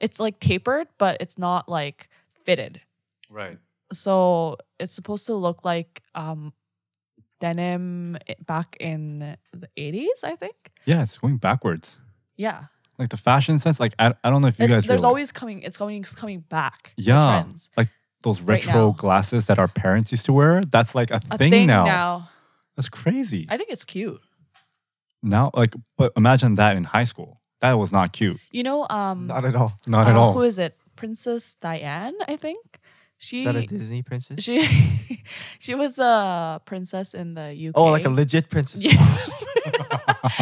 It's 0.00 0.18
like 0.20 0.40
tapered, 0.40 0.88
but 0.98 1.16
it's 1.20 1.38
not 1.38 1.68
like 1.68 2.08
fitted. 2.44 2.80
right. 3.30 3.58
So 3.92 4.56
it's 4.80 4.94
supposed 4.94 5.26
to 5.26 5.34
look 5.34 5.66
like 5.66 6.02
um, 6.14 6.54
denim 7.40 8.16
back 8.46 8.76
in 8.80 9.36
the 9.52 9.68
eighties, 9.76 10.24
I 10.24 10.34
think. 10.36 10.54
Yeah, 10.86 11.02
it's 11.02 11.18
going 11.18 11.36
backwards. 11.36 12.00
Yeah, 12.36 12.64
Like 12.98 13.10
the 13.10 13.16
fashion 13.18 13.58
sense, 13.58 13.78
like 13.78 13.94
I, 13.98 14.14
I 14.24 14.30
don't 14.30 14.40
know 14.40 14.48
if 14.48 14.58
you 14.58 14.64
it's, 14.64 14.70
guys 14.72 14.84
there's 14.84 14.88
realize. 15.00 15.04
always 15.04 15.32
coming. 15.32 15.60
It's 15.62 15.76
going. 15.76 16.00
It's 16.00 16.14
coming 16.14 16.40
back. 16.48 16.92
Yeah, 16.96 17.42
trends. 17.42 17.68
like 17.76 17.88
those 18.22 18.40
retro 18.40 18.86
now. 18.86 18.90
glasses 18.92 19.46
that 19.46 19.58
our 19.58 19.68
parents 19.68 20.10
used 20.10 20.24
to 20.26 20.32
wear. 20.32 20.62
That's 20.64 20.94
like 20.94 21.10
a, 21.10 21.20
a 21.30 21.36
thing, 21.36 21.50
thing 21.50 21.66
now. 21.66 21.84
now. 21.84 22.30
That's 22.76 22.88
crazy. 22.88 23.46
I 23.50 23.58
think 23.58 23.68
it's 23.70 23.84
cute. 23.84 24.20
Now, 25.22 25.50
like, 25.54 25.74
but 25.96 26.12
imagine 26.16 26.56
that 26.56 26.76
in 26.76 26.84
high 26.84 27.04
school. 27.04 27.40
That 27.60 27.74
was 27.74 27.92
not 27.92 28.12
cute. 28.12 28.40
You 28.50 28.64
know, 28.64 28.86
um, 28.90 29.28
Not 29.28 29.44
at 29.44 29.54
all. 29.54 29.74
Not 29.86 30.08
at 30.08 30.16
uh, 30.16 30.20
all. 30.20 30.32
Who 30.32 30.42
is 30.42 30.58
it? 30.58 30.76
Princess 30.96 31.54
Diana, 31.60 32.18
I 32.26 32.36
think. 32.36 32.80
She 33.18 33.38
Is 33.38 33.44
that 33.44 33.54
a 33.54 33.64
Disney 33.64 34.02
princess? 34.02 34.42
she 34.42 34.60
she 35.60 35.76
was 35.76 36.00
a 36.00 36.60
princess 36.64 37.14
in 37.14 37.34
the 37.34 37.54
UK. 37.68 37.72
Oh, 37.76 37.84
like 37.84 38.04
a 38.04 38.10
legit 38.10 38.50
princess. 38.50 38.82
Yeah. 38.82 38.98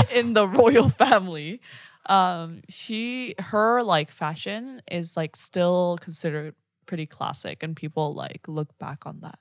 in 0.15 0.33
the 0.33 0.49
royal 0.49 0.89
family. 0.89 1.61
Um, 2.07 2.63
she 2.71 3.35
her 3.39 3.83
like 3.83 4.11
fashion 4.11 4.81
is 4.91 5.15
like 5.15 5.37
still 5.37 5.99
considered 6.01 6.55
pretty 6.87 7.05
classic, 7.05 7.63
and 7.63 7.77
people 7.77 8.15
like 8.15 8.49
look 8.49 8.77
back 8.79 9.05
on 9.05 9.21
that 9.21 9.39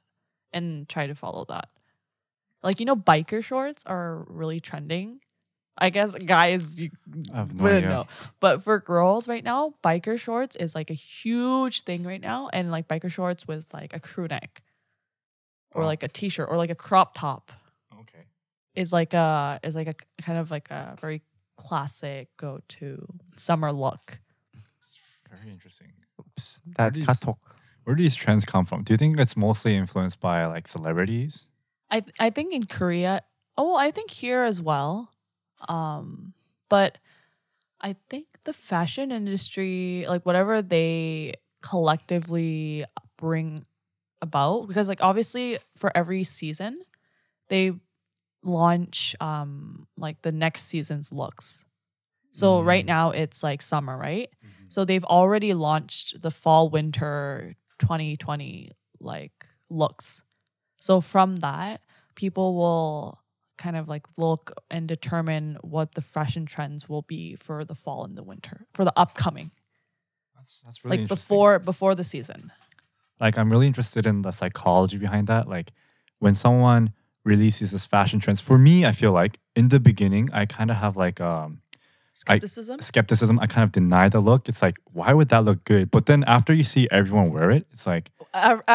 and 0.52 0.90
try 0.90 1.08
to 1.08 1.16
follow 1.16 1.46
that. 1.48 1.70
Like 2.62 2.82
you 2.82 2.86
know, 2.86 2.98
biker 2.98 3.42
shorts 3.42 3.84
are 3.86 4.26
really 4.28 4.60
trending. 4.60 5.22
I 5.80 5.90
guess 5.90 6.14
guys 6.16 6.78
you 6.78 6.92
no 7.08 7.44
wouldn't 7.56 7.86
idea. 7.86 7.90
know, 7.90 8.08
but 8.42 8.62
for 8.64 8.80
girls 8.80 9.28
right 9.28 9.44
now, 9.44 9.74
biker 9.84 10.20
shorts 10.20 10.56
is 10.58 10.76
like 10.76 10.90
a 10.90 10.94
huge 10.94 11.82
thing 11.84 12.04
right 12.04 12.20
now, 12.22 12.50
and 12.52 12.70
like 12.70 12.88
biker 12.88 13.10
shorts 13.10 13.48
with 13.48 13.74
like 13.74 13.94
a 13.96 14.00
crew 14.00 14.28
neck, 14.28 14.62
or 15.74 15.84
Oh. 15.84 15.86
like 15.86 16.04
a 16.04 16.08
t-shirt, 16.10 16.50
or 16.50 16.58
like 16.58 16.70
a 16.70 16.76
crop 16.76 17.16
top 17.16 17.52
Okay. 18.02 18.26
is 18.76 18.92
like 18.92 19.14
a 19.14 19.60
is 19.64 19.74
like 19.76 19.88
a 19.88 19.94
kind 20.22 20.38
of 20.38 20.52
like 20.52 20.70
a 20.70 20.98
very 21.00 21.22
classic 21.58 22.28
go 22.38 22.60
to 22.68 23.06
summer 23.38 23.72
look. 23.72 24.20
It's 24.82 24.98
very 25.30 25.50
interesting. 25.52 25.94
Oops, 26.20 26.62
that 26.78 26.94
These- 26.94 27.06
katok. 27.06 27.38
Where 27.86 27.96
do 27.96 28.04
these 28.04 28.16
trends 28.16 28.46
come 28.46 28.66
from? 28.66 28.84
Do 28.84 28.94
you 28.94 28.98
think 28.98 29.18
it's 29.20 29.36
mostly 29.38 29.76
influenced 29.76 30.20
by 30.20 30.46
like 30.46 30.68
celebrities? 30.68 31.48
I 31.90 32.02
th- 32.02 32.16
I 32.20 32.30
think 32.30 32.54
in 32.54 32.66
Korea, 32.66 33.22
oh, 33.58 33.76
I 33.76 33.90
think 33.92 34.12
here 34.12 34.44
as 34.44 34.62
well. 34.62 35.12
Um, 35.68 36.34
but 36.70 36.98
I 37.82 37.96
think 38.10 38.28
the 38.44 38.54
fashion 38.54 39.12
industry, 39.12 40.06
like 40.08 40.26
whatever 40.26 40.62
they 40.62 41.36
collectively 41.62 42.86
bring 43.18 43.66
about, 44.22 44.68
because 44.68 44.88
like 44.88 45.02
obviously 45.02 45.58
for 45.78 45.96
every 45.96 46.24
season, 46.24 46.82
they 47.50 47.74
launch 48.44 49.16
um 49.22 49.88
like 49.98 50.22
the 50.22 50.32
next 50.32 50.64
season's 50.64 51.12
looks. 51.12 51.66
So 52.32 52.62
right 52.62 52.84
Mm. 52.84 52.88
now 52.88 53.12
it's 53.12 53.44
like 53.44 53.62
summer, 53.62 53.98
right? 53.98 54.30
So 54.70 54.86
they've 54.86 55.04
already 55.04 55.54
launched 55.54 56.22
the 56.22 56.32
fall 56.32 56.70
winter 56.70 57.56
2020 57.80 58.72
like 59.00 59.48
looks. 59.70 60.24
So 60.80 61.02
from 61.02 61.38
that, 61.38 61.82
people 62.16 62.56
will 62.56 63.20
kind 63.64 63.76
of 63.76 63.86
like 63.94 64.06
look 64.18 64.44
and 64.72 64.88
determine 64.88 65.46
what 65.62 65.88
the 65.98 66.02
fashion 66.16 66.46
trends 66.54 66.88
will 66.92 67.04
be 67.16 67.36
for 67.46 67.58
the 67.70 67.76
fall 67.84 68.02
and 68.08 68.16
the 68.20 68.24
winter 68.32 68.58
for 68.74 68.84
the 68.90 68.94
upcoming 69.04 69.52
That's 70.36 70.62
that's 70.64 70.80
really 70.84 70.98
like 71.00 71.08
before 71.16 71.60
before 71.72 71.94
the 72.00 72.04
season. 72.14 72.52
like 73.20 73.38
I'm 73.40 73.50
really 73.54 73.68
interested 73.68 74.04
in 74.12 74.22
the 74.28 74.32
psychology 74.32 74.98
behind 74.98 75.28
that. 75.28 75.44
Like 75.56 75.70
when 76.24 76.36
someone 76.36 76.84
releases 77.26 77.68
this 77.72 77.86
fashion 77.96 78.20
trends, 78.24 78.42
for 78.42 78.58
me, 78.58 78.76
I 78.92 78.94
feel 79.02 79.12
like 79.22 79.34
in 79.60 79.66
the 79.70 79.80
beginning, 79.80 80.30
I 80.42 80.46
kind 80.58 80.70
of 80.72 80.78
have 80.78 80.96
like 81.06 81.20
um 81.22 81.62
Skepticism. 82.14 82.82
skepticism. 82.82 83.40
I 83.40 83.48
kind 83.48 83.64
of 83.64 83.72
deny 83.72 84.10
the 84.10 84.20
look. 84.20 84.50
It's 84.50 84.62
like, 84.62 84.78
why 84.92 85.14
would 85.14 85.30
that 85.30 85.46
look 85.46 85.64
good? 85.64 85.86
But 85.96 86.06
then 86.06 86.24
after 86.28 86.54
you 86.60 86.66
see 86.74 86.84
everyone 86.92 87.32
wear 87.36 87.50
it, 87.58 87.64
it's 87.72 87.88
like 87.88 88.12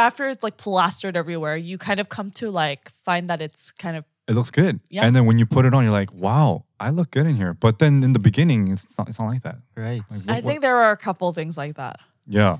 After 0.06 0.28
it's 0.32 0.42
like 0.42 0.56
plastered 0.56 1.14
everywhere, 1.16 1.56
you 1.70 1.76
kind 1.88 2.00
of 2.00 2.08
come 2.08 2.30
to 2.40 2.50
like 2.50 2.90
find 3.04 3.28
that 3.30 3.40
it's 3.46 3.70
kind 3.84 3.96
of 3.96 4.04
it 4.28 4.32
looks 4.34 4.50
good. 4.50 4.80
Yeah. 4.90 5.04
And 5.04 5.14
then 5.14 5.26
when 5.26 5.38
you 5.38 5.46
put 5.46 5.64
it 5.66 5.74
on, 5.74 5.82
you're 5.84 5.92
like, 5.92 6.12
wow, 6.14 6.64
I 6.80 6.90
look 6.90 7.10
good 7.10 7.26
in 7.26 7.36
here. 7.36 7.54
But 7.54 7.78
then 7.78 8.02
in 8.02 8.12
the 8.12 8.18
beginning, 8.18 8.68
it's 8.68 8.96
not. 8.98 9.08
It's 9.08 9.18
not 9.18 9.26
like 9.26 9.42
that. 9.42 9.56
Right. 9.76 10.02
Like, 10.10 10.20
I 10.28 10.34
what- 10.36 10.44
think 10.44 10.60
there 10.62 10.76
are 10.78 10.92
a 10.92 10.96
couple 10.96 11.32
things 11.32 11.56
like 11.56 11.76
that. 11.76 12.00
Yeah. 12.26 12.58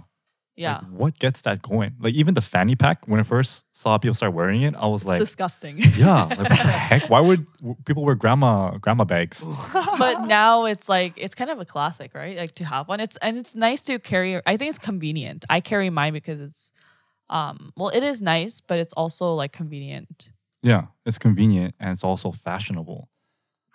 Yeah. 0.57 0.75
Like, 0.77 0.87
what 0.93 1.19
gets 1.19 1.41
that 1.43 1.63
going? 1.63 1.97
Like 1.99 2.15
even 2.15 2.35
the 2.35 2.41
fanny 2.41 2.77
pack. 2.77 3.09
When 3.09 3.19
I 3.19 3.25
first 3.25 3.65
saw 3.73 3.99
people 3.99 4.15
start 4.15 4.35
wearing 4.35 4.63
it, 4.63 4.77
I 4.77 4.87
was 4.87 5.03
it's 5.03 5.09
like, 5.09 5.19
disgusting. 5.19 5.79
yeah, 5.97 6.25
like 6.27 6.39
what 6.39 6.49
the 6.49 6.55
heck? 6.55 7.11
Why 7.11 7.21
would 7.21 7.45
w- 7.59 7.75
people 7.85 8.05
wear 8.05 8.15
grandma 8.15 8.77
grandma 8.79 9.03
bags? 9.03 9.45
but 9.99 10.27
now 10.29 10.65
it's 10.67 10.89
like 10.89 11.15
it's 11.17 11.35
kind 11.35 11.51
of 11.51 11.59
a 11.59 11.65
classic, 11.65 12.15
right? 12.15 12.37
Like 12.37 12.55
to 12.57 12.65
have 12.65 12.87
one. 12.87 13.01
It's 13.01 13.17
and 13.17 13.37
it's 13.37 13.57
nice 13.57 13.81
to 13.83 13.99
carry. 13.99 14.41
I 14.47 14.57
think 14.57 14.69
it's 14.71 14.79
convenient. 14.79 15.45
I 15.51 15.59
carry 15.61 15.91
mine 15.91 16.13
because 16.13 16.41
it's 16.41 16.73
um 17.31 17.73
well, 17.77 17.89
it 17.89 18.05
is 18.05 18.23
nice, 18.23 18.61
but 18.61 18.79
it's 18.79 18.95
also 18.95 19.35
like 19.35 19.51
convenient. 19.53 20.31
Yeah, 20.65 20.87
it's 21.05 21.19
convenient 21.19 21.75
and 21.79 21.93
it's 21.93 22.03
also 22.03 22.33
fashionable. 22.33 23.09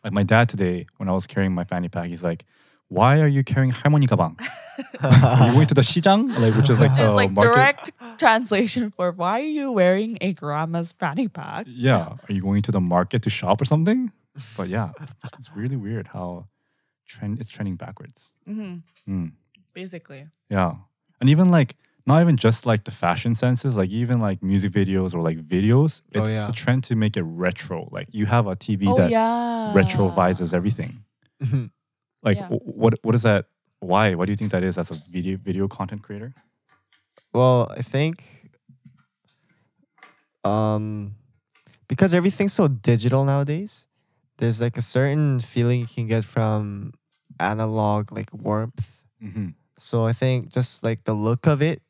Like 0.03 0.13
my 0.13 0.23
dad 0.23 0.49
today, 0.49 0.87
when 0.97 1.07
I 1.07 1.13
was 1.13 1.27
carrying 1.27 1.53
my 1.53 1.63
fanny 1.63 1.87
pack, 1.87 2.07
he's 2.09 2.23
like, 2.23 2.45
"Why 2.87 3.19
are 3.21 3.27
you 3.27 3.43
carrying 3.43 3.69
harmony 3.71 4.07
kabang? 4.07 4.33
are 5.03 5.47
you 5.47 5.53
going 5.53 5.67
to 5.67 5.75
the 5.75 5.81
shijang, 5.85 6.33
like 6.39 6.55
which 6.55 6.69
is 6.69 6.79
like, 6.81 6.91
Which 6.91 7.01
is 7.01 7.11
like 7.11 7.31
market? 7.31 7.53
direct 7.53 7.91
translation 8.17 8.89
for 8.89 9.11
why 9.11 9.39
are 9.41 9.53
you 9.61 9.71
wearing 9.71 10.17
a 10.21 10.33
grandma's 10.33 10.91
fanny 10.93 11.27
pack? 11.27 11.65
Yeah, 11.69 12.17
are 12.27 12.33
you 12.33 12.41
going 12.41 12.63
to 12.63 12.71
the 12.71 12.81
market 12.81 13.21
to 13.23 13.29
shop 13.29 13.61
or 13.61 13.65
something? 13.65 14.11
But 14.57 14.69
yeah, 14.69 14.91
it's 15.37 15.51
really 15.55 15.75
weird 15.75 16.07
how 16.07 16.47
trend 17.05 17.39
it's 17.39 17.49
trending 17.49 17.75
backwards. 17.75 18.31
Mm-hmm. 18.47 19.13
Mm. 19.13 19.31
Basically. 19.73 20.25
Yeah, 20.49 20.73
and 21.21 21.29
even 21.29 21.49
like 21.49 21.75
not 22.05 22.21
even 22.21 22.37
just 22.37 22.65
like 22.65 22.83
the 22.85 22.91
fashion 22.91 23.35
senses, 23.35 23.77
like 23.77 23.89
even 23.91 24.19
like 24.19 24.41
music 24.41 24.71
videos 24.71 25.13
or 25.13 25.21
like 25.21 25.37
videos, 25.37 26.01
Oh, 26.15 26.21
it's 26.23 26.31
yeah. 26.33 26.49
a 26.49 26.51
trend 26.51 26.83
to 26.85 26.95
make 26.95 27.15
it 27.17 27.23
retro. 27.23 27.87
Like 27.91 28.07
you 28.11 28.25
have 28.25 28.47
a 28.47 28.55
TV 28.55 28.87
oh 28.87 28.95
that 28.97 29.11
yeah. 29.11 29.73
retrovises 29.75 30.53
everything. 30.53 31.03
Mhm. 31.43 31.71
Like 32.23 32.37
Yeah. 32.37 32.47
wh- 32.47 32.77
what 32.77 32.93
what 33.03 33.15
is 33.15 33.23
that? 33.23 33.45
Why? 33.79 34.15
What 34.15 34.25
do 34.25 34.31
you 34.31 34.35
think 34.35 34.51
that 34.51 34.63
is 34.63 34.77
as 34.77 34.91
a 34.91 34.95
video 35.09 35.37
video 35.37 35.67
content 35.67 36.01
creator? 36.03 36.33
well, 37.33 37.71
I 37.77 37.81
think 37.83 38.23
um 40.43 41.15
because 41.87 42.13
everything's 42.13 42.53
so 42.53 42.67
digital 42.67 43.25
nowadays, 43.25 43.87
there's 44.37 44.61
like 44.61 44.77
a 44.77 44.81
certain 44.81 45.39
feeling 45.39 45.79
you 45.81 45.87
can 45.87 46.07
get 46.07 46.23
from 46.23 46.93
analog 47.39 48.11
like 48.11 48.29
warmth. 48.33 49.01
Mm-hmm. 49.23 49.49
So 49.77 50.05
I 50.05 50.13
think 50.13 50.49
just 50.49 50.83
like 50.83 51.03
the 51.05 51.13
look 51.13 51.47
of 51.47 51.61
it, 51.61 51.81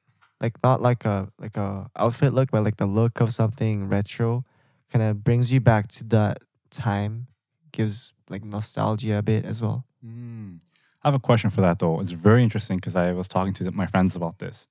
like 0.41 0.55
not 0.63 0.81
like 0.81 1.05
a 1.05 1.29
like 1.39 1.57
a 1.57 1.89
outfit 1.95 2.33
look, 2.33 2.51
but 2.51 2.63
like 2.63 2.77
the 2.77 2.85
look 2.85 3.19
of 3.21 3.33
something 3.33 3.87
retro, 3.87 4.45
kind 4.91 5.03
of 5.03 5.23
brings 5.23 5.51
you 5.51 5.59
back 5.59 5.87
to 5.89 6.03
that 6.05 6.39
time, 6.69 7.27
gives 7.71 8.13
like 8.29 8.43
nostalgia 8.43 9.17
a 9.17 9.21
bit 9.21 9.45
as 9.45 9.61
well. 9.61 9.85
Mm. 10.05 10.59
I 11.03 11.07
have 11.07 11.15
a 11.15 11.19
question 11.19 11.49
for 11.49 11.61
that 11.61 11.79
though. 11.79 11.99
It's 12.01 12.11
very 12.11 12.43
interesting 12.43 12.77
because 12.77 12.95
I 12.95 13.11
was 13.13 13.27
talking 13.27 13.53
to 13.55 13.71
my 13.71 13.85
friends 13.85 14.15
about 14.15 14.39
this. 14.39 14.67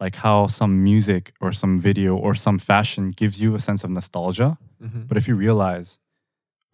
Like 0.00 0.16
how 0.16 0.46
some 0.46 0.82
music 0.84 1.32
or 1.40 1.52
some 1.52 1.78
video 1.78 2.16
or 2.16 2.34
some 2.34 2.58
fashion 2.58 3.10
gives 3.10 3.40
you 3.40 3.54
a 3.56 3.60
sense 3.60 3.82
of 3.84 3.90
nostalgia, 3.90 4.58
hmm 4.80 5.02
but 5.08 5.16
if 5.16 5.26
you 5.26 5.34
realize 5.34 5.98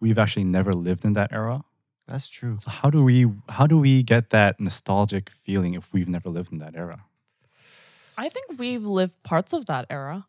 we've 0.01 0.19
actually 0.19 0.43
never 0.43 0.73
lived 0.73 1.05
in 1.05 1.13
that 1.13 1.31
era, 1.31 1.63
That's 2.07 2.27
true. 2.27 2.57
so 2.59 2.69
how 2.69 2.89
do 2.91 3.03
we 3.03 3.25
how 3.49 3.65
do 3.67 3.77
we 3.79 4.03
get 4.03 4.29
that 4.29 4.59
nostalgic 4.59 5.29
feeling 5.29 5.73
if 5.73 5.93
we've 5.93 6.09
never 6.09 6.29
lived 6.29 6.51
in 6.51 6.59
that 6.59 6.75
era? 6.75 7.05
I 8.17 8.29
think 8.29 8.57
we've 8.59 8.83
lived 8.85 9.21
parts 9.23 9.53
of 9.53 9.65
that 9.67 9.85
era. 9.89 10.27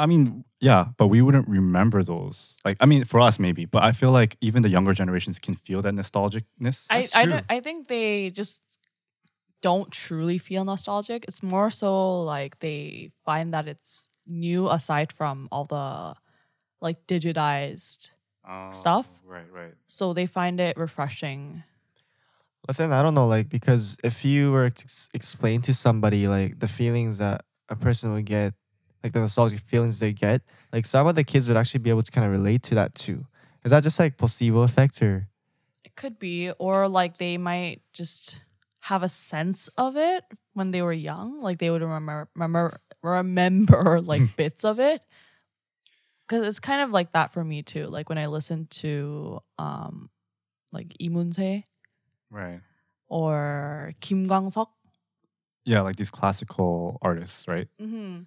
I 0.00 0.06
mean, 0.06 0.44
yeah, 0.60 0.86
but 0.96 1.08
we 1.08 1.22
wouldn't 1.22 1.48
remember 1.48 2.04
those. 2.04 2.56
Like, 2.64 2.76
I 2.80 2.86
mean, 2.86 3.04
for 3.04 3.18
us 3.18 3.38
maybe, 3.38 3.64
but 3.64 3.82
I 3.82 3.90
feel 3.92 4.12
like 4.12 4.36
even 4.40 4.62
the 4.62 4.68
younger 4.68 4.94
generations 4.94 5.38
can 5.40 5.56
feel 5.56 5.82
that 5.82 5.92
nostalgicness. 5.92 6.86
I 6.90 7.08
I, 7.14 7.26
don't- 7.26 7.44
I 7.48 7.60
think 7.60 7.88
they 7.88 8.30
just 8.30 8.62
don't 9.60 9.90
truly 9.90 10.38
feel 10.38 10.64
nostalgic. 10.64 11.24
It's 11.26 11.42
more 11.42 11.70
so 11.70 12.22
like 12.22 12.60
they 12.60 13.10
find 13.26 13.52
that 13.54 13.66
it's 13.66 14.08
new 14.26 14.68
aside 14.70 15.12
from 15.12 15.48
all 15.50 15.64
the 15.64 16.14
like 16.80 17.06
digitized. 17.06 18.10
Oh, 18.46 18.70
stuff. 18.70 19.08
Oh, 19.10 19.28
Right, 19.30 19.50
right. 19.52 19.74
So 19.88 20.14
they 20.14 20.26
find 20.26 20.60
it 20.60 20.76
refreshing. 20.78 21.64
But 22.68 22.76
then 22.76 22.92
I 22.92 23.02
don't 23.02 23.14
know, 23.14 23.26
like 23.26 23.48
because 23.48 23.96
if 24.04 24.26
you 24.26 24.52
were 24.52 24.68
to 24.68 24.84
ex- 24.84 25.08
explain 25.14 25.62
to 25.62 25.72
somebody 25.72 26.28
like 26.28 26.58
the 26.60 26.68
feelings 26.68 27.16
that 27.16 27.46
a 27.70 27.74
person 27.74 28.12
would 28.12 28.26
get, 28.26 28.52
like 29.02 29.14
the 29.14 29.20
nostalgic 29.20 29.60
feelings 29.60 30.00
they 30.00 30.12
get, 30.12 30.42
like 30.70 30.84
some 30.84 31.06
of 31.06 31.14
the 31.14 31.24
kids 31.24 31.48
would 31.48 31.56
actually 31.56 31.80
be 31.80 31.88
able 31.88 32.02
to 32.02 32.12
kind 32.12 32.26
of 32.26 32.30
relate 32.30 32.62
to 32.64 32.74
that 32.74 32.94
too. 32.94 33.24
Is 33.64 33.70
that 33.70 33.82
just 33.82 33.98
like 33.98 34.18
placebo 34.18 34.64
effect 34.64 35.00
or? 35.00 35.28
It 35.82 35.96
could 35.96 36.18
be, 36.18 36.50
or 36.58 36.88
like 36.88 37.16
they 37.16 37.38
might 37.38 37.80
just 37.94 38.42
have 38.80 39.02
a 39.02 39.08
sense 39.08 39.68
of 39.78 39.96
it 39.96 40.24
when 40.52 40.70
they 40.70 40.82
were 40.82 40.92
young. 40.92 41.40
Like 41.40 41.60
they 41.60 41.70
would 41.70 41.80
remember 41.80 42.28
remember 42.34 42.82
remember 43.02 44.00
like 44.02 44.20
bits 44.36 44.62
of 44.66 44.78
it. 44.78 45.00
Cause 46.28 46.46
it's 46.46 46.60
kind 46.60 46.82
of 46.82 46.90
like 46.90 47.12
that 47.12 47.32
for 47.32 47.42
me 47.42 47.62
too. 47.62 47.86
Like 47.86 48.10
when 48.10 48.18
I 48.18 48.26
listen 48.26 48.66
to 48.82 49.40
um 49.58 50.10
like 50.70 50.94
Moon-se 51.00 51.64
Right. 52.30 52.60
or 53.08 53.92
Kim 54.00 54.26
Kwang-seok. 54.26 54.68
Yeah, 55.64 55.80
like 55.82 55.96
these 55.96 56.10
classical 56.10 56.98
artists, 57.02 57.46
right? 57.48 57.68
Mm-hmm. 57.80 58.20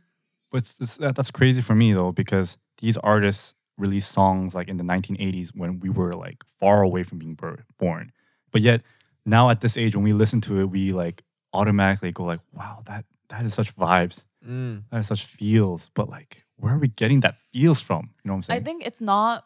But 0.52 0.58
it's, 0.60 0.76
it's, 0.80 0.98
that's 0.98 1.32
crazy 1.32 1.62
for 1.62 1.76
me 1.76 1.94
though, 1.94 2.12
because 2.12 2.58
these 2.80 2.98
artists 2.98 3.56
released 3.78 4.12
songs 4.12 4.54
like 4.54 4.68
in 4.68 4.78
the 4.78 4.84
1980s 4.84 5.56
when 5.56 5.80
we 5.80 5.90
were 5.90 6.14
like 6.14 6.44
far 6.60 6.82
away 6.84 7.04
from 7.04 7.20
being 7.20 7.34
bur- 7.36 7.64
born. 7.80 8.12
But 8.52 8.62
yet 8.62 8.84
now 9.26 9.50
at 9.50 9.62
this 9.62 9.78
age, 9.78 9.96
when 9.96 10.04
we 10.04 10.14
listen 10.14 10.42
to 10.42 10.60
it, 10.62 10.66
we 10.66 10.92
like 10.92 11.24
automatically 11.54 12.12
go 12.12 12.24
like, 12.24 12.42
wow, 12.54 12.82
that 12.86 13.06
that 13.30 13.46
is 13.46 13.54
such 13.54 13.76
vibes, 13.76 14.26
Mm. 14.48 14.84
that 14.92 15.00
is 15.00 15.08
such 15.08 15.26
feels. 15.26 15.90
But 15.94 16.10
like, 16.10 16.44
where 16.58 16.74
are 16.74 16.80
we 16.80 16.90
getting 16.90 17.22
that 17.22 17.36
feels 17.54 17.80
from? 17.82 18.06
You 18.24 18.28
know 18.28 18.34
what 18.34 18.38
I'm 18.38 18.44
saying? 18.44 18.62
I 18.62 18.64
think 18.64 18.86
it's 18.86 19.00
not 19.02 19.46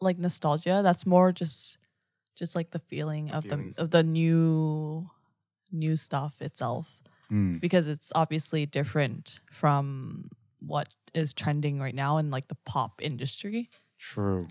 like 0.00 0.18
nostalgia. 0.18 0.80
That's 0.82 1.06
more 1.06 1.30
just 1.32 1.78
just 2.38 2.54
like 2.54 2.70
the 2.70 2.78
feeling 2.78 3.26
The 3.26 3.34
of 3.34 3.44
feelings. 3.44 3.76
the 3.76 3.82
of 3.82 3.90
the 3.90 4.02
new 4.02 5.10
new 5.72 5.96
stuff 5.96 6.40
itself. 6.40 7.02
Mm, 7.30 7.60
because 7.60 7.86
it's 7.86 8.10
obviously 8.14 8.64
different 8.64 9.40
from 9.52 10.30
what 10.60 10.88
is 11.12 11.34
trending 11.34 11.78
right 11.78 11.94
now 11.94 12.16
in 12.18 12.30
like 12.30 12.48
the 12.48 12.56
pop 12.64 13.00
industry. 13.02 13.68
true. 13.98 14.48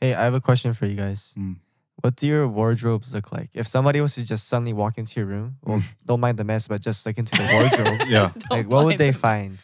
Hey, 0.00 0.14
I 0.14 0.24
have 0.24 0.34
a 0.34 0.40
question 0.40 0.72
for 0.74 0.86
you 0.86 0.96
guys. 0.96 1.34
Mm. 1.36 1.56
What 2.00 2.16
do 2.16 2.26
your 2.26 2.48
wardrobes 2.48 3.12
look 3.12 3.30
like? 3.32 3.50
If 3.54 3.66
somebody 3.66 4.00
was 4.00 4.14
to 4.14 4.24
just 4.24 4.48
suddenly 4.48 4.72
walk 4.72 4.96
into 4.96 5.20
your 5.20 5.26
room, 5.28 5.56
well, 5.62 5.82
don't 6.06 6.20
mind 6.20 6.38
the 6.38 6.44
mess, 6.44 6.66
but 6.68 6.80
just 6.80 7.04
like 7.04 7.18
into 7.18 7.32
the 7.36 7.46
wardrobe, 7.52 8.00
Yeah, 8.08 8.30
Don't 8.48 8.50
like 8.50 8.66
what 8.68 8.84
would 8.86 8.96
they 8.96 9.10
them. 9.10 9.20
find? 9.20 9.58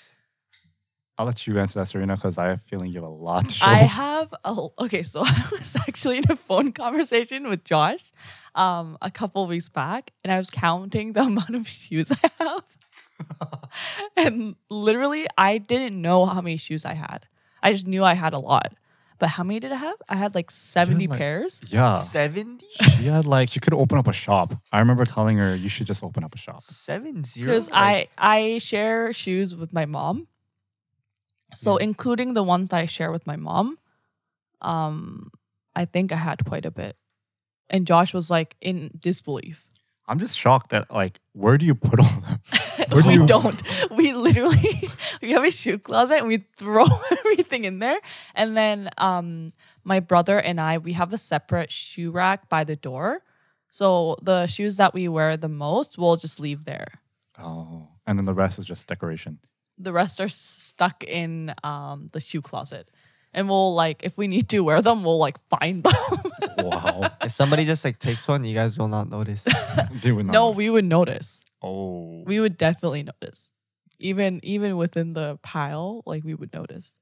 I'll 1.18 1.24
let 1.26 1.46
you 1.46 1.58
answer 1.58 1.78
that, 1.80 1.86
Serena, 1.86 2.14
because 2.16 2.36
I 2.36 2.48
have 2.48 2.58
a 2.58 2.68
feeling 2.68 2.88
you 2.90 3.00
have 3.00 3.08
a 3.08 3.12
lot 3.12 3.48
to 3.48 3.54
show. 3.54 3.66
I 3.66 3.74
have 4.04 4.34
a 4.44 4.66
okay, 4.80 5.02
so 5.02 5.22
I 5.24 5.48
was 5.52 5.74
actually 5.88 6.18
in 6.18 6.24
a 6.30 6.36
phone 6.36 6.72
conversation 6.72 7.48
with 7.48 7.64
Josh 7.64 8.04
um 8.54 8.96
a 9.02 9.10
couple 9.10 9.46
weeks 9.46 9.68
back 9.68 10.12
and 10.24 10.32
I 10.32 10.38
was 10.38 10.50
counting 10.50 11.12
the 11.12 11.20
amount 11.30 11.54
of 11.54 11.68
shoes 11.68 12.10
I 12.10 12.30
have. 12.38 12.64
and 14.16 14.56
literally 14.70 15.26
I 15.38 15.58
didn't 15.58 16.00
know 16.00 16.26
how 16.26 16.40
many 16.40 16.56
shoes 16.56 16.84
I 16.84 16.94
had. 16.94 17.26
I 17.62 17.72
just 17.72 17.86
knew 17.86 18.04
I 18.04 18.14
had 18.14 18.32
a 18.34 18.38
lot. 18.38 18.74
But 19.18 19.30
how 19.30 19.44
many 19.44 19.60
did 19.60 19.72
I 19.72 19.76
have? 19.76 19.96
I 20.10 20.16
had 20.16 20.34
like 20.34 20.50
70 20.50 21.06
like- 21.06 21.18
pairs. 21.18 21.62
yeah, 21.68 22.00
70? 22.00 22.66
she 22.98 23.06
had 23.06 23.24
like 23.24 23.48
she 23.50 23.60
could 23.60 23.72
open 23.72 23.96
up 23.96 24.06
a 24.06 24.12
shop. 24.12 24.54
I 24.72 24.78
remember 24.80 25.06
telling 25.06 25.38
her 25.38 25.54
you 25.56 25.70
should 25.70 25.86
just 25.86 26.04
open 26.04 26.22
up 26.22 26.34
a 26.34 26.38
shop. 26.38 26.60
Seven 26.60 27.24
zero? 27.24 27.46
because 27.46 27.70
I 27.72 28.08
I 28.18 28.58
share 28.58 29.12
shoes 29.14 29.56
with 29.56 29.72
my 29.72 29.86
mom. 29.86 30.28
So 31.54 31.78
Yeah. 31.78 31.84
including 31.84 32.34
the 32.34 32.42
ones 32.42 32.68
that 32.70 32.78
I 32.78 32.86
share 32.86 33.10
with 33.12 33.26
my 33.26 33.36
mom, 33.36 33.78
um, 34.60 35.30
I 35.74 35.84
think 35.84 36.12
I 36.12 36.16
had 36.16 36.44
quite 36.44 36.64
a 36.66 36.70
bit. 36.70 36.96
And 37.68 37.86
Josh 37.86 38.14
was 38.14 38.30
like 38.30 38.56
in 38.60 38.90
disbelief. 38.98 39.64
I'm 40.08 40.20
just 40.20 40.38
shocked 40.38 40.70
that 40.70 40.88
like 40.90 41.20
where 41.32 41.58
do 41.58 41.66
you 41.66 41.74
put 41.74 41.98
all 41.98 42.20
them? 42.20 42.38
Do 42.90 43.02
we 43.08 43.14
you- 43.14 43.26
don't. 43.26 43.60
We 43.90 44.12
literally 44.12 44.88
we 45.22 45.32
have 45.32 45.42
a 45.42 45.50
shoe 45.50 45.78
closet 45.78 46.18
and 46.18 46.28
we 46.28 46.44
throw 46.56 46.84
everything 47.18 47.64
in 47.64 47.80
there. 47.80 47.98
And 48.34 48.56
then 48.56 48.88
um 48.98 49.50
my 49.82 49.98
brother 49.98 50.38
and 50.40 50.60
I 50.60 50.78
we 50.78 50.92
have 50.92 51.12
a 51.12 51.18
separate 51.18 51.72
shoe 51.72 52.12
rack 52.12 52.48
by 52.48 52.62
the 52.62 52.76
door. 52.76 53.22
So 53.68 54.16
the 54.22 54.46
shoes 54.46 54.76
that 54.76 54.94
we 54.94 55.08
wear 55.08 55.36
the 55.36 55.48
most 55.48 55.98
we'll 55.98 56.14
just 56.16 56.38
leave 56.38 56.64
there. 56.64 57.00
Oh, 57.36 57.88
and 58.06 58.16
then 58.16 58.26
the 58.26 58.34
rest 58.34 58.60
is 58.60 58.64
just 58.64 58.86
decoration. 58.86 59.40
The 59.78 59.92
rest 59.92 60.20
are 60.20 60.28
stuck 60.28 61.04
in 61.04 61.54
um 61.64 62.08
the 62.12 62.20
shoe 62.20 62.40
closet 62.42 62.90
and 63.34 63.48
we'll 63.48 63.74
like 63.74 64.02
if 64.02 64.16
we 64.16 64.26
need 64.26 64.48
to 64.48 64.60
wear 64.60 64.80
them 64.82 65.04
we'll 65.04 65.18
like 65.18 65.36
find 65.48 65.82
them 65.88 66.32
Wow, 66.58 67.10
If 67.22 67.32
somebody 67.32 67.64
just 67.64 67.84
like 67.84 67.98
takes 67.98 68.26
one, 68.26 68.44
you 68.44 68.54
guys 68.54 68.78
will 68.78 68.88
not 68.88 69.10
notice. 69.10 69.44
they 70.02 70.10
would 70.10 70.24
not. 70.26 70.32
no 70.32 70.44
notice. 70.46 70.56
we 70.56 70.70
would 70.70 70.84
notice 70.86 71.44
Oh, 71.62 72.22
we 72.24 72.40
would 72.40 72.56
definitely 72.56 73.02
notice 73.02 73.52
even 73.98 74.40
even 74.42 74.76
within 74.76 75.12
the 75.14 75.38
pile 75.42 76.02
like 76.06 76.24
we 76.24 76.34
would 76.34 76.52
notice 76.54 76.98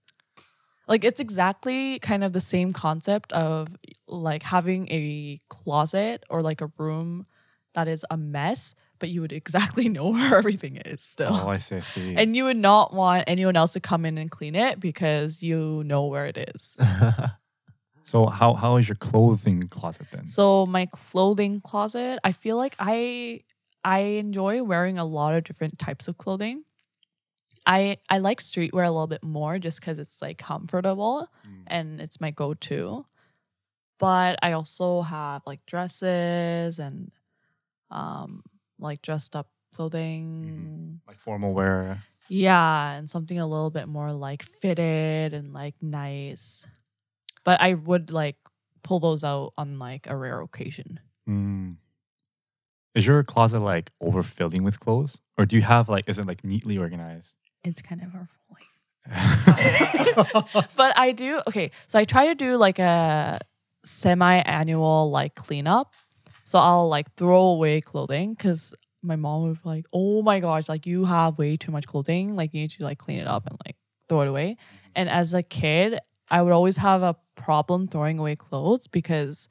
like 0.87 1.03
it's 1.05 1.21
exactly 1.21 1.99
kind 2.01 2.23
of 2.25 2.33
the 2.33 2.41
same 2.41 2.73
concept 2.73 3.33
of 3.33 3.77
like 4.07 4.43
having 4.43 4.87
a 4.91 5.41
closet 5.49 6.23
or 6.31 6.43
like 6.43 6.61
a 6.61 6.71
room 6.79 7.27
that 7.75 7.89
is 7.89 8.05
a 8.11 8.17
mess 8.17 8.75
but 8.99 9.09
you 9.11 9.21
would 9.21 9.33
exactly 9.33 9.89
know 9.97 10.11
where 10.11 10.37
everything 10.37 10.77
is 10.77 11.03
still 11.03 11.31
Oh, 11.33 11.49
I 11.49 11.59
see. 11.59 11.77
I 11.77 11.81
see. 11.81 12.15
and 12.17 12.35
you 12.37 12.45
would 12.45 12.57
not 12.57 12.93
want 12.95 13.25
anyone 13.27 13.57
else 13.57 13.73
to 13.75 13.81
come 13.81 14.05
in 14.07 14.19
and 14.19 14.31
clean 14.31 14.55
it 14.55 14.81
because 14.81 15.43
you 15.43 15.83
know 15.85 16.07
where 16.07 16.27
it 16.27 16.37
is. 16.55 16.77
so 18.05 18.27
how 18.27 18.55
how 18.55 18.77
is 18.77 18.89
your 18.89 18.97
clothing 18.97 19.69
closet 19.69 20.07
then? 20.13 20.27
So 20.27 20.67
my 20.67 20.87
clothing 20.87 21.61
closet, 21.61 22.19
I 22.25 22.33
feel 22.33 22.57
like 22.57 22.77
I 22.79 23.41
I 23.85 23.99
enjoy 24.21 24.63
wearing 24.63 24.99
a 24.99 25.05
lot 25.05 25.35
of 25.35 25.45
different 25.45 25.79
types 25.79 26.09
of 26.09 26.17
clothing. 26.19 26.65
I 27.67 27.99
I 28.11 28.19
like 28.19 28.41
streetwear 28.41 28.87
a 28.87 28.91
little 28.91 29.07
bit 29.07 29.23
more 29.25 29.59
just 29.59 29.81
because 29.81 29.99
it's 29.99 30.21
like 30.23 30.39
comfortable 30.39 31.29
Mm. 31.47 31.63
and 31.67 32.01
it's 32.01 32.21
my 32.21 32.31
go-to. 32.31 33.07
But 33.99 34.39
I 34.43 34.53
also 34.53 35.03
have 35.03 35.43
like 35.47 35.65
dresses 35.67 36.79
and 36.79 37.11
um 37.91 38.43
like 38.79 39.03
dressed 39.03 39.37
up 39.37 39.49
clothing. 39.75 41.01
like 41.07 41.19
formal 41.19 41.53
wear. 41.53 41.99
Yeah, 42.29 42.93
and 42.93 43.11
something 43.11 43.39
a 43.39 43.47
little 43.47 43.71
bit 43.71 43.87
more 43.87 44.13
like 44.13 44.43
fitted 44.43 45.35
and 45.35 45.53
like 45.53 45.75
nice. 45.83 46.67
But 47.45 47.61
I 47.61 47.75
would 47.75 48.11
like 48.11 48.37
pull 48.83 49.01
those 49.01 49.25
out 49.25 49.53
on 49.59 49.79
like 49.79 50.07
a 50.07 50.17
rare 50.17 50.41
occasion. 50.41 51.01
Mm. 51.29 51.77
Is 52.95 53.07
your 53.07 53.23
closet 53.25 53.61
like 53.61 53.91
overfilling 54.03 54.61
with 54.61 54.79
clothes, 54.81 55.21
or 55.37 55.45
do 55.45 55.57
you 55.57 55.63
have 55.63 55.89
like 55.89 56.09
is 56.09 56.19
it 56.19 56.27
like 56.27 56.45
neatly 56.45 56.79
organized? 56.79 57.35
It's 57.65 57.83
kind 57.83 58.01
of 58.03 58.09
overflowing. 58.15 58.71
But 60.77 60.97
I 60.97 61.13
do 61.13 61.41
okay, 61.49 61.71
so 61.89 61.99
I 61.99 62.05
try 62.05 62.27
to 62.27 62.35
do 62.35 62.57
like 62.57 62.79
a 62.79 63.41
semi-annual 63.85 65.11
like 65.11 65.35
cleanup. 65.35 65.93
So 66.45 66.59
I'll 66.59 66.89
like 66.89 67.13
throw 67.17 67.43
away 67.43 67.81
clothing 67.81 68.35
because 68.35 68.75
my 69.03 69.17
mom 69.17 69.43
would 69.43 69.63
be 69.63 69.69
like, 69.69 69.87
"Oh 69.93 70.23
my 70.23 70.41
gosh, 70.41 70.69
like 70.69 70.87
you 70.87 71.05
have 71.05 71.39
way 71.39 71.57
too 71.57 71.73
much 71.73 71.87
clothing. 71.87 72.35
Like 72.37 72.55
you 72.55 72.61
need 72.61 72.71
to 72.73 72.85
like 72.85 72.99
clean 72.99 73.19
it 73.19 73.27
up 73.27 73.47
and 73.47 73.59
like 73.67 73.77
throw 74.09 74.23
it 74.23 74.29
away." 74.29 74.57
And 74.95 75.09
as 75.09 75.35
a 75.35 75.43
kid, 75.43 75.99
I 76.31 76.43
would 76.43 76.53
always 76.53 76.77
have 76.77 77.03
a 77.03 77.17
problem 77.35 77.89
throwing 77.89 78.19
away 78.19 78.37
clothes 78.37 78.87
because 78.87 79.49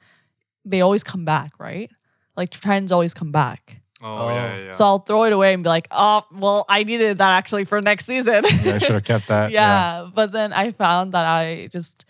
they 0.64 0.80
always 0.80 1.04
come 1.04 1.24
back, 1.24 1.52
right? 1.58 1.90
Like 2.36 2.50
trends 2.50 2.90
always 2.90 3.14
come 3.14 3.30
back. 3.32 3.80
oh 4.02 4.28
yeah, 4.28 4.56
yeah, 4.66 4.70
So 4.72 4.84
I'll 4.84 4.98
throw 4.98 5.24
it 5.24 5.32
away 5.32 5.54
and 5.54 5.62
be 5.62 5.68
like, 5.68 5.88
"Oh, 5.90 6.22
well, 6.32 6.64
I 6.68 6.82
needed 6.84 7.18
that 7.18 7.32
actually 7.38 7.64
for 7.64 7.80
next 7.80 8.06
season." 8.06 8.44
yeah, 8.64 8.74
I 8.74 8.78
should 8.78 8.94
have 8.94 9.04
kept 9.04 9.26
that. 9.28 9.50
yeah, 9.58 10.08
but 10.14 10.32
then 10.32 10.52
I 10.52 10.72
found 10.72 11.12
that 11.12 11.26
I 11.26 11.68
just 11.70 12.06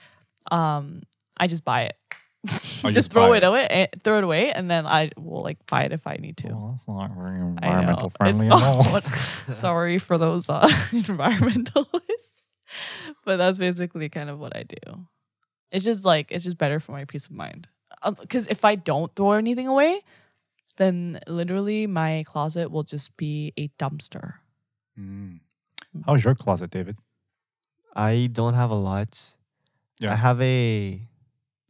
um 0.50 1.02
I 1.36 1.46
just 1.46 1.64
buy 1.64 1.82
it. 1.82 1.96
Just, 2.46 2.84
just 2.92 3.10
throw 3.10 3.32
it 3.32 3.38
it. 3.38 3.44
away, 3.44 3.66
eh, 3.70 3.86
throw 4.02 4.18
it 4.18 4.24
away, 4.24 4.52
and 4.52 4.70
then 4.70 4.86
I 4.86 5.10
will 5.16 5.42
like 5.42 5.64
buy 5.66 5.84
it 5.84 5.92
if 5.92 6.06
I 6.06 6.16
need 6.16 6.36
to. 6.38 6.48
Well, 6.48 6.68
that's 6.76 6.86
not 6.86 7.12
very 7.14 7.36
I 7.36 7.38
know. 7.40 7.46
environmental 7.48 8.06
It's 8.08 8.16
friendly 8.16 8.46
at 8.48 8.52
all. 8.52 8.84
what- 8.84 9.04
sorry 9.48 9.98
for 9.98 10.18
those 10.18 10.48
uh, 10.50 10.66
environmentalists, 10.92 12.44
but 13.24 13.36
that's 13.36 13.58
basically 13.58 14.08
kind 14.08 14.28
of 14.30 14.38
what 14.38 14.54
I 14.56 14.64
do. 14.64 15.06
It's 15.70 15.84
just 15.84 16.04
like 16.04 16.30
it's 16.30 16.44
just 16.44 16.58
better 16.58 16.80
for 16.80 16.92
my 16.92 17.04
peace 17.04 17.26
of 17.26 17.32
mind. 17.32 17.66
Because 18.20 18.46
if 18.48 18.64
I 18.64 18.74
don't 18.74 19.14
throw 19.16 19.32
anything 19.32 19.66
away, 19.66 20.00
then 20.76 21.20
literally 21.26 21.86
my 21.86 22.24
closet 22.26 22.70
will 22.70 22.82
just 22.82 23.16
be 23.16 23.52
a 23.56 23.68
dumpster. 23.78 24.34
Mm. 24.98 25.40
How's 26.04 26.24
your 26.24 26.34
closet, 26.34 26.70
David? 26.70 26.98
I 27.96 28.28
don't 28.30 28.54
have 28.54 28.70
a 28.70 28.74
lot. 28.74 29.36
Yeah. 30.00 30.12
I 30.12 30.16
have 30.16 30.40
a 30.42 31.08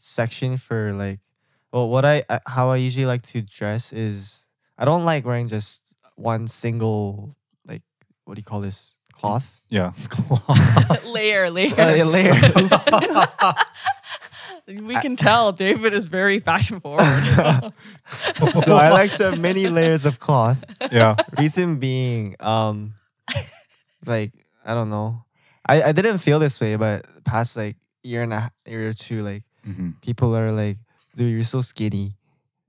section 0.07 0.59
for 0.59 0.92
like 0.92 1.18
well 1.72 1.88
what 1.88 2.05
I 2.05 2.22
I- 2.28 2.40
how 2.46 2.70
I 2.70 2.76
usually 2.76 3.07
like 3.07 3.22
to 3.32 3.40
dress 3.40 3.90
is 3.92 4.44
I 4.76 4.84
don't 4.84 5.05
like 5.07 5.24
wearing 5.24 5.48
just 5.48 5.94
one 6.16 6.46
single 6.46 7.34
like 7.66 7.82
what 8.26 8.34
do 8.34 8.40
you 8.40 8.44
call 8.44 8.61
this 8.61 8.96
cloth 9.14 9.61
Yeah. 9.70 9.92
cloth 10.11 11.05
layer, 11.16 11.48
layer. 11.50 11.72
Uh, 11.80 11.94
yeah, 11.94 12.05
layer. 12.05 12.34
Oops. 12.59 12.88
we 14.82 14.94
can 15.00 15.16
tell 15.16 15.52
David 15.52 15.92
is 15.94 16.07
very 16.07 16.38
fashion 16.40 16.80
forward. 16.80 17.05
so 18.64 18.76
I 18.76 18.90
like 18.90 19.12
to 19.14 19.30
have 19.30 19.38
many 19.40 19.68
layers 19.68 20.05
of 20.05 20.18
cloth. 20.20 20.62
yeah. 20.92 21.16
Reason 21.38 21.78
being, 21.78 22.36
um, 22.40 22.94
like 24.05 24.32
I 24.64 24.74
don't 24.74 24.90
know, 24.90 25.24
I 25.66 25.82
I 25.82 25.92
didn't 25.92 26.18
feel 26.18 26.38
this 26.38 26.61
way, 26.61 26.76
but 26.76 27.07
past 27.24 27.57
like 27.57 27.76
year 28.02 28.22
and 28.22 28.32
a 28.32 28.50
year 28.66 28.88
or 28.88 28.92
two, 28.92 29.22
like 29.22 29.44
hmm 29.64 29.90
people 30.00 30.36
are 30.36 30.52
like, 30.52 30.76
dude, 31.16 31.32
you're 31.32 31.44
so 31.44 31.60
skinny. 31.62 32.16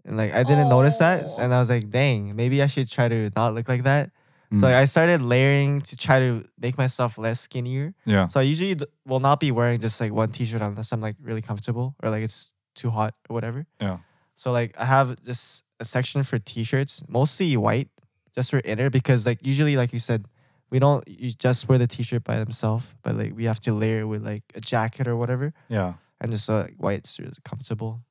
And 0.05 0.17
like 0.17 0.33
I 0.33 0.43
didn't 0.43 0.69
notice 0.69 0.97
that. 0.99 1.37
And 1.37 1.53
I 1.53 1.59
was 1.59 1.69
like, 1.69 1.89
dang, 1.89 2.35
maybe 2.35 2.61
I 2.61 2.67
should 2.67 2.89
try 2.89 3.07
to 3.09 3.29
not 3.35 3.53
look 3.53 3.67
like 3.67 3.83
that. 3.83 4.11
Mm. 4.53 4.59
So 4.59 4.67
like, 4.67 4.75
I 4.75 4.85
started 4.85 5.21
layering 5.21 5.81
to 5.81 5.97
try 5.97 6.19
to 6.19 6.45
make 6.59 6.77
myself 6.77 7.17
less 7.17 7.41
skinnier. 7.41 7.93
Yeah. 8.05 8.27
So 8.27 8.39
I 8.39 8.43
usually 8.43 8.75
d- 8.75 8.85
will 9.05 9.19
not 9.19 9.39
be 9.39 9.51
wearing 9.51 9.79
just 9.79 9.99
like 9.99 10.13
one 10.13 10.29
t-shirt 10.31 10.61
unless 10.61 10.91
I'm 10.93 11.01
like 11.01 11.15
really 11.21 11.41
comfortable 11.41 11.95
or 12.03 12.09
like 12.11 12.23
it's 12.23 12.53
too 12.75 12.91
hot 12.91 13.15
or 13.29 13.33
whatever. 13.33 13.65
Yeah. 13.81 13.97
So 14.35 14.51
like 14.51 14.75
I 14.77 14.85
have 14.85 15.21
just 15.23 15.65
a 15.79 15.85
section 15.85 16.21
for 16.23 16.37
t-shirts, 16.39 17.03
mostly 17.07 17.57
white, 17.57 17.89
just 18.35 18.51
for 18.51 18.61
inner 18.63 18.89
because 18.89 19.25
like 19.25 19.39
usually 19.45 19.75
like 19.75 19.91
you 19.91 19.99
said, 19.99 20.25
we 20.69 20.77
don't 20.79 21.03
you 21.07 21.31
just 21.33 21.67
wear 21.67 21.77
the 21.79 21.87
t-shirt 21.87 22.23
by 22.23 22.37
themselves, 22.37 22.93
but 23.01 23.15
like 23.15 23.33
we 23.35 23.45
have 23.45 23.59
to 23.61 23.73
layer 23.73 24.01
it 24.01 24.05
with 24.05 24.23
like 24.23 24.43
a 24.53 24.61
jacket 24.61 25.07
or 25.07 25.15
whatever, 25.17 25.53
Yeah. 25.69 25.93
And 26.25 26.31
just 26.33 26.45
so 26.45 26.61
like 26.61 26.73
white's 26.77 27.19
really 27.19 27.31
comfortable. 27.43 28.01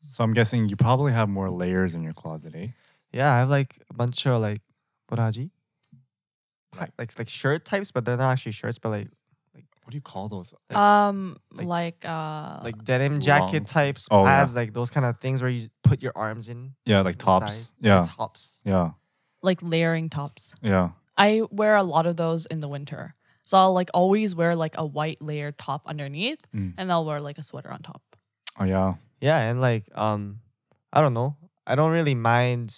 So 0.00 0.22
I'm 0.22 0.32
guessing 0.32 0.68
you 0.68 0.76
probably 0.76 1.12
have 1.12 1.28
more 1.28 1.50
layers 1.50 1.94
in 1.96 2.04
your 2.04 2.12
closet, 2.12 2.54
eh? 2.54 2.68
Yeah, 3.12 3.34
I 3.34 3.38
have 3.40 3.50
like 3.50 3.82
a 3.90 3.94
bunch 3.94 4.26
of 4.28 4.40
like 4.40 4.60
boraji, 5.10 5.50
Like- 6.78 6.92
like 6.98 7.18
like 7.18 7.28
shirt 7.28 7.64
types, 7.64 7.90
but 7.90 8.04
they're 8.04 8.16
not 8.16 8.30
actually 8.30 8.52
shirts, 8.52 8.78
but 8.78 8.90
like 8.90 9.08
What 9.82 9.90
do 9.92 9.96
you 9.96 10.02
call 10.02 10.28
those? 10.28 10.52
Like- 10.70 10.78
um, 10.78 11.38
like- 11.50 11.66
like, 11.66 12.04
uh, 12.04 12.60
like 12.62 12.84
denim 12.84 13.20
jacket 13.20 13.62
longs. 13.64 13.72
types, 13.72 14.08
Oh, 14.10 14.22
yeah. 14.22 14.36
pads, 14.40 14.54
like 14.54 14.72
those 14.74 14.90
kind 14.90 15.06
of 15.06 15.18
things 15.18 15.40
where 15.42 15.50
you 15.50 15.68
put 15.82 16.02
your 16.02 16.12
arms 16.14 16.48
in. 16.48 16.74
Yeah, 16.84 17.00
like 17.00 17.16
tops. 17.16 17.56
side, 17.56 17.74
Yeah. 17.80 18.00
like 18.00 18.14
tops. 18.16 18.60
Yeah. 18.64 18.90
like 19.42 19.60
layering 19.62 20.10
tops. 20.10 20.54
Yeah. 20.62 20.90
I 21.16 21.42
wear 21.50 21.74
a 21.76 21.82
lot 21.82 22.06
of 22.06 22.16
those 22.16 22.44
in 22.46 22.60
the 22.60 22.68
winter. 22.68 23.14
So 23.48 23.56
I'll 23.56 23.72
like 23.72 23.88
always 23.94 24.34
wear 24.34 24.54
like 24.54 24.74
a 24.76 24.84
white 24.84 25.22
layered 25.22 25.56
top 25.56 25.88
underneath 25.88 26.36
Mm. 26.54 26.74
and 26.76 26.92
I'll 26.92 27.06
wear 27.06 27.18
like 27.18 27.38
a 27.38 27.42
sweater 27.42 27.72
on 27.72 27.80
top. 27.80 28.02
Oh 28.60 28.64
yeah. 28.64 28.96
Yeah, 29.22 29.40
and 29.40 29.58
like 29.58 29.88
um, 29.96 30.40
I 30.92 31.00
don't 31.00 31.14
know. 31.14 31.38
I 31.66 31.74
don't 31.74 31.90
really 31.90 32.14
mind 32.14 32.76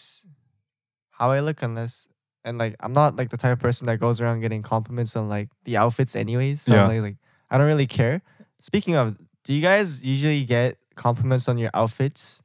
how 1.10 1.32
I 1.32 1.40
look 1.40 1.60
unless 1.62 2.06
and 2.44 2.56
like 2.56 2.76
I'm 2.78 2.92
not 2.92 3.16
like 3.16 3.30
the 3.30 3.36
type 3.36 3.50
of 3.52 3.58
person 3.58 3.88
that 3.88 3.98
goes 3.98 4.20
around 4.20 4.42
getting 4.42 4.62
compliments 4.62 5.16
on 5.16 5.28
like 5.28 5.48
the 5.64 5.76
outfits 5.76 6.14
anyways. 6.14 6.62
So 6.62 6.72
Yeah. 6.72 6.82
I'm 6.86 6.88
like, 6.88 7.02
like 7.02 7.16
I 7.50 7.58
don't 7.58 7.66
really 7.66 7.88
care. 7.88 8.22
Speaking 8.60 8.94
of, 8.94 9.18
do 9.42 9.52
you 9.52 9.62
guys 9.62 10.04
usually 10.04 10.44
get 10.44 10.78
compliments 10.94 11.48
on 11.48 11.58
your 11.58 11.70
outfits? 11.74 12.42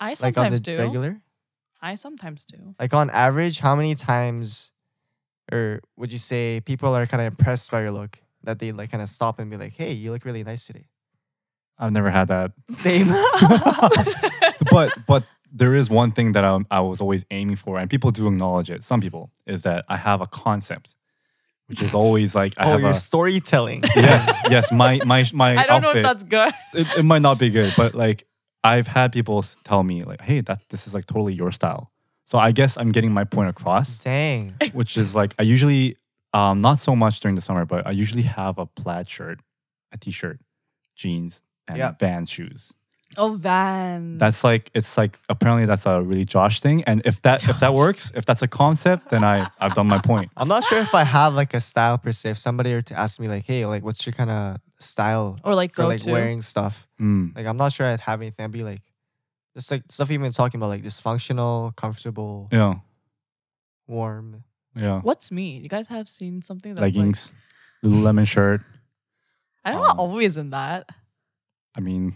I 0.00 0.16
Like 0.22 0.38
on 0.38 0.48
the 0.48 0.56
sometimes 0.56 0.60
do. 0.62 0.78
regular? 0.78 1.20
I 1.82 1.96
sometimes 1.96 2.46
do. 2.46 2.74
Like 2.80 2.94
on 2.94 3.10
average, 3.10 3.60
how 3.60 3.76
many 3.76 3.94
times 3.94 4.72
or 5.52 5.80
would 5.96 6.12
you 6.12 6.18
say 6.18 6.60
people 6.60 6.94
are 6.94 7.06
kind 7.06 7.20
of 7.20 7.26
impressed 7.26 7.70
by 7.70 7.82
your 7.82 7.90
look 7.90 8.18
that 8.44 8.58
they 8.58 8.72
like 8.72 8.90
kind 8.90 9.02
of 9.02 9.08
stop 9.08 9.38
and 9.38 9.50
be 9.50 9.56
like, 9.56 9.74
"Hey, 9.74 9.92
you 9.92 10.12
look 10.12 10.24
really 10.24 10.44
nice 10.44 10.66
today." 10.66 10.86
I've 11.78 11.92
never 11.92 12.10
had 12.10 12.28
that. 12.28 12.52
Same. 12.70 13.08
but 14.70 14.96
but 15.06 15.24
there 15.52 15.74
is 15.74 15.88
one 15.88 16.12
thing 16.12 16.32
that 16.32 16.44
I, 16.44 16.58
I 16.70 16.80
was 16.80 17.00
always 17.00 17.24
aiming 17.30 17.56
for, 17.56 17.78
and 17.78 17.88
people 17.88 18.10
do 18.10 18.26
acknowledge 18.26 18.70
it. 18.70 18.82
Some 18.82 19.00
people 19.00 19.30
is 19.46 19.62
that 19.62 19.84
I 19.88 19.96
have 19.96 20.20
a 20.20 20.26
concept, 20.26 20.94
which 21.66 21.82
is 21.82 21.94
always 21.94 22.34
like 22.34 22.54
I 22.58 22.66
oh, 22.66 22.70
have 22.72 22.80
your 22.80 22.90
a 22.90 22.94
storytelling. 22.94 23.82
yes 23.96 24.30
yes 24.50 24.72
my 24.72 25.00
my 25.04 25.24
my 25.32 25.56
I 25.56 25.66
don't 25.66 25.82
know 25.82 25.92
if 25.92 26.02
that's 26.02 26.24
good. 26.24 26.52
it, 26.74 26.86
it 26.98 27.04
might 27.04 27.22
not 27.22 27.38
be 27.38 27.50
good, 27.50 27.72
but 27.76 27.94
like 27.94 28.26
I've 28.64 28.88
had 28.88 29.12
people 29.12 29.42
tell 29.64 29.82
me 29.82 30.04
like, 30.04 30.20
hey, 30.20 30.40
that 30.42 30.68
this 30.68 30.86
is 30.86 30.94
like 30.94 31.06
totally 31.06 31.32
your 31.32 31.52
style. 31.52 31.92
So 32.28 32.36
I 32.36 32.52
guess 32.52 32.76
I'm 32.76 32.92
getting 32.92 33.10
my 33.14 33.24
point 33.24 33.48
across, 33.48 34.00
Dang. 34.04 34.52
which 34.74 34.98
is 34.98 35.14
like 35.14 35.34
I 35.38 35.44
usually 35.44 35.96
um 36.34 36.60
not 36.60 36.78
so 36.78 36.94
much 36.94 37.20
during 37.20 37.36
the 37.36 37.40
summer, 37.40 37.64
but 37.64 37.86
I 37.86 37.92
usually 37.92 38.24
have 38.24 38.58
a 38.58 38.66
plaid 38.66 39.08
shirt, 39.08 39.40
a 39.92 39.96
t-shirt, 39.96 40.38
jeans, 40.94 41.40
and 41.66 41.78
Yeah. 41.78 41.92
Vans 41.98 42.28
shoes. 42.28 42.74
Oh, 43.16 43.32
Van. 43.40 44.18
That's 44.18 44.44
like 44.44 44.70
it's 44.74 44.98
like 44.98 45.18
apparently 45.30 45.64
that's 45.64 45.86
a 45.86 46.02
really 46.02 46.26
Josh 46.26 46.60
thing, 46.60 46.84
and 46.84 47.00
if 47.06 47.22
that 47.22 47.48
if 47.48 47.60
that 47.60 47.72
works, 47.72 48.12
if 48.14 48.26
that's 48.26 48.42
a 48.42 48.48
concept, 48.48 49.08
then 49.08 49.24
I 49.24 49.48
I've 49.58 49.72
done 49.72 49.86
my 49.88 49.98
point. 49.98 50.30
I'm 50.36 50.48
not 50.48 50.64
sure 50.64 50.80
if 50.80 50.94
I 50.94 51.04
have 51.04 51.32
like 51.32 51.54
a 51.54 51.60
style 51.62 51.96
per 51.96 52.12
se. 52.12 52.32
If 52.36 52.38
somebody 52.38 52.74
were 52.74 52.82
to 52.82 52.94
ask 53.04 53.18
me 53.18 53.26
like, 53.28 53.46
"Hey, 53.46 53.64
like, 53.64 53.82
what's 53.82 54.04
your 54.04 54.12
kind 54.12 54.28
of 54.30 54.58
style 54.80 55.38
or 55.44 55.54
like 55.54 55.72
for 55.72 55.84
go 55.84 55.88
like 55.88 56.02
to. 56.02 56.12
wearing 56.12 56.42
stuff?" 56.42 56.86
Mm, 57.00 57.34
Like, 57.34 57.46
I'm 57.46 57.56
not 57.56 57.72
sure 57.72 57.86
I'd 57.86 58.00
have 58.00 58.20
anything. 58.20 58.44
I'd 58.44 58.52
be 58.52 58.64
like, 58.64 58.82
just 59.58 59.72
like 59.72 59.82
stuff 59.88 60.08
you've 60.08 60.22
been 60.22 60.32
talking 60.32 60.58
about, 60.60 60.68
like 60.68 60.82
just 60.84 61.02
functional, 61.02 61.72
comfortable, 61.76 62.48
yeah, 62.52 62.74
warm. 63.88 64.44
yeah. 64.76 65.00
What's 65.00 65.32
me? 65.32 65.58
You 65.58 65.68
guys 65.68 65.88
have 65.88 66.08
seen 66.08 66.42
something 66.42 66.74
that's 66.74 66.82
Leggings, 66.82 67.34
Lululemon 67.84 68.26
shirt. 68.26 68.60
I'm 69.64 69.74
not 69.74 69.90
um, 69.92 70.00
always 70.00 70.36
in 70.36 70.50
that. 70.50 70.88
I 71.74 71.80
mean, 71.80 72.14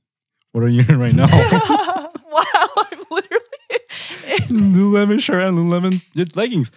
what 0.52 0.62
are 0.62 0.68
you 0.68 0.84
in 0.86 0.98
right 0.98 1.14
now? 1.14 1.26
wow, 1.32 2.68
I'm 2.92 3.04
literally. 3.10 3.40
Lululemon 4.48 5.20
shirt 5.20 5.42
and 5.44 5.56
Lululemon 5.56 6.04
it's 6.14 6.36
leggings. 6.36 6.70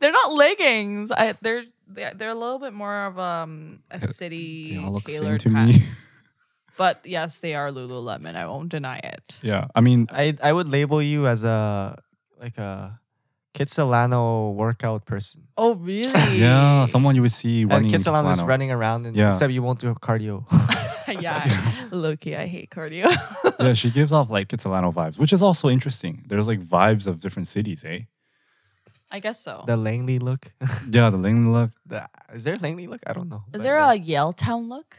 they're 0.00 0.12
not 0.12 0.32
leggings. 0.32 1.12
I 1.12 1.34
they're 1.40 1.64
they're, 1.86 2.14
they're 2.14 2.30
a 2.30 2.34
little 2.34 2.58
bit 2.58 2.72
more 2.72 3.06
of 3.06 3.16
um 3.18 3.78
a 3.92 4.00
city 4.00 4.74
they 4.74 4.82
all 4.82 4.92
look 4.92 5.04
the 5.04 5.12
same 5.12 5.22
tailored 5.22 5.40
to 5.40 5.48
me. 5.50 5.54
pants. 5.54 6.08
But 6.76 7.00
yes, 7.04 7.38
they 7.38 7.54
are 7.54 7.70
Lululemon. 7.70 8.36
I 8.36 8.46
won't 8.46 8.68
deny 8.68 8.98
it. 8.98 9.38
Yeah, 9.42 9.68
I 9.74 9.80
mean, 9.80 10.06
I 10.10 10.36
I 10.42 10.52
would 10.52 10.68
label 10.68 11.00
you 11.00 11.26
as 11.26 11.42
a 11.44 11.96
like 12.40 12.58
a 12.58 13.00
Kitsilano 13.54 14.54
workout 14.54 15.06
person. 15.06 15.48
Oh 15.56 15.74
really? 15.74 16.12
yeah, 16.38 16.84
someone 16.86 17.14
you 17.14 17.22
would 17.22 17.32
see 17.32 17.64
running. 17.64 17.86
and 17.86 17.94
in 17.94 18.00
Kitsilano 18.00 18.30
is 18.32 18.42
running 18.42 18.70
around, 18.70 19.06
and 19.06 19.16
Yeah. 19.16 19.30
except 19.30 19.52
you 19.52 19.62
won't 19.62 19.80
do 19.80 19.94
cardio. 19.94 20.44
yeah. 21.20 21.40
Lowkey, 21.90 22.36
I 22.36 22.46
hate 22.46 22.68
cardio. 22.70 23.06
yeah, 23.60 23.72
she 23.72 23.90
gives 23.90 24.12
off 24.12 24.28
like 24.28 24.48
Kitsilano 24.48 24.92
vibes, 24.92 25.18
which 25.18 25.32
is 25.32 25.40
also 25.40 25.68
interesting. 25.68 26.24
There's 26.28 26.46
like 26.46 26.60
vibes 26.60 27.06
of 27.06 27.20
different 27.20 27.48
cities, 27.48 27.84
eh? 27.84 28.00
I 29.10 29.20
guess 29.20 29.40
so. 29.40 29.64
the 29.66 29.76
Langley 29.76 30.18
look. 30.18 30.48
Yeah, 30.90 31.10
the 31.10 31.16
Langley 31.16 31.50
look. 31.50 31.70
The, 31.86 32.08
is 32.34 32.42
there 32.44 32.54
a 32.54 32.58
Langley 32.58 32.88
look? 32.88 33.00
I 33.06 33.12
don't 33.12 33.28
know. 33.28 33.44
Is 33.46 33.52
but 33.52 33.62
there 33.62 33.76
yeah. 33.76 33.92
a 33.92 33.98
Yaletown 33.98 34.68
look? 34.68 34.98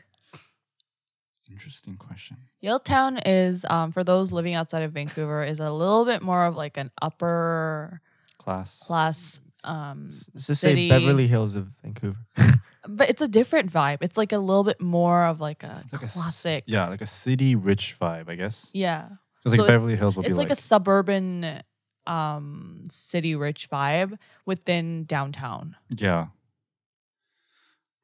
Interesting 1.50 1.96
question. 1.96 2.38
Yaletown 2.64 3.22
is, 3.26 3.66
um, 3.70 3.92
for 3.92 4.04
those 4.04 4.32
living 4.32 4.54
outside 4.56 4.84
of 4.84 4.92
Vancouver, 4.92 5.44
is 5.44 5.60
a 5.60 5.72
little 5.72 6.06
bit 6.06 6.22
more 6.22 6.46
of 6.46 6.56
like 6.56 6.78
an 6.78 6.92
upper 7.02 8.02
Class. 8.38 8.80
class 8.80 9.42
um, 9.64 10.06
Let's 10.06 10.28
just 10.48 10.62
city. 10.62 10.90
say 10.90 11.00
Beverly 11.00 11.28
Hills 11.28 11.56
of 11.56 11.68
Vancouver. 11.84 12.18
but 12.88 13.10
it's 13.10 13.22
a 13.22 13.28
different 13.28 13.72
vibe. 13.72 13.98
It's 14.02 14.18
like 14.18 14.32
a 14.32 14.38
little 14.38 14.64
bit 14.64 14.80
more 14.82 15.26
of 15.26 15.42
like 15.42 15.64
a 15.64 15.84
like 15.92 16.04
a 16.04 16.08
classic. 16.08 16.64
Yeah, 16.68 16.88
like 16.90 17.02
a 17.02 17.08
city 17.08 17.56
rich 17.56 17.96
vibe, 18.00 18.30
I 18.30 18.36
guess. 18.36 18.70
yeah. 18.74 19.10
Just 19.44 19.58
like 19.58 19.68
Beverly 19.68 19.96
Hills 19.96 20.16
would 20.18 20.26
It's 20.26 20.38
be 20.38 20.44
like, 20.44 20.52
a 20.52 20.56
suburban 20.56 21.62
um 22.06 22.84
city 22.90 23.36
rich 23.36 23.70
vibe 23.70 24.18
within 24.46 25.06
downtown. 25.06 25.76
Yeah. 25.90 26.28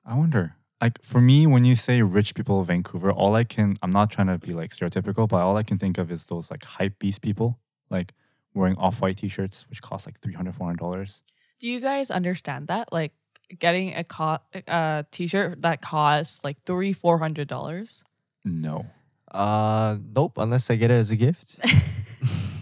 I 0.06 0.16
wonder. 0.16 0.56
Like 0.84 1.02
for 1.02 1.22
me, 1.22 1.48
when 1.48 1.64
you 1.64 1.76
say 1.78 2.02
rich 2.02 2.36
people 2.36 2.60
of 2.60 2.68
Vancouver, 2.68 3.10
all 3.12 3.36
I 3.36 3.46
can 3.46 3.76
I'm 3.82 3.92
not 3.92 4.12
trying 4.12 4.28
to 4.28 4.38
be 4.38 4.52
like 4.52 4.72
stereotypical, 4.72 5.30
but 5.30 5.38
all 5.38 5.56
I 5.56 5.64
can 5.64 5.78
think 5.78 5.98
of 5.98 6.12
is 6.12 6.26
those 6.26 6.52
like 6.52 6.66
hype 6.66 7.00
beast 7.00 7.22
people, 7.22 7.58
like 7.90 8.14
wearing 8.54 8.76
off 8.76 9.02
white 9.02 9.18
t 9.18 9.30
shirts, 9.30 9.66
which 9.70 9.82
cost 9.82 10.06
like 10.06 10.20
300 10.20 10.78
dollars. 10.78 11.24
Do 11.60 11.70
you 11.70 11.80
guys 11.80 12.12
understand 12.12 12.68
that? 12.68 12.92
Like 12.92 13.14
getting 13.60 13.96
a 13.96 14.04
co- 14.04 14.40
a 14.68 15.06
t-shirt 15.10 15.62
that 15.62 15.82
costs 15.82 16.44
like 16.44 16.58
three, 16.66 16.92
four 16.92 17.18
hundred 17.18 17.48
dollars. 17.48 18.04
No. 18.44 18.88
Uh, 19.32 19.98
nope. 20.14 20.34
Unless 20.38 20.70
I 20.70 20.76
get 20.76 20.92
it 20.92 20.96
as 20.96 21.12
a 21.12 21.16
gift. 21.16 21.60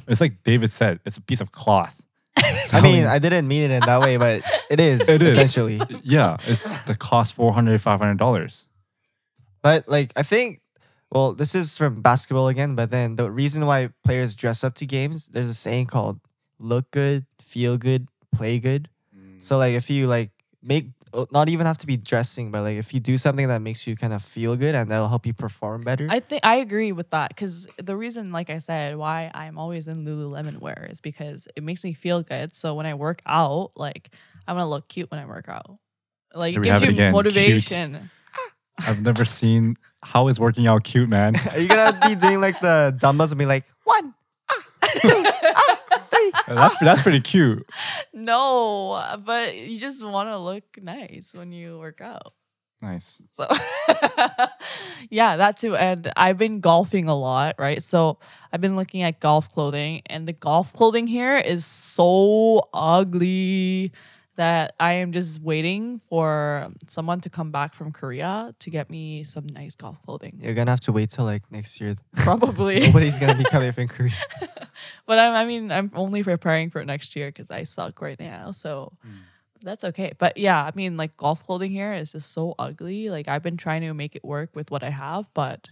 It's 0.08 0.20
like 0.20 0.44
David 0.44 0.72
said, 0.74 1.00
it's 1.06 1.16
a 1.16 1.22
piece 1.22 1.40
of 1.40 1.52
cloth. 1.52 2.02
I 2.74 2.82
mean, 2.82 3.06
I 3.06 3.20
didn't 3.20 3.48
mean 3.48 3.70
it 3.70 3.72
in 3.72 3.82
that 3.82 4.02
way, 4.02 4.18
but 4.18 4.44
it 4.70 4.80
is. 4.80 5.02
it 5.10 5.22
is 5.22 5.38
essentially. 5.38 5.80
yeah, 6.04 6.38
it's 6.48 6.80
the 6.84 6.96
cost 6.96 7.34
400 7.34 7.82
500 7.82 8.18
dollars. 8.18 8.68
But 9.62 9.88
like, 9.88 10.12
I 10.16 10.24
think. 10.24 10.60
Well, 11.14 11.34
this 11.34 11.54
is 11.56 11.76
from 11.76 12.02
basketball 12.02 12.48
again, 12.48 12.76
but 12.76 12.90
then 12.90 13.18
the 13.18 13.30
reason 13.30 13.66
why 13.66 13.90
players 14.06 14.34
dress 14.34 14.64
up 14.64 14.76
to 14.76 14.86
games, 14.86 15.28
there's 15.28 15.48
a 15.48 15.54
saying 15.54 15.88
called 15.88 16.22
"look 16.58 16.90
good, 16.92 17.26
feel 17.42 17.78
good, 17.78 18.08
play 18.34 18.60
good." 18.60 18.88
Mm. 19.14 19.44
So 19.44 19.58
like, 19.58 19.76
if 19.76 19.90
you 19.90 20.08
like 20.08 20.32
make 20.64 20.88
Uh, 21.14 21.26
not 21.32 21.50
even 21.50 21.66
have 21.66 21.78
to 21.80 21.88
be 21.88 21.98
dressing, 21.98 22.52
but 22.52 22.62
like 22.62 22.78
if 22.78 22.94
you 22.94 23.00
do 23.00 23.18
something 23.18 23.48
that 23.50 23.62
makes 23.62 23.86
you 23.86 23.96
kind 23.98 24.14
of 24.14 24.24
feel 24.24 24.56
good 24.56 24.76
and 24.76 24.90
that'll 24.90 25.10
help 25.10 25.26
you 25.26 25.34
perform 25.34 25.82
better. 25.82 26.08
I 26.10 26.22
think 26.22 26.46
I 26.46 26.56
agree 26.58 26.92
with 26.92 27.10
that 27.10 27.30
because 27.30 27.68
the 27.78 27.98
reason, 27.98 28.32
like 28.32 28.50
I 28.50 28.60
said, 28.60 28.96
why 28.96 29.30
I'm 29.34 29.58
always 29.58 29.88
in 29.88 30.06
Lululemon 30.06 30.60
wear 30.60 30.88
is 30.90 31.02
because 31.02 31.48
it 31.56 31.64
makes 31.64 31.84
me 31.84 31.94
feel 31.94 32.24
good. 32.24 32.56
So 32.56 32.76
when 32.76 32.86
I 32.86 32.94
work 32.94 33.22
out, 33.26 33.72
like 33.76 34.12
I 34.48 34.54
want 34.54 34.64
to 34.64 34.68
look 34.68 34.88
cute 34.88 35.12
when 35.12 35.20
I 35.20 35.26
work 35.26 35.50
out. 35.50 35.80
Like 36.34 36.54
Here 36.54 36.62
it 36.62 36.64
gives 36.64 36.74
have 36.74 36.84
it 36.84 36.86
you 36.86 36.92
again, 36.92 37.14
cute. 37.14 37.26
motivation. 37.26 38.10
I've 38.80 39.02
never 39.02 39.26
seen 39.26 39.76
how 40.04 40.28
is 40.30 40.40
working 40.40 40.66
out 40.68 40.84
cute, 40.84 41.10
man. 41.10 41.36
Are 41.52 41.60
you 41.60 41.68
gonna 41.68 42.00
be 42.08 42.16
doing 42.16 42.40
like 42.40 42.60
the 42.62 42.96
dumbbells 42.98 43.32
and 43.32 43.40
be 43.40 43.46
like 43.46 43.66
one? 43.84 44.14
Ah. 44.50 44.64
Uh, 46.52 46.56
that's 46.56 46.80
that's 46.82 47.02
pretty 47.02 47.22
cute. 47.22 47.66
no, 48.14 49.18
but 49.26 49.56
you 49.56 49.80
just 49.80 50.04
want 50.06 50.30
to 50.30 50.38
look 50.38 50.64
nice 50.82 51.34
when 51.34 51.52
you 51.52 51.80
work 51.80 52.02
out. 52.02 52.34
Nice. 52.82 53.22
So 53.28 53.48
yeah, 55.10 55.38
that 55.38 55.58
too. 55.58 55.76
And 55.76 56.12
I've 56.18 56.38
been 56.38 56.62
golfing 56.62 57.08
a 57.08 57.16
lot, 57.16 57.56
right? 57.60 57.82
So 57.82 58.18
I've 58.52 58.62
been 58.62 58.76
looking 58.76 59.04
at 59.04 59.20
golf 59.20 59.52
clothing, 59.54 60.02
and 60.08 60.28
the 60.28 60.34
golf 60.34 60.74
clothing 60.74 61.06
here 61.06 61.38
is 61.38 61.64
so 61.66 62.68
ugly 62.74 63.92
that 64.42 64.74
I 64.80 64.94
am 64.94 65.12
just 65.12 65.40
waiting 65.40 66.00
for 66.00 66.68
someone 66.88 67.22
to 67.22 67.30
come 67.30 67.52
back 67.52 67.76
from 67.76 67.92
Korea 67.92 68.56
to 68.58 68.70
get 68.72 68.90
me 68.90 69.24
some 69.24 69.46
nice 69.46 69.76
golf 69.76 70.02
clothing. 70.04 70.40
You're 70.42 70.56
gonna 70.56 70.72
have 70.72 70.80
to 70.82 70.92
wait 70.92 71.12
till 71.12 71.26
like 71.26 71.44
next 71.52 71.80
year. 71.80 71.96
Probably. 72.16 72.80
Nobody's 72.80 73.20
gonna 73.20 73.38
be 73.38 73.44
coming 73.44 73.72
from 73.72 73.88
Korea. 73.96 74.12
but 75.06 75.20
I'm, 75.20 75.36
I 75.36 75.46
mean, 75.46 75.72
I'm 75.72 75.92
only 75.94 76.24
preparing 76.24 76.72
for 76.72 76.84
next 76.84 77.16
year 77.16 77.30
because 77.30 77.52
I 77.52 77.66
suck 77.66 78.02
right 78.02 78.20
now. 78.20 78.52
So 78.52 78.94
hmm. 79.04 79.20
that's 79.62 79.84
okay. 79.84 80.14
But 80.18 80.38
yeah, 80.38 80.64
I 80.64 80.72
mean, 80.74 80.98
like 80.98 81.16
golf 81.18 81.46
clothing 81.46 81.72
here 81.72 81.94
is 81.94 82.14
just 82.14 82.34
so 82.34 82.56
ugly. 82.58 83.12
Like 83.12 83.28
I've 83.28 83.44
been 83.44 83.58
trying 83.58 83.82
to 83.82 83.94
make 83.94 84.16
it 84.16 84.26
work 84.26 84.56
with 84.56 84.72
what 84.72 84.82
I 84.82 84.90
have, 84.90 85.30
but 85.36 85.70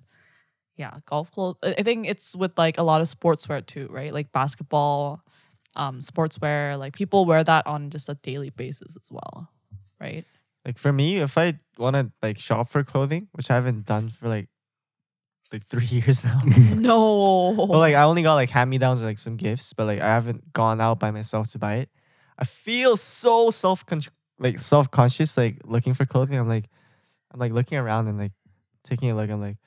yeah, 0.78 0.94
golf 1.08 1.32
clothes. 1.32 1.58
I 1.64 1.82
think 1.82 2.08
it's 2.08 2.36
with 2.36 2.56
like 2.56 2.78
a 2.78 2.84
lot 2.84 3.02
of 3.02 3.08
sportswear 3.08 3.66
too, 3.66 3.88
right? 3.90 4.14
Like 4.14 4.32
basketball, 4.32 5.24
um, 5.76 6.00
sportswear. 6.00 6.78
Like 6.78 6.94
people 6.94 7.26
wear 7.26 7.44
that 7.44 7.68
on 7.68 7.90
just 7.90 8.10
a 8.10 8.16
daily 8.16 8.50
basis 8.50 8.96
as 8.96 9.10
well, 9.12 9.50
right? 10.00 10.26
Like 10.66 10.78
for 10.78 10.92
me, 10.92 11.18
if 11.18 11.38
I 11.38 11.54
want 11.78 11.96
to 11.96 12.12
like 12.22 12.40
shop 12.40 12.70
for 12.70 12.84
clothing, 12.84 13.28
which 13.32 13.50
I 13.50 13.56
haven't 13.56 13.86
done 13.86 14.10
for 14.10 14.28
like 14.28 14.50
like 15.52 15.66
three 15.66 15.86
years 15.86 16.24
now. 16.24 16.42
no. 16.76 17.56
But 17.56 17.80
like 17.80 17.96
I 17.96 18.04
only 18.04 18.24
got 18.24 18.36
like 18.36 18.50
hand 18.50 18.70
me 18.70 18.78
downs 18.78 19.02
or 19.02 19.06
like 19.06 19.18
some 19.18 19.36
gifts, 19.36 19.74
but 19.74 19.86
like 19.86 20.00
I 20.00 20.08
haven't 20.08 20.54
gone 20.54 20.82
out 20.82 21.00
by 21.00 21.12
myself 21.12 21.52
to 21.52 21.60
buy 21.60 21.76
it. 21.76 21.90
I 22.38 22.46
feel 22.46 22.98
so 22.98 23.50
self 23.50 23.84
like 24.40 24.60
self 24.60 24.90
conscious 24.92 25.38
like 25.38 25.58
looking 25.66 25.94
for 25.94 26.06
clothing. 26.06 26.38
I'm 26.38 26.48
like 26.48 26.66
I'm 27.32 27.40
like 27.40 27.52
looking 27.52 27.78
around 27.78 28.08
and 28.08 28.18
like 28.18 28.32
taking 28.84 29.12
a 29.12 29.16
look. 29.16 29.30
I'm 29.30 29.42
like 29.42 29.58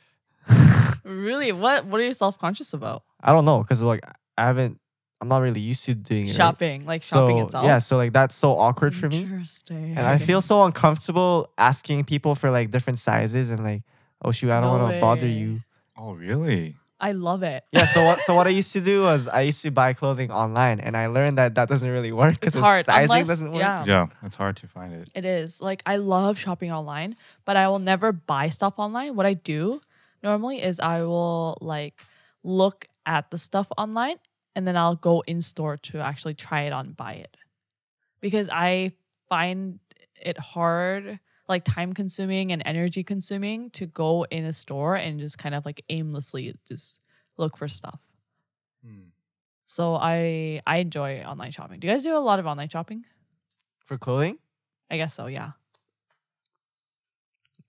really, 1.04 1.52
what 1.52 1.86
what 1.86 2.00
are 2.00 2.04
you 2.04 2.14
self 2.14 2.38
conscious 2.38 2.72
about? 2.72 3.04
I 3.20 3.32
don't 3.32 3.44
know 3.44 3.60
because 3.62 3.82
like 3.82 4.04
I 4.36 4.46
haven't. 4.46 4.78
I'm 5.22 5.28
not 5.28 5.38
really 5.38 5.60
used 5.60 5.84
to 5.84 5.94
doing 5.94 6.24
it. 6.24 6.30
right? 6.30 6.34
Shopping, 6.36 6.84
like 6.84 7.02
shopping 7.04 7.38
so, 7.38 7.44
itself. 7.44 7.64
Yeah, 7.64 7.78
so 7.78 7.96
like 7.96 8.12
that's 8.12 8.34
so 8.34 8.58
awkward 8.58 8.92
for 8.92 9.08
me. 9.08 9.22
Interesting. 9.22 9.96
And 9.96 10.04
I 10.04 10.18
feel 10.18 10.42
so 10.42 10.64
uncomfortable 10.64 11.48
asking 11.56 12.04
people 12.06 12.34
for 12.34 12.50
like 12.50 12.72
different 12.72 12.98
sizes 12.98 13.48
and 13.48 13.62
like, 13.62 13.82
oh 14.22 14.32
shoot, 14.32 14.50
I 14.50 14.60
don't 14.60 14.76
No 14.76 14.82
want 14.82 14.94
to 14.94 15.00
bother 15.00 15.28
you. 15.28 15.60
Oh, 15.96 16.12
really? 16.14 16.74
I 16.98 17.12
love 17.12 17.44
it. 17.44 17.62
Yeah, 17.70 17.84
so 17.84 18.04
what 18.04 18.20
so 18.20 18.34
what 18.34 18.48
I 18.48 18.50
used 18.60 18.72
to 18.72 18.80
do 18.80 19.02
was 19.02 19.28
I 19.28 19.42
used 19.42 19.62
to 19.62 19.70
buy 19.70 19.92
clothing 19.92 20.32
online 20.32 20.80
and 20.80 20.96
I 20.96 21.06
learned 21.06 21.38
that 21.38 21.54
that 21.54 21.68
doesn't 21.68 21.88
really 21.88 22.10
work 22.10 22.34
because 22.34 22.56
It's 22.56 22.64
hard. 22.64 22.84
sizing 22.84 23.02
unless, 23.22 23.28
doesn't 23.28 23.52
work. 23.52 23.60
Yeah, 23.62 23.84
Yeah, 23.86 24.06
it's 24.24 24.34
hard 24.34 24.56
to 24.56 24.66
find 24.66 24.92
it. 24.92 25.08
it 25.14 25.24
is. 25.24 25.60
Like 25.60 25.82
I 25.86 25.96
love 26.02 26.36
shopping 26.36 26.72
online, 26.72 27.14
but 27.44 27.56
I 27.56 27.68
will 27.68 27.78
never 27.78 28.10
buy 28.10 28.48
stuff 28.48 28.74
online. 28.76 29.14
What 29.14 29.26
I 29.26 29.34
do 29.34 29.80
normally 30.20 30.60
is 30.62 30.80
I 30.80 31.02
will 31.02 31.58
like 31.60 31.94
look 32.42 32.86
at 33.06 33.30
the 33.30 33.38
stuff 33.38 33.68
online 33.78 34.16
and 34.54 34.66
then 34.66 34.76
I'll 34.76 34.96
go 34.96 35.22
in 35.26 35.42
store 35.42 35.76
to 35.78 35.98
actually 35.98 36.34
try 36.34 36.62
it 36.62 36.72
on 36.72 36.92
buy 36.92 37.14
it. 37.14 37.36
Because 38.20 38.48
I 38.50 38.92
find 39.28 39.80
it 40.20 40.38
hard, 40.38 41.18
like 41.48 41.64
time 41.64 41.92
consuming 41.92 42.52
and 42.52 42.62
energy 42.64 43.02
consuming 43.02 43.70
to 43.70 43.86
go 43.86 44.24
in 44.30 44.44
a 44.44 44.52
store 44.52 44.94
and 44.96 45.18
just 45.18 45.38
kind 45.38 45.54
of 45.54 45.64
like 45.66 45.84
aimlessly 45.88 46.54
just 46.66 47.00
look 47.36 47.56
for 47.56 47.68
stuff. 47.68 48.00
So 49.64 49.94
I 49.96 50.60
I 50.66 50.78
enjoy 50.78 51.22
online 51.22 51.50
shopping. 51.50 51.80
Do 51.80 51.86
you 51.86 51.92
guys 51.92 52.02
do 52.02 52.16
a 52.16 52.20
lot 52.20 52.38
of 52.38 52.46
online 52.46 52.68
shopping? 52.68 53.04
For 53.84 53.98
clothing, 53.98 54.38
I 54.90 54.96
guess 54.96 55.14
so, 55.14 55.26
yeah. 55.26 55.52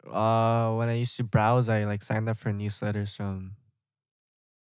uh 0.05 0.73
when 0.75 0.89
I 0.89 0.93
used 0.95 1.15
to 1.17 1.23
browse, 1.23 1.69
I 1.69 1.85
like 1.85 2.03
signed 2.03 2.27
up 2.27 2.37
for 2.37 2.51
newsletters 2.51 3.15
from 3.15 3.55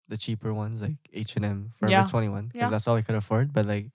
the 0.09 0.17
cheaper 0.17 0.53
ones 0.53 0.81
like 0.81 0.95
H&M, 1.13 1.73
Forever 1.77 1.91
Yeah. 1.91 2.05
21 2.05 2.47
because 2.47 2.59
Yeah. 2.59 2.69
that's 2.69 2.87
all 2.87 2.95
I 2.95 3.01
could 3.01 3.15
afford, 3.15 3.53
but 3.53 3.65
like 3.65 3.87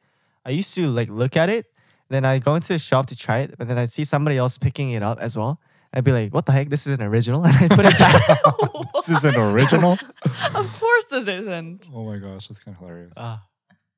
I 0.44 0.50
used 0.50 0.74
to 0.74 0.86
like 0.88 1.08
look 1.08 1.36
at 1.36 1.48
it, 1.48 1.66
then 2.08 2.24
I 2.24 2.38
go 2.38 2.54
into 2.54 2.68
the 2.68 2.78
shop 2.78 3.06
to 3.06 3.16
try 3.16 3.38
it, 3.38 3.54
but 3.58 3.68
then 3.68 3.78
I'd 3.78 3.90
see 3.92 4.04
somebody 4.04 4.36
else 4.36 4.58
picking 4.58 4.90
it 4.90 5.02
up 5.02 5.18
as 5.20 5.36
well. 5.36 5.60
I'd 5.94 6.04
be 6.04 6.12
like, 6.12 6.32
"What 6.32 6.46
the 6.46 6.52
heck? 6.52 6.68
This 6.70 6.86
is 6.86 6.94
an 6.98 7.02
original," 7.02 7.44
and 7.46 7.54
I 7.54 7.68
put 7.68 7.84
it 7.86 7.98
back. 7.98 8.20
This 9.04 9.18
is 9.18 9.24
an 9.24 9.34
original. 9.34 9.92
of 10.54 10.80
course 10.80 11.12
it 11.12 11.26
isn't. 11.26 11.90
oh 11.92 12.04
my 12.04 12.18
gosh, 12.18 12.46
that's 12.48 12.60
kind 12.60 12.76
of 12.76 12.80
hilarious. 12.80 13.12
Ah. 13.16 13.42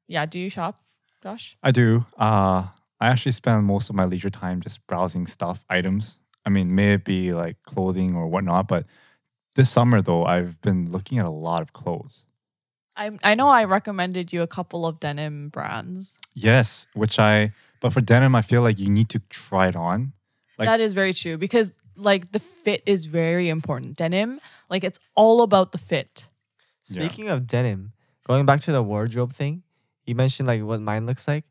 Yeah, 0.09 0.25
do 0.27 0.39
you 0.39 0.49
shop, 0.49 0.77
Josh? 1.23 1.57
I 1.63 1.71
do. 1.73 2.07
Uh, 2.19 2.65
I 3.01 3.09
actually 3.09 3.33
spend 3.33 3.65
most 3.65 3.91
of 3.91 3.97
my 3.97 4.07
leisure 4.07 4.31
time 4.31 4.61
just 4.63 4.87
browsing 4.87 5.27
stuff, 5.27 5.63
items. 5.69 6.19
I 6.47 6.51
mean, 6.51 6.75
may 6.75 6.95
it 6.95 7.05
be 7.05 7.33
like 7.35 7.57
clothing 7.65 8.15
or 8.17 8.27
whatnot, 8.29 8.67
but 8.67 8.87
this 9.55 9.71
summer 9.71 10.03
though, 10.03 10.25
I've 10.25 10.61
been 10.61 10.91
looking 10.91 11.19
at 11.19 11.27
a 11.27 11.31
lot 11.31 11.63
of 11.63 11.73
clothes. 11.73 12.27
I 12.97 13.11
I 13.23 13.35
know 13.35 13.49
I 13.49 13.65
recommended 13.65 14.33
you 14.33 14.43
a 14.43 14.47
couple 14.47 14.87
of 14.87 15.01
denim 15.01 15.49
brands. 15.49 16.19
Yes, 16.35 16.87
which 16.95 17.19
I, 17.19 17.53
but 17.81 17.93
for 17.93 18.01
denim, 18.01 18.35
I 18.35 18.43
feel 18.43 18.63
like 18.63 18.79
you 18.79 18.89
need 18.91 19.09
to 19.11 19.19
try 19.31 19.69
it 19.69 19.77
on. 19.77 20.13
Like- 20.59 20.69
that 20.69 20.81
is 20.81 20.95
very 20.95 21.13
true 21.13 21.37
because 21.39 21.73
like 21.97 22.33
the 22.33 22.41
fit 22.41 22.83
is 22.87 23.07
very 23.07 23.49
important. 23.49 23.97
Denim, 23.97 24.41
like 24.69 24.85
it's 24.85 24.99
all 25.15 25.43
about 25.43 25.73
the 25.73 25.79
fit. 25.79 26.29
Yeah. 26.87 27.03
Speaking 27.03 27.29
of 27.29 27.47
denim, 27.47 27.93
going 28.27 28.47
back 28.47 28.61
to 28.61 28.73
the 28.73 28.83
wardrobe 28.83 29.33
thing, 29.33 29.63
you 30.07 30.15
mentioned 30.15 30.47
like 30.47 30.63
what 30.63 30.81
mine 30.81 31.07
looks 31.07 31.27
like. 31.27 31.45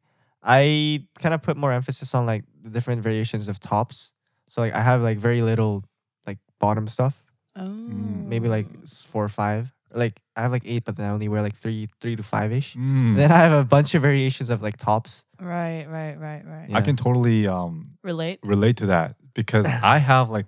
I 0.44 1.06
kind 1.20 1.34
of 1.34 1.42
put 1.42 1.56
more 1.56 1.72
emphasis 1.72 2.14
on 2.14 2.26
like 2.26 2.44
the 2.62 2.70
different 2.70 3.02
variations 3.02 3.48
of 3.48 3.60
tops. 3.60 4.12
So 4.48 4.62
like 4.62 4.74
I 4.74 4.82
have 4.82 5.02
like 5.02 5.18
very 5.18 5.42
little 5.42 5.86
like 6.28 6.38
bottom 6.60 6.88
stuff, 6.88 7.23
Oh. 7.56 7.68
maybe 7.68 8.48
like 8.48 8.68
four 8.88 9.24
or 9.24 9.30
five. 9.30 9.72
Like 9.94 10.20
I 10.36 10.42
have 10.42 10.52
like 10.52 10.64
eight, 10.66 10.86
but 10.86 10.96
then 10.98 11.06
I 11.08 11.10
only 11.14 11.28
wear 11.28 11.42
like 11.44 11.56
three, 11.56 11.88
three 12.02 12.16
to 12.16 12.24
five 12.24 12.52
ish. 12.52 12.76
Mm, 12.76 13.16
Then 13.16 13.32
I 13.32 13.38
have 13.38 13.52
a 13.52 13.64
bunch 13.64 13.94
of 13.94 14.02
variations 14.02 14.50
of 14.50 14.62
like 14.64 14.78
tops. 14.78 15.24
right, 15.40 15.86
right, 15.88 16.16
right, 16.20 16.42
right. 16.46 16.70
Yeah. 16.70 16.78
I 16.78 16.82
can 16.82 16.96
totally 16.96 17.48
um, 17.48 17.92
Relate. 18.02 18.40
relate 18.44 18.78
to 18.78 18.88
that 18.88 19.16
because 19.36 19.66
I 19.84 20.00
have 20.00 20.32
like 20.32 20.48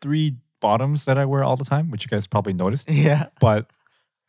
three 0.00 0.36
bottoms 0.60 1.04
that 1.06 1.18
I 1.18 1.24
wear 1.24 1.42
all 1.42 1.56
the 1.56 1.64
time, 1.64 1.90
which 1.90 2.04
you 2.04 2.08
guys 2.08 2.26
probably 2.28 2.52
noticed. 2.52 2.88
Yeah. 2.88 3.26
But 3.40 3.66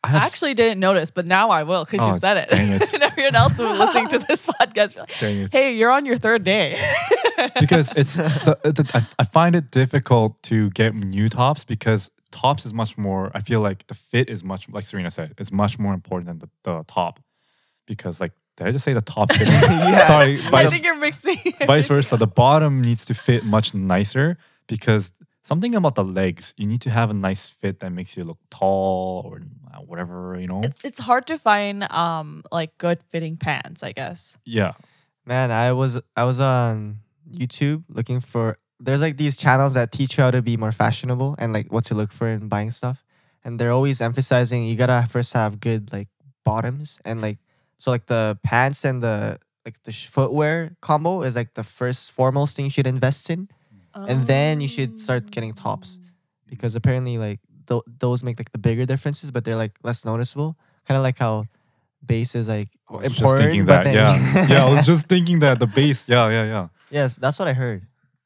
I 0.04 0.14
I 0.14 0.16
actually 0.18 0.54
didn't 0.54 0.78
notice, 0.80 1.10
but 1.10 1.26
now 1.26 1.50
I 1.50 1.64
will 1.64 1.84
because 1.84 2.00
Oh, 2.02 2.08
you 2.08 2.14
said 2.14 2.36
it. 2.36 2.48
it. 2.52 2.94
and 2.94 3.02
everyone 3.02 3.34
else 3.34 3.58
who's 3.58 3.76
listening 3.78 4.08
to 4.08 4.18
this 4.20 4.46
podcast, 4.60 4.96
like, 4.96 5.50
hey, 5.52 5.74
you're 5.74 5.90
on 5.90 6.04
your 6.06 6.16
third 6.16 6.44
day. 6.44 6.80
because 7.60 7.92
it's 7.96 8.14
the, 8.16 8.58
uh, 8.64 8.70
the, 8.70 9.06
I, 9.18 9.24
find 9.24 9.54
it 9.56 9.70
difficult 9.70 10.40
to 10.44 10.70
get 10.70 10.94
new 10.94 11.28
tops 11.28 11.64
because 11.64 12.10
tops 12.30 12.66
is 12.66 12.74
much 12.74 12.98
more 12.98 13.30
i 13.34 13.40
feel 13.40 13.60
like 13.60 13.86
the 13.86 13.94
fit 13.94 14.28
is 14.28 14.42
much 14.44 14.68
like 14.68 14.86
serena 14.86 15.10
said 15.10 15.32
is 15.38 15.50
much 15.52 15.78
more 15.78 15.94
important 15.94 16.26
than 16.28 16.38
the, 16.40 16.48
the 16.64 16.84
top 16.84 17.20
because 17.86 18.20
like 18.20 18.32
did 18.56 18.66
i 18.66 18.72
just 18.72 18.84
say 18.84 18.92
the 18.92 19.00
top 19.00 19.32
fit 19.32 19.46
Yeah. 19.48 20.06
sorry 20.06 20.36
I 20.52 20.66
think 20.66 20.84
you're 20.84 20.96
mixing. 20.98 21.38
vice 21.66 21.86
versa 21.88 22.16
the 22.16 22.26
bottom 22.26 22.82
needs 22.82 23.04
to 23.06 23.14
fit 23.14 23.44
much 23.44 23.72
nicer 23.72 24.36
because 24.66 25.12
something 25.50 25.74
about 25.80 25.94
the 26.00 26.04
legs 26.20 26.54
you 26.60 26.66
need 26.72 26.82
to 26.86 26.90
have 26.98 27.08
a 27.10 27.16
nice 27.28 27.44
fit 27.60 27.80
that 27.80 27.90
makes 27.98 28.16
you 28.16 28.22
look 28.30 28.40
tall 28.50 29.24
or 29.28 29.34
uh, 29.72 29.80
whatever 29.90 30.36
you 30.42 30.48
know 30.52 30.60
It's, 30.66 30.78
it's 30.88 31.00
hard 31.08 31.24
to 31.32 31.36
find 31.48 31.76
um 32.04 32.28
like 32.58 32.70
good 32.78 32.98
fitting 33.10 33.36
pants, 33.36 33.80
I 33.82 33.92
guess. 34.00 34.20
yeah 34.44 34.72
Man, 35.28 35.50
I 35.52 35.72
was 35.76 35.92
I 36.16 36.24
was 36.24 36.40
on 36.40 37.04
YouTube 37.40 37.84
looking 37.92 38.20
for 38.24 38.56
there's 38.80 39.02
like 39.06 39.16
these 39.20 39.36
channels 39.36 39.74
that 39.76 39.92
teach 39.92 40.16
you 40.16 40.24
how 40.24 40.30
to 40.32 40.40
be 40.40 40.56
more 40.56 40.72
fashionable 40.72 41.36
and 41.38 41.52
like 41.52 41.68
what 41.68 41.84
to 41.88 41.94
look 41.94 42.12
for 42.16 42.26
in 42.28 42.48
buying 42.48 42.70
stuff. 42.72 43.04
And 43.44 43.58
they're 43.60 43.72
always 43.78 44.00
emphasizing 44.00 44.64
you 44.64 44.76
gotta 44.76 45.04
first 45.14 45.36
have 45.36 45.60
good 45.60 45.92
like 45.92 46.08
bottoms 46.48 47.00
and 47.04 47.20
like 47.20 47.38
so 47.76 47.90
like 47.92 48.06
the 48.06 48.38
pants 48.42 48.88
and 48.88 49.02
the 49.04 49.38
like 49.68 49.76
the 49.84 49.92
footwear 49.92 50.76
combo 50.80 51.20
is 51.28 51.36
like 51.36 51.52
the 51.60 51.66
first 51.78 52.10
foremost 52.10 52.56
thing 52.56 52.64
you 52.64 52.72
should 52.72 52.86
invest 52.88 53.28
in 53.28 53.48
And 54.06 54.26
then 54.26 54.60
you 54.60 54.68
should 54.68 55.00
start 55.00 55.30
getting 55.30 55.52
tops. 55.54 55.98
because 56.48 56.74
apparently 56.74 57.18
like 57.18 57.40
th- 57.68 57.82
those 57.98 58.22
make 58.24 58.38
like 58.40 58.52
the 58.52 58.58
bigger 58.58 58.86
differences 58.86 59.30
but 59.30 59.44
they're 59.44 59.56
like 59.56 59.76
less 59.82 60.04
noticeable. 60.04 60.56
Kind 60.86 60.96
of 60.96 61.02
like 61.02 61.18
how 61.18 61.44
bass 62.04 62.34
is 62.34 62.48
like 62.48 62.68
I 62.88 62.92
was 62.96 63.04
important. 63.04 63.18
just 63.18 63.36
thinking 63.36 63.64
but 63.66 63.84
that 63.84 63.84
then- 63.84 63.94
yeah 63.94 64.46
yeah 64.52 64.64
i 64.64 64.70
was 64.70 64.86
just 64.86 65.08
thinking 65.08 65.40
that 65.40 65.58
the 65.58 65.66
bass. 65.66 66.08
yeah 66.08 66.28
yeah 66.30 66.44
yeah 66.44 66.68
yes, 66.90 67.16
that's 67.16 67.38
what 67.38 67.48
I 67.48 67.52
heard. 67.52 67.82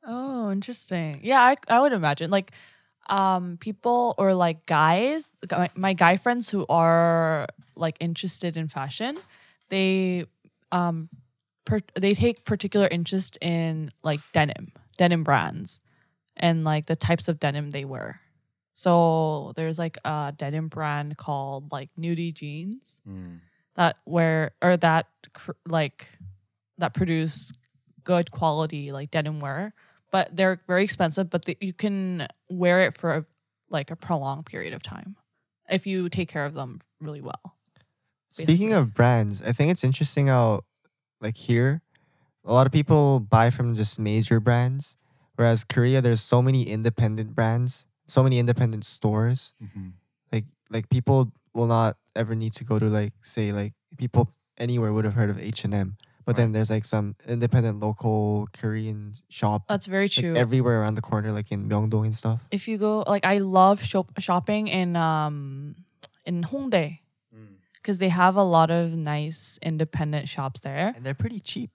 Oh, 0.06 0.50
interesting. 0.52 1.20
Yeah, 1.22 1.40
I 1.40 1.56
I 1.68 1.80
would 1.80 1.92
imagine 1.92 2.30
like 2.30 2.52
um 3.10 3.56
people 3.58 4.14
or 4.18 4.34
like 4.34 4.66
guys 4.66 5.30
my, 5.50 5.70
my 5.74 5.92
guy 5.94 6.16
friends 6.16 6.48
who 6.50 6.64
are 6.68 7.46
like 7.74 7.96
interested 7.98 8.56
in 8.56 8.68
fashion, 8.68 9.18
they 9.68 10.26
um 10.70 11.08
per, 11.64 11.80
they 11.98 12.14
take 12.14 12.44
particular 12.44 12.86
interest 12.86 13.38
in 13.40 13.90
like 14.04 14.20
denim, 14.32 14.70
denim 14.97 15.24
brands 15.24 15.82
and 16.36 16.64
like 16.64 16.86
the 16.86 16.97
types 16.97 17.28
of 17.28 17.38
denim 17.40 17.70
they 17.70 17.84
wear. 17.84 18.20
So 18.74 19.53
there's 19.57 19.78
like 19.78 19.99
a 20.05 20.32
denim 20.36 20.68
brand 20.68 21.16
called 21.18 21.70
like 21.72 21.90
Nudie 21.99 22.32
Jeans 22.34 23.01
Mm. 23.07 23.40
that 23.74 23.97
wear 24.07 24.53
or 24.62 24.76
that 24.78 25.07
cr- 25.34 25.53
like 25.66 26.07
that 26.78 26.95
produce 26.95 27.53
good 28.05 28.30
quality 28.30 28.90
like 28.90 29.11
denim 29.11 29.40
wear, 29.40 29.74
but 30.11 30.34
they're 30.34 30.61
very 30.66 30.84
expensive. 30.84 31.28
But 31.30 31.45
the, 31.45 31.57
you 31.61 31.72
can 31.72 32.26
wear 32.49 32.86
it 32.86 32.97
for 32.97 33.26
like 33.68 33.90
a 33.90 33.97
prolonged 33.97 34.47
period 34.47 34.72
of 34.72 34.82
time 34.82 35.16
if 35.68 35.86
you 35.86 36.09
take 36.09 36.28
care 36.28 36.45
of 36.45 36.55
them 36.55 36.80
really 37.01 37.20
well. 37.20 37.57
Speaking 38.30 38.72
of 38.72 38.95
brands, 38.95 39.43
I 39.43 39.53
think 39.53 39.70
it's 39.70 39.84
interesting 39.84 40.28
how, 40.28 40.62
like 41.20 41.36
here, 41.36 41.82
a 42.45 42.53
lot 42.53 42.66
of 42.66 42.72
people 42.72 43.20
buy 43.20 43.51
from 43.51 43.74
just 43.74 43.99
major 43.99 44.40
brands, 44.40 44.97
whereas 45.36 45.64
Korea, 45.64 46.01
there's 46.01 46.20
so 46.20 46.43
many 46.43 46.64
independent 46.68 47.34
brands, 47.34 47.86
so 48.07 48.22
many 48.22 48.38
independent 48.38 48.84
stores. 48.84 49.55
Mhm. 49.62 49.93
Like 50.32 50.45
like 50.70 50.88
people 50.88 51.32
will 51.55 51.66
not 51.66 51.97
ever 52.16 52.34
need 52.34 52.53
to 52.55 52.64
go 52.64 52.78
to 52.78 52.86
like 52.86 53.12
say 53.22 53.53
like 53.53 53.74
people 53.97 54.32
anywhere 54.59 54.93
would 54.93 55.05
have 55.05 55.14
heard 55.14 55.30
of 55.30 55.38
H 55.38 55.64
and 55.64 55.72
M, 55.74 55.97
but 56.24 56.36
then 56.36 56.53
there's 56.53 56.70
like 56.70 56.84
some 56.84 57.14
independent 57.26 57.80
local 57.80 58.49
Korean 58.53 59.14
shop 59.28 59.64
That's 59.68 59.86
very 59.86 60.05
like, 60.05 60.12
true. 60.12 60.34
everywhere 60.36 60.80
around 60.82 60.95
the 60.95 61.03
corner, 61.03 61.32
like 61.32 61.51
in 61.53 61.68
Myeongdong 61.68 62.05
and 62.05 62.14
stuff. 62.14 62.40
if 62.51 62.66
you 62.68 62.76
go 62.78 63.05
like 63.07 63.24
I 63.24 63.38
love 63.38 63.82
shop- 63.82 64.12
shopping 64.18 64.68
in 64.68 64.97
um 64.97 65.76
in 66.24 66.43
Hongdae 66.45 66.99
because 67.74 67.99
they 67.99 68.11
have 68.11 68.36
a 68.36 68.45
lot 68.45 68.70
of 68.70 68.93
nice 68.93 69.59
independent 69.62 70.28
shops 70.28 70.61
there. 70.61 70.93
And 70.95 71.05
they're 71.05 71.14
pretty 71.18 71.40
cheap. 71.40 71.70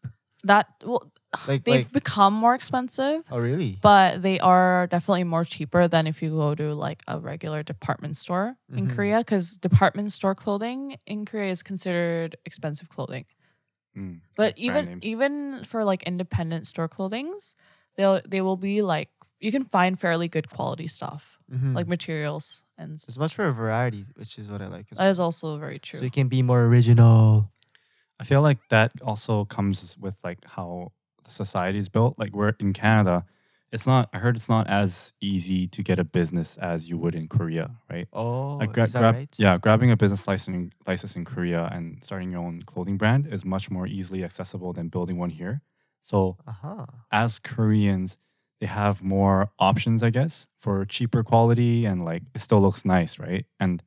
That 0.48 0.66
well, 0.84 1.04
Like 1.48 1.64
they've 1.66 1.84
like 1.86 1.92
become 1.92 2.34
more 2.34 2.56
expensive. 2.56 3.22
oh 3.32 3.40
really? 3.40 3.78
but 3.82 4.22
they 4.26 4.40
are 4.40 4.88
definitely 4.88 5.26
more 5.36 5.44
cheaper 5.44 5.88
than 5.94 6.08
if 6.08 6.22
you 6.24 6.30
go 6.32 6.56
to 6.56 6.74
like 6.74 7.04
a 7.08 7.20
regular 7.20 7.62
department 7.64 8.16
store 8.24 8.56
in 8.72 8.88
Mhm. 8.88 8.96
Korea 8.96 9.18
because 9.20 9.58
department 9.70 10.10
store 10.18 10.36
clothing 10.44 10.96
in 11.06 11.26
Korea 11.30 11.52
is 11.52 11.62
considered 11.64 12.38
expensive 12.50 12.88
clothing. 12.90 13.26
Mm. 13.98 14.22
But 14.40 14.56
Like 14.56 14.60
even 14.68 14.84
even 15.04 15.32
for 15.66 15.84
like 15.92 16.02
independent 16.12 16.64
store 16.72 16.88
clothings, 16.88 17.56
they'll 17.98 18.22
they 18.34 18.42
will 18.42 18.58
be 18.70 18.82
like 18.94 19.10
you 19.40 19.52
can 19.52 19.66
find 19.66 20.00
fairly 20.00 20.28
good 20.36 20.48
quality 20.56 20.88
stuff 20.88 21.38
Mhm. 21.52 21.76
like 21.78 21.88
materials 21.88 22.66
and 22.78 22.90
s- 22.98 23.06
There's 23.06 23.20
much 23.20 23.34
for 23.36 23.46
a 23.48 23.54
variety, 23.54 24.06
which 24.16 24.40
is 24.40 24.50
what 24.50 24.62
I 24.62 24.68
like. 24.68 24.88
as 24.92 24.98
that 24.98 25.10
is 25.14 25.18
well. 25.20 25.26
also 25.28 25.58
very 25.60 25.80
true. 25.80 26.00
So 26.00 26.06
you 26.06 26.12
can 26.20 26.28
be 26.30 26.42
more 26.42 26.64
original. 26.72 27.52
I 28.20 28.24
feel 28.24 28.42
like 28.42 28.58
that 28.70 28.92
also 29.02 29.46
comes 29.46 29.96
with 30.00 30.18
like 30.24 30.40
how 30.46 30.92
the 31.24 31.30
society 31.32 31.78
is 31.78 31.90
built. 31.90 32.18
Like 32.18 32.34
we're 32.34 32.54
in 32.60 32.74
Canada, 32.74 33.26
it's 33.72 33.86
not. 33.86 34.10
I 34.14 34.20
heard 34.20 34.36
it's 34.36 34.50
not 34.50 34.68
as 34.70 35.14
easy 35.22 35.68
to 35.68 35.84
get 35.84 36.00
a 36.00 36.04
business 36.04 36.58
as 36.58 36.90
you 36.90 36.98
would 36.98 37.16
in 37.16 37.28
Korea, 37.28 37.76
right? 37.90 38.08
Oh, 38.14 38.58
Like 38.60 38.74
gra- 38.74 38.86
is 38.86 38.94
that 38.94 39.00
grab, 39.02 39.16
right? 39.16 39.36
yeah, 39.38 39.58
grabbing 39.58 39.92
a 39.92 39.98
business 39.98 40.28
license 40.28 40.74
license 40.88 41.16
in 41.16 41.26
Korea 41.26 41.70
and 41.72 42.04
starting 42.04 42.32
your 42.32 42.42
own 42.42 42.64
clothing 42.64 42.98
brand 42.98 43.28
is 43.28 43.46
much 43.46 43.70
more 43.70 43.86
easily 43.88 44.24
accessible 44.24 44.74
than 44.74 44.88
building 44.90 45.18
one 45.18 45.30
here. 45.30 45.62
So 46.02 46.38
Uh-huh. 46.48 46.86
as 47.12 47.40
Koreans, 47.40 48.18
they 48.60 48.68
have 48.68 49.04
more 49.04 49.52
options, 49.60 50.02
I 50.02 50.10
guess, 50.10 50.48
for 50.60 50.86
cheaper 50.86 51.24
quality 51.24 51.86
and 51.86 52.04
like 52.06 52.24
it 52.34 52.42
still 52.42 52.62
looks 52.62 52.86
nice, 52.86 53.20
right? 53.20 53.46
And 53.60 53.84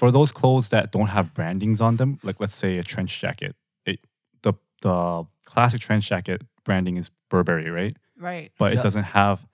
for 0.00 0.10
those 0.10 0.32
clothes 0.32 0.70
that 0.70 0.92
don't 0.92 1.08
have 1.08 1.34
brandings 1.34 1.78
on 1.82 1.96
them, 1.96 2.18
like 2.22 2.40
let's 2.40 2.54
say 2.54 2.78
a 2.78 2.82
trench 2.82 3.20
jacket, 3.20 3.54
it 3.84 3.98
the 4.40 4.54
the 4.80 5.26
classic 5.44 5.78
trench 5.82 6.08
jacket 6.08 6.40
branding 6.64 6.96
is 6.96 7.10
Burberry, 7.28 7.68
right? 7.68 7.94
right. 8.18 8.50
But 8.58 8.72
Yeah. 8.72 8.78
it 8.78 8.82
doesn't 8.82 9.08
have 9.20 9.46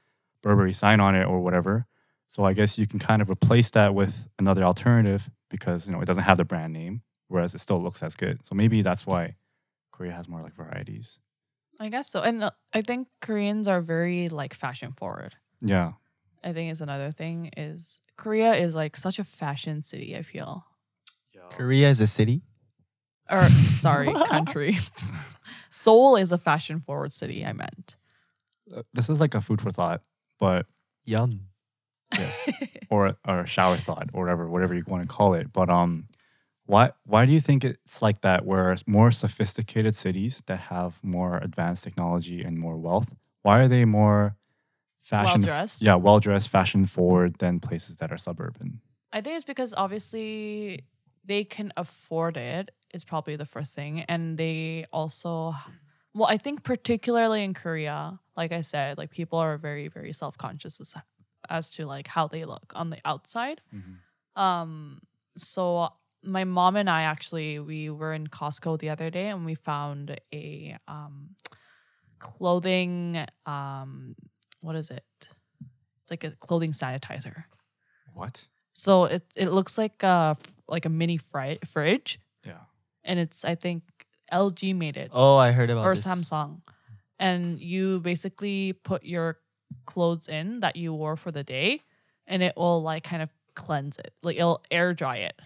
Burberry 0.42 0.72
sign 0.72 1.00
on 1.00 1.16
it 1.16 1.24
or 1.24 1.40
whatever. 1.40 1.86
So 2.28 2.44
I 2.44 2.52
guess 2.52 2.78
you 2.78 2.86
can 2.86 3.00
kind 3.00 3.20
of 3.22 3.28
replace 3.28 3.70
that 3.72 3.92
with 3.92 4.28
another 4.38 4.62
alternative 4.62 5.28
because 5.50 5.86
you 5.86 5.92
know 5.92 6.00
it 6.00 6.06
doesn't 6.06 6.22
have 6.22 6.38
the 6.38 6.44
brand 6.44 6.72
name, 6.72 7.02
whereas 7.26 7.52
it 7.52 7.58
still 7.58 7.82
looks 7.82 8.00
as 8.04 8.14
good. 8.14 8.46
So 8.46 8.54
maybe 8.54 8.82
that's 8.82 9.04
why 9.04 9.34
Korea 9.90 10.12
has 10.12 10.28
more 10.28 10.42
like 10.42 10.54
varieties. 10.54 11.18
I 11.80 11.88
guess 11.88 12.08
so. 12.08 12.22
And 12.22 12.44
uh, 12.44 12.50
I 12.72 12.82
think 12.82 13.08
Koreans 13.20 13.66
are 13.66 13.80
very 13.80 14.28
like 14.28 14.54
fashion 14.54 14.92
forward. 14.92 15.34
Yeah. 15.60 15.94
I 16.44 16.52
think 16.52 16.72
is 16.72 16.80
another 16.80 17.10
thing 17.10 17.50
is 17.56 18.00
Korea 18.16 18.54
is 18.54 18.74
like 18.74 18.96
such 18.96 19.18
a 19.18 19.24
fashion 19.24 19.82
city, 19.82 20.16
I 20.16 20.22
feel. 20.22 20.64
Korea 21.50 21.90
is 21.90 22.00
a 22.00 22.06
city. 22.06 22.42
or 23.30 23.48
sorry, 23.48 24.12
country. 24.28 24.78
Seoul 25.70 26.16
is 26.16 26.32
a 26.32 26.38
fashion 26.38 26.78
forward 26.78 27.12
city, 27.12 27.44
I 27.44 27.52
meant. 27.52 27.96
Uh, 28.74 28.82
this 28.94 29.08
is 29.08 29.20
like 29.20 29.34
a 29.34 29.40
food 29.40 29.60
for 29.60 29.70
thought, 29.70 30.02
but 30.38 30.66
Yum. 31.04 31.48
yes, 32.12 32.50
or 32.90 33.16
or 33.26 33.40
a 33.40 33.46
shower 33.46 33.76
thought, 33.76 34.10
or 34.12 34.22
whatever, 34.24 34.48
whatever 34.48 34.74
you 34.74 34.82
want 34.86 35.08
to 35.08 35.14
call 35.14 35.34
it. 35.34 35.52
But 35.52 35.70
um, 35.70 36.08
why 36.66 36.92
why 37.04 37.26
do 37.26 37.32
you 37.32 37.40
think 37.40 37.64
it's 37.64 38.02
like 38.02 38.22
that? 38.22 38.44
Where 38.44 38.76
more 38.86 39.10
sophisticated 39.10 39.94
cities 39.94 40.42
that 40.46 40.60
have 40.60 40.98
more 41.02 41.38
advanced 41.38 41.84
technology 41.84 42.42
and 42.42 42.58
more 42.58 42.76
wealth, 42.76 43.14
why 43.42 43.60
are 43.60 43.68
they 43.68 43.84
more 43.84 44.36
fashion? 45.06 45.40
Well-dressed? 45.40 45.82
Yeah, 45.82 45.94
well 45.94 46.20
dressed, 46.20 46.48
fashion 46.48 46.86
forward 46.86 47.38
than 47.38 47.60
places 47.60 47.96
that 47.96 48.10
are 48.12 48.18
suburban. 48.18 48.80
I 49.12 49.20
think 49.20 49.36
it's 49.36 49.44
because 49.44 49.72
obviously 49.76 50.84
they 51.24 51.44
can 51.44 51.72
afford 51.76 52.36
it 52.36 52.70
is 52.92 53.04
probably 53.04 53.36
the 53.36 53.46
first 53.46 53.74
thing. 53.74 54.00
And 54.08 54.36
they 54.36 54.86
also 54.92 55.54
well, 56.14 56.28
I 56.28 56.38
think 56.38 56.62
particularly 56.62 57.44
in 57.44 57.52
Korea, 57.52 58.18
like 58.36 58.50
I 58.50 58.62
said, 58.62 58.96
like 58.96 59.10
people 59.10 59.38
are 59.38 59.58
very, 59.58 59.88
very 59.88 60.12
self 60.12 60.36
conscious 60.38 60.80
as, 60.80 60.94
as 61.50 61.70
to 61.72 61.86
like 61.86 62.08
how 62.08 62.26
they 62.26 62.44
look 62.44 62.72
on 62.74 62.90
the 62.90 62.98
outside. 63.04 63.60
Um, 64.34 65.02
so 65.36 65.90
my 66.24 66.44
mom 66.44 66.76
and 66.76 66.90
I 66.90 67.02
actually 67.02 67.58
we 67.58 67.90
were 67.90 68.12
in 68.12 68.26
Costco 68.26 68.78
the 68.78 68.90
other 68.90 69.10
day 69.10 69.28
and 69.28 69.44
we 69.44 69.54
found 69.54 70.18
a 70.32 70.76
um 70.88 71.36
clothing 72.18 73.24
um 73.44 74.16
what 74.66 74.76
is 74.76 74.90
it? 74.90 75.04
It's 76.02 76.10
like 76.10 76.24
a 76.24 76.32
clothing 76.32 76.72
sanitizer. 76.72 77.44
What? 78.12 78.46
So 78.74 79.04
it 79.04 79.22
it 79.34 79.50
looks 79.52 79.78
like 79.78 80.02
a 80.02 80.36
like 80.68 80.84
a 80.84 80.88
mini 80.90 81.16
fri- 81.16 81.58
fridge 81.64 82.18
Yeah. 82.44 82.64
and 83.04 83.18
it's 83.18 83.44
I 83.44 83.54
think 83.54 83.82
LG 84.32 84.74
made 84.74 84.96
it 84.96 85.10
Oh, 85.12 85.36
I 85.36 85.52
heard 85.52 85.70
about 85.70 85.82
this. 85.94 86.06
or 86.06 86.14
this. 86.14 86.30
Samsung. 86.30 86.60
And 87.18 87.58
you 87.60 88.00
basically 88.00 88.72
put 88.74 89.02
your 89.04 89.38
clothes 89.86 90.28
in 90.28 90.60
that 90.60 90.76
you 90.76 90.92
wore 90.92 91.16
for 91.16 91.30
the 91.32 91.42
day 91.44 91.82
and 92.26 92.42
it 92.42 92.54
will 92.56 92.82
like 92.82 93.04
kind 93.04 93.22
of 93.22 93.32
cleanse 93.54 93.98
it. 93.98 94.12
Like 94.22 94.36
it'll 94.36 94.62
air 94.70 94.92
dry 94.94 95.18
it. 95.18 95.40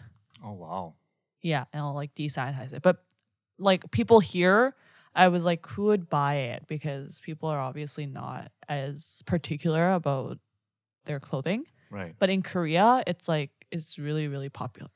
Oh 0.45 0.53
wow. 0.53 0.95
Yeah, 1.43 1.65
and 1.73 1.81
it'll 1.81 1.95
like 1.95 2.15
desanitize 2.15 2.73
it. 2.73 2.83
But 2.83 3.05
like 3.59 3.91
people 3.91 4.21
here, 4.21 4.75
I 5.15 5.29
was 5.29 5.45
like, 5.45 5.67
who 5.67 5.85
would 5.85 6.09
buy 6.09 6.35
it? 6.35 6.67
Because 6.69 7.21
people 7.21 7.49
are 7.49 7.59
obviously 7.59 8.07
not 8.07 8.53
as 8.69 9.23
particular 9.27 9.93
about 9.93 10.39
their 11.05 11.21
clothing. 11.21 11.65
Right. 11.91 12.15
But 12.19 12.31
in 12.31 12.43
Korea, 12.43 13.03
it's 13.07 13.29
like 13.29 13.51
it's 13.71 13.99
really, 13.99 14.29
really 14.29 14.49
popular. 14.49 14.91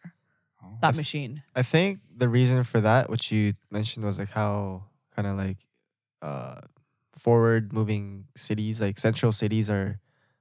Oh. 0.62 0.78
That 0.80 0.90
f- 0.90 0.96
machine. 0.96 1.42
I 1.54 1.62
think 1.62 2.00
the 2.14 2.28
reason 2.28 2.62
for 2.64 2.80
that, 2.80 3.10
which 3.10 3.32
you 3.32 3.54
mentioned, 3.70 4.04
was 4.04 4.18
like 4.18 4.30
how 4.30 4.84
kind 5.14 5.26
of 5.26 5.36
like 5.36 5.58
uh 6.22 6.60
forward 7.16 7.72
moving 7.72 8.26
cities, 8.36 8.80
like 8.80 8.98
central 8.98 9.32
cities, 9.32 9.68
are 9.68 10.00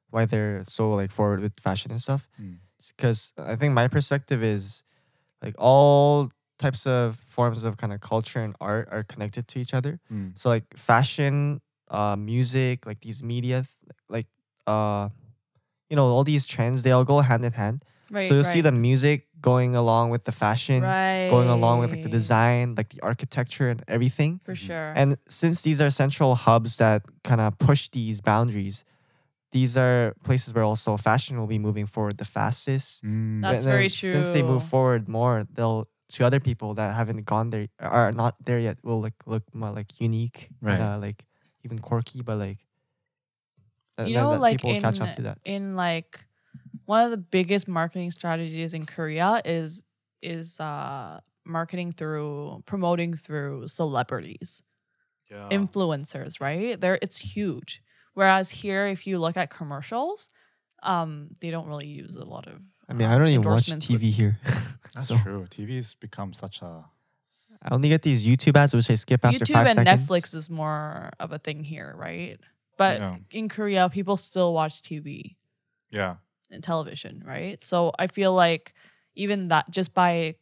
why 0.09 0.25
they're 0.25 0.63
so 0.65 0.93
like 0.93 1.11
forward 1.11 1.39
with 1.39 1.59
fashion 1.59 1.91
and 1.91 2.01
stuff. 2.01 2.29
Mm. 2.39 2.57
Because 2.95 3.33
I 3.37 3.55
think 3.55 3.73
my 3.73 3.87
perspective 3.87 4.43
is 4.43 4.83
like 5.41 5.55
all 5.57 6.31
types 6.63 6.87
of 6.87 7.19
forms 7.27 7.63
of 7.67 7.77
kind 7.81 7.91
of 7.95 7.99
culture 7.99 8.41
and 8.45 8.55
art 8.59 8.87
are 8.95 9.03
connected 9.03 9.43
to 9.51 9.59
each 9.59 9.73
other. 9.73 9.99
Mm. 10.11 10.37
So 10.39 10.49
like 10.49 10.65
fashion, 10.75 11.61
uh, 11.99 12.15
music, 12.15 12.85
like 12.85 12.99
these 13.01 13.19
media, 13.23 13.65
like 14.09 14.27
uh, 14.65 15.09
you 15.89 15.95
know, 15.97 16.07
all 16.15 16.23
these 16.23 16.45
trends, 16.45 16.83
they 16.83 16.91
all 16.91 17.03
go 17.03 17.19
hand 17.19 17.43
in 17.45 17.53
hand. 17.53 17.83
Right. 18.11 18.27
so 18.27 18.35
you'll 18.35 18.43
see 18.43 18.61
the 18.61 18.71
music 18.71 19.27
going 19.41 19.75
along 19.75 20.11
with 20.11 20.23
the 20.23 20.31
fashion, 20.31 20.83
right. 20.83 21.29
going 21.31 21.49
along 21.49 21.79
with 21.79 21.91
like 21.91 22.03
the 22.03 22.09
design, 22.09 22.75
like 22.75 22.89
the 22.89 23.01
architecture 23.01 23.69
and 23.69 23.81
everything. 23.87 24.37
For 24.37 24.55
sure. 24.55 24.93
And 24.95 25.17
since 25.27 25.63
these 25.63 25.81
are 25.81 25.89
central 25.89 26.35
hubs 26.35 26.77
that 26.77 27.01
kind 27.23 27.41
of 27.41 27.57
push 27.57 27.89
these 27.89 28.21
boundaries, 28.21 28.85
these 29.51 29.77
are 29.77 30.13
places 30.23 30.53
where 30.53 30.63
also 30.63 30.97
fashion 30.97 31.39
will 31.39 31.47
be 31.47 31.59
moving 31.59 31.87
forward 31.87 32.17
the 32.17 32.25
fastest. 32.25 33.03
Mm. 33.03 33.41
That's 33.41 33.65
And 33.65 33.71
then 33.71 33.77
very 33.77 33.89
Since 33.89 34.33
they 34.33 34.43
move 34.43 34.63
forward 34.63 35.07
more, 35.07 35.47
they'll 35.55 35.87
to 36.13 36.25
other 36.25 36.39
people 36.39 36.73
that 36.75 36.95
haven't 36.95 37.25
gone 37.25 37.49
there 37.51 37.67
are 37.79 38.11
not 38.11 38.35
there 38.45 38.59
yet 38.59 38.79
will 38.83 39.01
like 39.01 39.27
look 39.27 39.43
more 39.53 39.71
like 39.71 39.99
unique, 40.01 40.49
Right. 40.61 40.89
kinda, 40.89 40.97
like 40.99 41.25
even 41.65 41.79
quirky, 41.79 42.21
but 42.23 42.37
like 42.37 42.59
That, 43.97 44.11
you 44.11 44.13
know, 44.13 44.29
that 44.29 44.37
like 44.37 44.47
people 44.47 44.75
in 44.75 44.75
catch 44.75 45.01
up 45.01 45.11
to 45.13 45.21
that. 45.23 45.39
in 45.45 45.75
like 45.75 46.25
one 46.85 47.05
of 47.05 47.11
the 47.11 47.17
biggest 47.17 47.67
marketing 47.67 48.11
strategies 48.11 48.73
in 48.73 48.85
Korea 48.85 49.41
is 49.45 49.83
is 50.21 50.59
uh 50.59 51.19
marketing 51.45 51.93
through 51.93 52.63
promoting 52.65 53.13
through 53.15 53.67
celebrities, 53.67 54.63
Yeah. 55.29 55.67
influencers, 55.67 56.41
right? 56.41 56.79
There 56.79 56.99
it's 57.01 57.19
huge. 57.19 57.83
Whereas 58.15 58.51
here, 58.51 58.87
if 58.87 59.07
you 59.07 59.19
look 59.19 59.37
at 59.37 59.51
commercials, 59.51 60.29
um, 60.83 61.29
they 61.41 61.51
don't 61.51 61.67
really 61.67 61.87
use 61.87 62.15
a 62.17 62.25
lot 62.25 62.47
of. 62.47 62.63
I 62.89 62.93
mean, 62.93 63.07
I 63.07 63.17
don't 63.17 63.27
even 63.27 63.41
watch 63.41 63.69
endorsements 63.69 63.89
with- 63.89 64.01
TV 64.01 64.11
here. 64.11 64.39
That's 64.93 65.07
so 65.07 65.17
true. 65.17 65.47
TV's 65.49 65.95
become 65.95 66.33
such 66.33 66.61
a 66.61 66.85
I 67.61 67.73
only 67.73 67.87
get 67.87 68.01
these 68.01 68.25
YouTube 68.25 68.57
ads, 68.57 68.73
which 68.73 68.89
I 68.91 68.95
skip 68.95 69.23
after 69.23 69.45
YouTube 69.45 69.53
five 69.53 69.67
and 69.67 69.75
seconds. 69.75 70.07
Netflix 70.07 70.35
is 70.35 70.49
more 70.49 71.11
of 71.19 71.31
a 71.31 71.39
thing 71.39 71.63
here, 71.63 71.93
right? 71.97 72.37
But 72.77 72.99
Yeah. 72.99 73.17
in 73.31 73.47
Korea, 73.47 73.89
people 73.89 74.17
still 74.17 74.53
watch 74.53 74.81
TV 74.81 75.37
yeah. 75.89 76.15
and 76.51 76.61
television, 76.61 77.23
right? 77.25 77.63
So 77.63 77.93
I 77.97 78.07
feel 78.07 78.33
like 78.33 78.73
even 79.15 79.47
that 79.47 79.69
just 79.71 79.93
by 79.93 80.35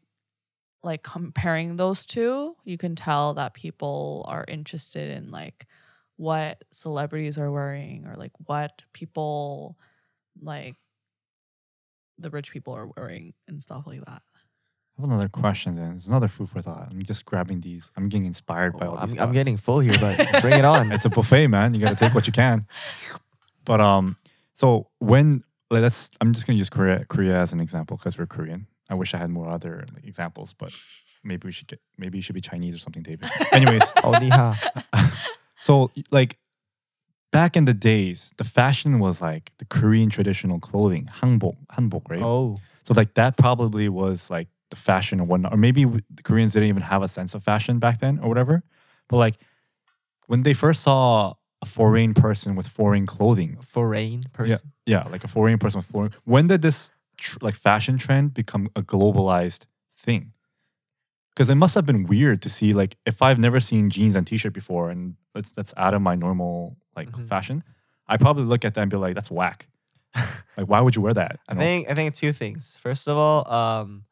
like 0.83 1.03
comparing 1.03 1.75
those 1.75 2.07
two, 2.07 2.55
you 2.63 2.77
can 2.77 2.95
tell 2.95 3.35
that 3.35 3.53
people 3.53 4.25
are 4.27 4.43
interested 4.47 5.15
in 5.15 5.29
like 5.29 5.67
what 6.15 6.63
celebrities 6.71 7.37
are 7.37 7.51
wearing 7.51 8.07
or 8.07 8.15
like 8.15 8.31
what 8.45 8.81
people 8.93 9.77
like 10.41 10.75
the 12.21 12.29
rich 12.29 12.51
people 12.51 12.73
are 12.73 12.87
wearing 12.95 13.33
and 13.47 13.61
stuff 13.61 13.83
like 13.87 14.03
that. 14.05 14.21
I 14.97 15.01
have 15.01 15.09
another 15.09 15.29
question 15.29 15.75
then. 15.75 15.93
It's 15.95 16.07
another 16.07 16.27
food 16.27 16.49
for 16.49 16.61
thought. 16.61 16.89
I'm 16.91 17.03
just 17.03 17.25
grabbing 17.25 17.61
these. 17.61 17.91
I'm 17.97 18.09
getting 18.09 18.25
inspired 18.25 18.77
by 18.77 18.85
Oh, 18.85 18.91
all 18.91 18.97
I'm, 18.97 19.07
these. 19.07 19.15
I'm 19.15 19.27
thoughts. 19.27 19.33
getting 19.33 19.57
full 19.57 19.79
here, 19.79 19.97
but 19.99 20.17
bring 20.41 20.53
it 20.53 20.65
on. 20.65 20.91
it's 20.91 21.05
a 21.05 21.09
buffet, 21.09 21.47
man. 21.47 21.73
You 21.73 21.79
got 21.81 21.89
to 21.89 21.95
take 21.95 22.13
what 22.13 22.27
you 22.27 22.33
can. 22.33 22.65
But 23.65 23.81
um, 23.81 24.17
so 24.53 24.87
when 24.99 25.43
like, 25.69 25.81
let's, 25.81 26.11
I'm 26.19 26.33
just 26.33 26.45
gonna 26.45 26.57
use 26.57 26.69
Korea, 26.69 27.05
Korea 27.05 27.39
as 27.39 27.53
an 27.53 27.59
example 27.61 27.97
because 27.97 28.17
we're 28.17 28.25
Korean. 28.27 28.67
I 28.89 28.95
wish 28.95 29.13
I 29.13 29.17
had 29.17 29.29
more 29.29 29.47
other 29.49 29.85
like, 29.93 30.03
examples, 30.03 30.53
but 30.53 30.73
maybe 31.23 31.47
we 31.47 31.51
should 31.53 31.67
get, 31.67 31.79
maybe 31.97 32.17
you 32.17 32.21
should 32.21 32.35
be 32.35 32.41
Chinese 32.41 32.75
or 32.75 32.79
something, 32.79 33.03
David. 33.03 33.29
Anyways, 33.53 33.93
Oh, 34.03 34.53
so 35.59 35.91
like 36.11 36.37
back 37.31 37.55
in 37.55 37.65
the 37.65 37.73
days, 37.73 38.33
the 38.37 38.43
fashion 38.43 38.99
was 38.99 39.21
like 39.21 39.51
the 39.57 39.65
Korean 39.65 40.09
traditional 40.09 40.59
clothing, 40.59 41.09
hanbok, 41.21 41.55
hanbok, 41.71 42.09
right? 42.09 42.21
Oh, 42.21 42.59
So 42.83 42.93
like 42.93 43.13
that 43.15 43.37
probably 43.37 43.89
was 43.89 44.29
like 44.29 44.47
the 44.69 44.75
fashion 44.75 45.19
or 45.19 45.25
whatnot, 45.25 45.53
or 45.53 45.57
maybe 45.57 45.85
the 45.85 46.23
Koreans 46.23 46.53
didn't 46.53 46.69
even 46.69 46.83
have 46.83 47.01
a 47.03 47.07
sense 47.07 47.33
of 47.33 47.43
fashion 47.43 47.79
back 47.79 47.99
then 47.99 48.19
or 48.19 48.29
whatever. 48.29 48.63
But 49.07 49.17
like 49.17 49.35
when 50.27 50.43
they 50.43 50.53
first 50.53 50.83
saw 50.83 51.33
a 51.61 51.65
foreign 51.65 52.13
person 52.13 52.55
with 52.55 52.67
foreign 52.67 53.05
clothing, 53.05 53.57
foreign 53.61 54.23
person. 54.33 54.71
yeah, 54.85 55.03
like 55.09 55.23
a 55.23 55.27
foreign 55.27 55.57
person 55.59 55.79
with 55.79 55.87
foreign, 55.87 56.11
when 56.25 56.47
did 56.47 56.61
this 56.61 56.91
tr- 57.17 57.37
like 57.41 57.55
fashion 57.55 57.97
trend 57.97 58.33
become 58.33 58.69
a 58.75 58.81
globalized 58.81 59.65
thing? 59.95 60.33
Because 61.33 61.49
it 61.49 61.55
must 61.55 61.75
have 61.75 61.85
been 61.85 62.03
weird 62.05 62.41
to 62.41 62.49
see 62.49 62.73
like 62.73 62.97
if 63.05 63.21
I've 63.21 63.39
never 63.39 63.59
seen 63.59 63.89
jeans 63.89 64.15
and 64.15 64.27
t-shirt 64.27 64.53
before 64.53 64.89
and 64.89 65.15
that's 65.33 65.51
that's 65.51 65.73
out 65.77 65.93
of 65.93 66.01
my 66.01 66.15
normal 66.15 66.77
like 66.95 67.09
Mhm. 67.11 67.27
fashion, 67.27 67.63
I 68.07 68.17
probably 68.17 68.43
look 68.43 68.65
at 68.65 68.73
that 68.73 68.81
and 68.81 68.91
be 68.91 68.97
like, 68.97 69.15
that's 69.15 69.31
whack. 69.31 69.67
like 70.57 70.67
why 70.67 70.81
would 70.81 70.95
you 70.95 71.01
wear 71.01 71.13
that? 71.13 71.39
I 71.47 71.53
don't- 71.53 71.59
think 71.61 71.89
I 71.89 71.93
think 71.93 72.15
two 72.15 72.33
things. 72.33 72.77
First 72.81 73.07
of 73.07 73.15
all, 73.17 73.49
um, 73.51 74.03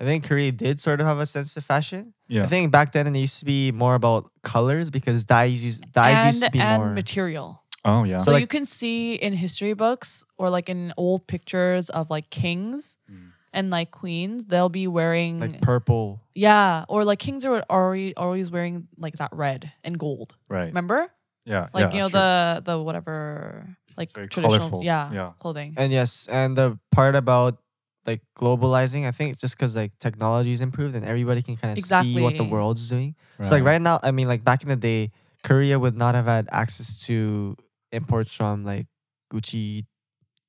I 0.00 0.04
think 0.04 0.24
Korea 0.26 0.50
did 0.50 0.80
sort 0.80 1.00
of 1.00 1.06
have 1.06 1.20
a 1.20 1.26
sense 1.26 1.56
of 1.56 1.64
fashion. 1.64 2.12
yeah. 2.26 2.42
I 2.42 2.46
think 2.46 2.72
back 2.72 2.90
then 2.92 3.06
it 3.06 3.16
used 3.18 3.38
to 3.38 3.44
be 3.44 3.70
more 3.70 3.94
about 3.94 4.30
colors 4.42 4.90
because 4.90 5.24
dyes 5.24 5.62
used 5.62 5.92
dyes 5.92 6.18
and, 6.18 6.26
used 6.34 6.42
to 6.44 6.50
be 6.50 6.58
and 6.60 6.82
more. 6.82 6.90
material. 6.92 7.62
oh 7.84 8.02
yeah. 8.04 8.18
So, 8.18 8.32
So, 8.32 8.36
you 8.36 8.48
can 8.48 8.66
see 8.66 9.14
in 9.14 9.32
history 9.34 9.74
books 9.74 10.24
or 10.38 10.50
like 10.50 10.68
in 10.68 10.92
old 10.96 11.28
pictures 11.28 11.88
of 11.90 12.10
like 12.10 12.30
kings 12.30 12.98
Mm. 13.08 13.30
And 13.54 13.70
like 13.70 13.90
queens, 13.90 14.44
they'll 14.46 14.68
be 14.68 14.86
wearing 14.86 15.40
like 15.40 15.62
purple. 15.62 16.20
yeah, 16.34 16.84
or 16.88 17.04
like 17.04 17.18
kings 17.20 17.44
are 17.46 17.64
already 17.70 18.14
always 18.16 18.50
wearing 18.50 18.88
like 18.98 19.16
that 19.16 19.30
red 19.32 19.72
and 19.82 19.98
gold. 19.98 20.36
right. 20.48 20.66
Remember? 20.66 21.08
Yeah, 21.46 21.68
Like 21.72 21.92
yeah, 21.92 21.92
you 21.92 21.98
know 22.00 22.08
that's 22.08 22.60
true. 22.64 22.70
the 22.72 22.78
the 22.78 22.82
whatever 22.82 23.76
like 23.96 24.12
traditional 24.12 24.50
colorful. 24.50 24.82
yeah, 24.82 25.12
Yeah. 25.12 25.32
clothing. 25.38 25.74
And 25.76 25.92
yes, 25.92 26.26
and 26.28 26.56
the 26.56 26.78
part 26.90 27.14
about 27.14 27.58
like 28.06 28.20
globalizing, 28.36 29.06
I 29.06 29.12
think 29.12 29.32
it's 29.32 29.40
just 29.40 29.56
because 29.56 29.76
like 29.76 29.92
technology's 29.98 30.60
improved 30.60 30.94
and 30.96 31.04
everybody 31.04 31.40
can 31.42 31.56
kind 31.56 31.78
of 31.78 31.84
see 31.84 32.20
what 32.20 32.36
the 32.36 32.44
world's 32.44 32.88
doing. 32.90 33.14
So 33.42 33.50
like 33.56 33.64
right 33.64 33.80
now, 33.80 34.00
I 34.02 34.10
mean, 34.10 34.26
like 34.28 34.42
back 34.44 34.62
in 34.62 34.68
the 34.68 34.76
day, 34.76 35.10
Korea 35.42 35.78
would 35.78 35.96
not 35.96 36.14
have 36.14 36.26
had 36.26 36.48
access 36.50 37.00
to 37.06 37.56
imports 37.92 38.34
from 38.34 38.64
like 38.64 38.86
Gucci, 39.32 39.84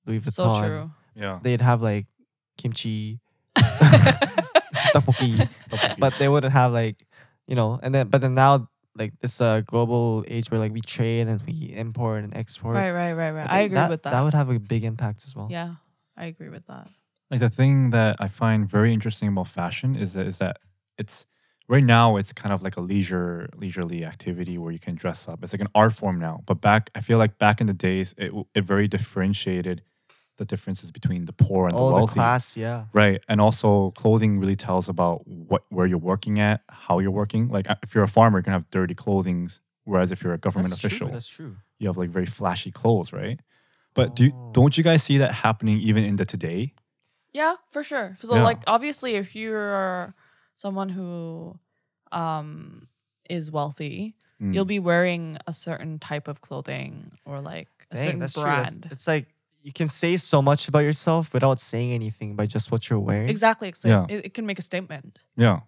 Louis 0.06 0.20
Vuitton. 0.22 0.32
So 0.32 0.60
true. 0.62 0.92
Yeah. 1.16 1.40
They'd 1.42 1.62
have 1.62 1.82
like 1.82 2.08
kimchi, 2.58 3.20
tteokbokki, 3.58 5.48
but 5.98 6.14
they 6.20 6.28
wouldn't 6.30 6.54
have 6.54 6.72
like, 6.72 7.06
you 7.48 7.56
know. 7.56 7.80
And 7.82 7.94
then, 7.94 8.08
but 8.08 8.22
then 8.22 8.36
now, 8.36 8.70
like 8.98 9.14
this 9.20 9.42
uh 9.42 9.62
global 9.62 10.24
age 10.28 10.50
where 10.50 10.60
like 10.60 10.72
we 10.72 10.82
trade 10.82 11.28
and 11.28 11.42
we 11.44 11.74
import 11.76 12.24
and 12.24 12.36
export. 12.36 12.76
Right, 12.76 12.92
right, 12.92 13.14
right, 13.14 13.32
right. 13.32 13.50
I, 13.50 13.62
think 13.64 13.74
agree 13.74 13.90
with 13.90 14.04
that. 14.04 14.12
That 14.12 14.22
would 14.22 14.34
have 14.34 14.50
a 14.50 14.60
big 14.60 14.84
impact 14.84 15.24
as 15.26 15.36
well. 15.36 15.48
yeah, 15.52 15.76
I 16.18 16.26
agree 16.26 16.50
with 16.50 16.66
that. 16.68 16.88
like 17.30 17.40
the 17.40 17.50
thing 17.50 17.90
that 17.92 18.16
I 18.20 18.28
find 18.28 18.70
very 18.70 18.94
interesting 18.94 19.28
about 19.30 19.48
fashion 19.48 19.96
is 19.96 20.14
that, 20.14 20.26
is 20.28 20.38
that 20.40 20.60
it's 20.98 21.28
right 21.68 21.84
now 21.84 22.16
it's 22.18 22.32
kind 22.32 22.54
of 22.54 22.64
like 22.64 22.78
a 22.78 22.82
leisure 22.82 23.50
leisurely 23.56 24.06
activity 24.06 24.58
where 24.58 24.72
you 24.72 24.80
can 24.80 24.96
dress 24.96 25.28
up. 25.28 25.44
It's 25.44 25.52
like 25.54 25.62
an 25.62 25.68
art 25.76 25.94
form 25.94 26.20
now. 26.20 26.42
But 26.46 26.62
back 26.62 26.90
I 26.96 27.02
feel 27.02 27.18
like 27.18 27.38
back 27.38 27.60
in 27.60 27.68
the 27.68 27.74
days 27.74 28.16
it 28.18 28.32
it 28.54 28.64
very 28.64 28.88
differentiated 28.88 29.82
the 30.38 30.46
differences 30.46 30.92
between 30.92 31.26
the 31.26 31.34
poor 31.34 31.68
and 31.68 31.76
Oh, 31.76 31.80
the 31.80 31.90
the 31.90 31.96
wealthy. 31.96 32.14
class, 32.16 32.58
yeah. 32.58 32.86
Right. 32.94 33.22
And 33.30 33.40
also 33.40 33.92
clothing 33.92 34.40
really 34.40 34.56
tells 34.56 34.90
about 34.90 35.26
what 35.28 35.64
where 35.70 35.86
you're 35.88 35.98
working 35.98 36.40
at, 36.40 36.62
how 36.70 37.00
you're 37.00 37.12
working. 37.12 37.48
Like 37.50 37.68
if 37.84 37.96
you're 37.96 38.04
a 38.04 38.08
farmer, 38.08 38.38
you're 38.38 38.44
gonna 38.44 38.58
have 38.58 38.70
dirty 38.70 38.94
clothing, 38.96 39.50
whereas 39.86 40.12
if 40.12 40.24
you're 40.24 40.34
a 40.34 40.38
government 40.38 40.72
That's 40.72 40.84
official, 40.84 41.08
True, 41.08 41.14
that's 41.14 41.28
true. 41.28 41.56
you 41.80 41.88
have 41.88 41.98
like 41.98 42.10
very 42.10 42.26
flashy 42.26 42.72
clothes, 42.72 43.14
right? 43.14 43.40
But 43.94 44.16
do 44.16 44.32
Oh. 44.34 44.52
don't 44.54 44.78
you 44.78 44.84
guys 44.84 45.04
see 45.04 45.18
that 45.20 45.32
happening 45.32 45.80
even 45.80 46.04
in 46.04 46.18
the 46.18 46.26
today? 46.26 46.74
Yeah, 47.34 47.56
for 47.70 47.84
sure. 47.84 48.18
So 48.20 48.36
Yeah. 48.36 48.44
like 48.44 48.62
obviously 48.68 49.16
if 49.16 49.36
you're 49.36 50.14
someone 50.56 50.90
who 50.90 51.58
um 52.12 52.88
is 53.30 53.52
wealthy, 53.52 54.16
Mm. 54.42 54.54
you'll 54.54 54.66
be 54.66 54.80
wearing 54.80 55.38
a 55.48 55.54
certain 55.54 55.98
type 55.98 56.28
of 56.28 56.42
clothing 56.42 57.12
or 57.26 57.40
like 57.40 57.70
a 57.92 57.96
Dang, 57.96 58.04
certain 58.06 58.20
that's 58.20 58.34
true. 58.34 58.44
That's- 58.44 58.70
brand. 58.72 58.88
It's 58.92 59.08
like 59.08 59.28
you 59.66 59.74
can 59.74 59.88
say 59.88 60.16
so 60.18 60.42
much 60.50 60.68
about 60.70 60.84
yourself 60.90 61.34
without 61.34 61.60
saying 61.60 61.92
anything 61.92 62.36
by 62.36 62.46
just 62.46 62.72
what 62.72 62.82
you're 62.88 63.00
wearing. 63.10 63.30
Exactly. 63.30 63.68
It's 63.70 63.84
like, 63.84 63.90
Yeah. 63.92 64.06
it, 64.16 64.26
it 64.28 64.34
can 64.36 64.46
make 64.46 64.60
a 64.60 64.62
statement. 64.62 65.18
yeah. 65.36 65.60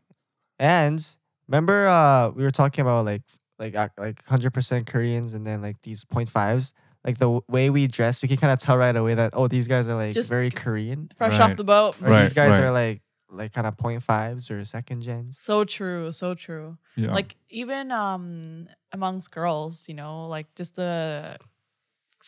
And 0.59 0.99
remember, 1.47 1.87
uh, 1.87 2.29
we 2.29 2.43
were 2.43 2.51
talking 2.51 2.81
about 2.81 3.05
like 3.05 3.23
like 3.59 3.75
ac- 3.75 3.97
like 3.97 4.23
hundred 4.25 4.53
percent 4.53 4.85
Koreans 4.87 5.33
and 5.33 5.45
then 5.45 5.61
like 5.61 5.81
these 5.81 6.03
point 6.05 6.29
fives. 6.29 6.73
Like 7.05 7.17
the 7.19 7.25
w- 7.25 7.41
way 7.47 7.69
we 7.69 7.87
dress, 7.87 8.21
we 8.21 8.27
can 8.27 8.37
kind 8.37 8.51
of 8.51 8.59
tell 8.59 8.75
right 8.77 8.95
away 8.95 9.13
that 9.15 9.31
oh, 9.33 9.47
these 9.47 9.67
guys 9.67 9.87
are 9.87 9.95
like 9.95 10.13
Just 10.13 10.29
very 10.29 10.51
Korean, 10.51 11.09
Fresh 11.15 11.39
off 11.39 11.49
Right. 11.49 11.57
the 11.57 11.63
boat. 11.63 11.95
or 12.01 12.09
Right, 12.09 12.21
these 12.23 12.33
guys 12.33 12.51
right. 12.51 12.63
are 12.65 12.71
like 12.71 13.01
like 13.29 13.51
kind 13.53 13.67
of 13.67 13.77
point 13.77 14.01
fives 14.03 14.49
or 14.51 14.63
second 14.65 15.01
gens. 15.01 15.37
So 15.39 15.63
true, 15.63 16.11
so 16.11 16.33
true. 16.33 16.77
Yeah. 16.95 17.13
Like 17.13 17.35
even 17.49 17.91
um 17.91 18.67
amongst 18.91 19.31
girls, 19.31 19.87
you 19.89 19.95
know, 19.95 20.27
like 20.27 20.47
just 20.55 20.75
the 20.75 21.37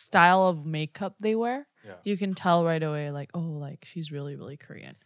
style 0.00 0.46
of 0.46 0.64
makeup 0.66 1.14
they 1.20 1.34
wear, 1.34 1.66
yeah. 1.84 1.94
you 2.04 2.16
can 2.16 2.34
tell 2.34 2.64
right 2.64 2.82
away 2.82 3.10
like, 3.10 3.30
oh, 3.34 3.40
like 3.66 3.84
she's 3.84 4.10
really 4.10 4.34
really 4.36 4.56
Korean. 4.56 4.96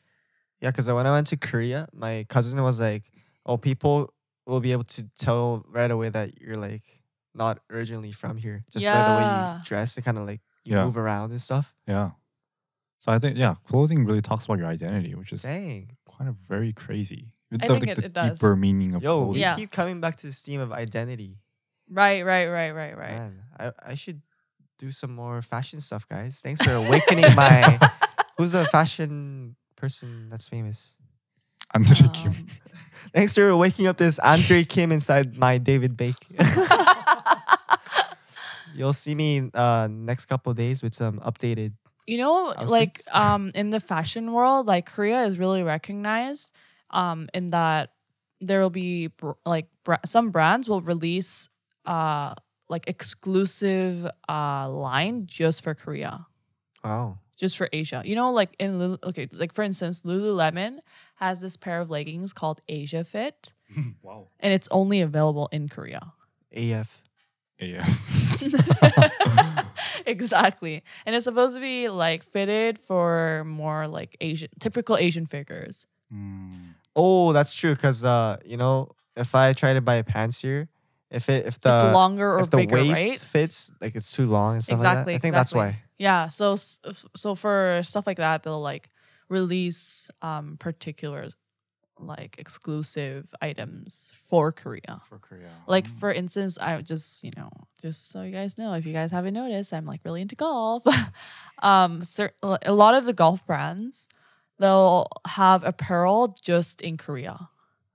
Yeah, 0.60 0.70
because 0.70 0.86
when 0.88 1.06
I 1.06 1.10
went 1.10 1.26
to 1.28 1.36
Korea, 1.36 1.88
my 1.92 2.24
cousin 2.28 2.62
was 2.62 2.80
like, 2.80 3.04
"Oh, 3.44 3.58
people 3.58 4.14
will 4.46 4.60
be 4.60 4.72
able 4.72 4.84
to 4.96 5.02
tell 5.18 5.64
right 5.68 5.90
away 5.90 6.08
that 6.10 6.40
you're 6.40 6.56
like 6.56 6.84
not 7.34 7.58
originally 7.70 8.12
from 8.12 8.36
here, 8.38 8.64
just 8.70 8.86
by 8.86 9.02
the 9.08 9.14
way 9.18 9.26
you 9.58 9.64
dress 9.64 9.96
and 9.96 10.04
kind 10.04 10.16
of 10.18 10.24
like 10.26 10.40
you 10.64 10.76
Yeah. 10.76 10.84
move 10.84 10.96
around 10.96 11.30
and 11.32 11.40
stuff." 11.40 11.74
Yeah. 11.86 12.10
So 13.00 13.12
I 13.12 13.18
think 13.18 13.36
yeah, 13.36 13.56
clothing 13.68 14.06
really 14.06 14.22
talks 14.22 14.44
about 14.46 14.58
your 14.58 14.68
identity, 14.68 15.14
which 15.14 15.32
is 15.32 15.42
Dang, 15.42 15.96
kind 16.16 16.28
of 16.30 16.36
very 16.48 16.72
crazy. 16.72 17.32
I 17.52 17.56
the, 17.56 17.66
think 17.68 17.80
like, 17.86 17.90
it- 17.90 17.96
the 18.00 18.04
it 18.06 18.12
does. 18.14 18.38
deeper 18.40 18.56
meaning 18.56 18.94
of 18.94 19.02
yo, 19.02 19.26
we. 19.26 19.40
Yeah. 19.40 19.56
keep 19.56 19.70
coming 19.70 20.00
back 20.00 20.16
to 20.16 20.26
this 20.26 20.40
theme 20.40 20.60
of 20.60 20.72
identity. 20.72 21.36
Right, 21.90 22.24
right, 22.24 22.46
right, 22.48 22.72
right, 22.72 22.96
right. 22.96 23.10
Man, 23.10 23.42
I 23.60 23.72
I 23.92 23.94
should 23.94 24.22
do 24.78 24.90
some 24.90 25.14
more 25.14 25.42
fashion 25.42 25.80
stuff, 25.80 26.08
guys. 26.08 26.40
Thanks 26.42 26.62
for 26.62 26.72
awakening 26.72 27.34
my. 27.34 27.78
Who's 28.38 28.54
a 28.54 28.64
fashion 28.66 29.54
person 29.76 30.28
that's 30.30 30.48
famous? 30.48 30.96
Andre 31.74 32.08
Kim. 32.12 32.32
Um, 32.32 32.46
Thanks 33.14 33.34
for 33.34 33.54
waking 33.56 33.86
up 33.86 33.96
this 33.96 34.18
Andre 34.18 34.62
Kim 34.64 34.90
inside 34.92 35.36
my 35.36 35.58
David 35.58 35.96
Bake. 35.96 36.16
You'll 38.74 38.92
see 38.92 39.14
me 39.14 39.50
uh 39.54 39.86
next 39.90 40.26
couple 40.26 40.52
days 40.54 40.82
with 40.82 40.94
some 40.94 41.20
updated. 41.20 41.74
you 42.06 42.18
know 42.18 42.52
like 42.66 43.00
um 43.12 43.52
in 43.54 43.70
the 43.70 43.78
fashion 43.80 44.32
world 44.32 44.66
like 44.66 44.84
korea 44.84 45.22
is 45.24 45.38
really 45.38 45.62
recognized 45.62 46.52
um 46.90 47.28
in 47.32 47.48
that 47.50 47.90
there 48.42 48.60
will 48.60 48.74
be 48.74 49.06
br- 49.08 49.38
like 49.46 49.68
br- 49.84 50.02
some 50.04 50.28
brands 50.30 50.68
will 50.68 50.82
release 50.82 51.48
uh 51.86 52.34
like 52.68 52.88
exclusive 52.88 54.06
uh 54.28 54.68
line 54.68 55.26
just 55.26 55.62
for 55.62 55.74
Korea, 55.74 56.26
Wow. 56.84 57.18
just 57.36 57.56
for 57.56 57.68
Asia. 57.72 58.02
You 58.04 58.14
know, 58.16 58.32
like 58.32 58.54
in 58.58 58.78
Lulu- 58.78 58.98
okay, 59.04 59.28
like 59.32 59.52
for 59.52 59.62
instance, 59.62 60.02
Lululemon 60.02 60.78
has 61.16 61.40
this 61.40 61.56
pair 61.56 61.80
of 61.80 61.90
leggings 61.90 62.32
called 62.32 62.60
Asia 62.68 63.04
Fit, 63.04 63.52
wow. 64.02 64.28
and 64.40 64.52
it's 64.52 64.68
only 64.70 65.00
available 65.00 65.48
in 65.52 65.68
Korea. 65.68 66.12
AF. 66.52 67.02
AF. 67.60 68.42
exactly. 70.06 70.82
And 71.06 71.14
it's 71.14 71.24
supposed 71.24 71.54
to 71.54 71.60
be 71.60 71.88
like 71.88 72.22
fitted 72.22 72.78
for 72.78 73.44
more 73.46 73.86
like 73.86 74.16
Asian 74.20 74.48
typical 74.60 74.96
Asian 74.96 75.26
figures. 75.26 75.86
Mm. 76.12 76.74
Oh, 76.96 77.32
that's 77.32 77.54
true. 77.54 77.74
Cause 77.76 78.04
uh, 78.04 78.38
you 78.44 78.56
know, 78.56 78.90
if 79.16 79.34
I 79.34 79.52
try 79.52 79.72
to 79.72 79.80
buy 79.80 80.02
pants 80.02 80.40
here, 80.42 80.68
if 81.14 81.28
it 81.28 81.46
if 81.46 81.60
the 81.60 81.74
it's 81.74 81.94
longer 81.94 82.32
or 82.34 82.40
if 82.40 82.50
the 82.50 82.56
bigger, 82.58 82.76
waist 82.76 82.92
right? 82.92 83.18
fits 83.18 83.72
like 83.80 83.94
it's 83.94 84.12
too 84.12 84.26
long 84.26 84.54
and 84.54 84.64
stuff 84.64 84.80
like 84.80 84.88
Exactly, 84.90 85.12
that. 85.12 85.16
I 85.16 85.20
think 85.20 85.34
exactly. 85.34 85.60
that's 85.60 85.76
why. 85.76 85.82
Yeah. 85.98 86.28
So 86.28 86.56
so 87.14 87.34
for 87.34 87.80
stuff 87.84 88.06
like 88.06 88.18
that, 88.18 88.42
they'll 88.42 88.60
like 88.60 88.90
release 89.28 90.10
um 90.22 90.56
particular 90.58 91.30
like 92.00 92.34
exclusive 92.38 93.32
items 93.40 94.10
for 94.18 94.50
Korea. 94.52 95.00
For 95.08 95.18
Korea. 95.18 95.50
Like 95.68 95.86
Mm. 95.86 95.98
for 96.00 96.12
instance, 96.12 96.58
I 96.58 96.80
just 96.82 97.22
you 97.22 97.30
know 97.36 97.50
just 97.80 98.10
so 98.10 98.22
you 98.22 98.32
guys 98.32 98.58
know, 98.58 98.72
if 98.74 98.84
you 98.84 98.92
guys 98.92 99.10
haven't 99.12 99.34
noticed, 99.34 99.72
I'm 99.72 99.86
like 99.86 100.00
really 100.04 100.20
into 100.22 100.34
golf. 100.34 100.82
um, 101.62 102.02
cer- 102.02 102.34
a 102.42 102.72
lot 102.72 102.94
of 102.94 103.04
the 103.06 103.12
golf 103.12 103.46
brands 103.46 104.08
they'll 104.58 105.08
have 105.26 105.64
apparel 105.64 106.36
just 106.40 106.80
in 106.80 106.96
Korea. 106.96 107.48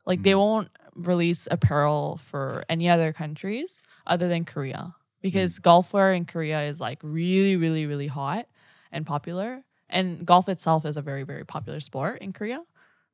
Like 0.05 0.23
they 0.23 0.31
Mm. 0.33 0.39
won't 0.39 0.69
release 0.99 1.47
apparel 1.51 2.19
for 2.23 2.63
any 2.69 2.89
other 2.89 3.13
countries 3.13 3.81
other 4.05 4.27
than 4.27 4.45
Korea 4.45 4.95
because 5.21 5.59
golf 5.59 5.93
wear 5.93 6.13
in 6.13 6.25
Korea 6.25 6.61
is 6.63 6.79
like 6.79 6.99
really, 7.03 7.55
really, 7.57 7.85
really 7.85 8.07
hot 8.07 8.47
and 8.91 9.05
popular. 9.05 9.63
And 9.89 10.25
golf 10.25 10.47
itself 10.49 10.85
is 10.85 10.97
a 10.97 11.01
very, 11.01 11.23
very 11.23 11.45
popular 11.45 11.79
sport 11.79 12.19
in 12.21 12.31
Korea. 12.33 12.61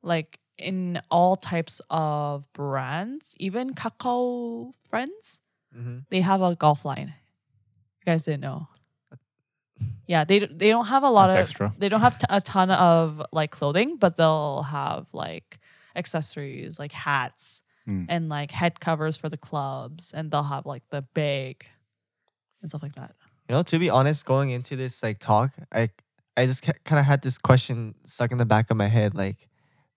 Like 0.02 0.38
in 0.58 1.00
all 1.10 1.36
types 1.36 1.80
of 1.90 2.50
brands, 2.52 3.34
even 3.38 3.74
Kakao 3.74 4.72
Friends, 4.88 5.40
Mm-hmm. 5.76 5.98
they 6.10 6.20
have 6.22 6.40
a 6.40 6.54
golf 6.54 6.84
line. 6.86 7.12
You 7.98 8.04
guys 8.06 8.24
didn't 8.24 8.40
know. 8.40 8.68
Yeah, 10.06 10.24
they 10.24 10.38
they 10.38 10.68
don't 10.70 10.86
have 10.86 11.02
a 11.02 11.10
lot 11.10 11.26
That's 11.26 11.34
of 11.36 11.40
extra. 11.40 11.74
they 11.78 11.88
don't 11.88 12.00
have 12.00 12.16
t- 12.18 12.26
a 12.30 12.40
ton 12.40 12.70
of 12.70 13.20
like 13.32 13.50
clothing, 13.50 13.96
but 13.98 14.16
they'll 14.16 14.62
have 14.62 15.08
like 15.12 15.58
accessories 15.96 16.78
like 16.78 16.92
hats 16.92 17.62
Mm. 17.88 18.06
and 18.08 18.28
like 18.28 18.50
head 18.50 18.80
covers 18.80 19.16
for 19.16 19.28
the 19.28 19.36
clubs, 19.36 20.12
and 20.12 20.30
they'll 20.30 20.42
have 20.42 20.66
like 20.66 20.82
the 20.90 21.02
bag 21.02 21.66
and 22.60 22.70
stuff 22.70 22.82
like 22.82 22.94
that. 22.96 23.14
You 23.48 23.54
know, 23.54 23.62
to 23.62 23.78
be 23.78 23.90
honest, 23.90 24.26
going 24.26 24.50
into 24.50 24.74
this 24.74 25.02
like 25.02 25.18
talk, 25.20 25.52
I 25.72 25.90
I 26.36 26.46
just 26.46 26.62
kind 26.62 26.98
of 26.98 27.06
had 27.06 27.22
this 27.22 27.38
question 27.38 27.94
stuck 28.04 28.32
in 28.32 28.38
the 28.38 28.44
back 28.44 28.70
of 28.70 28.76
my 28.76 28.88
head, 28.88 29.14
like, 29.14 29.48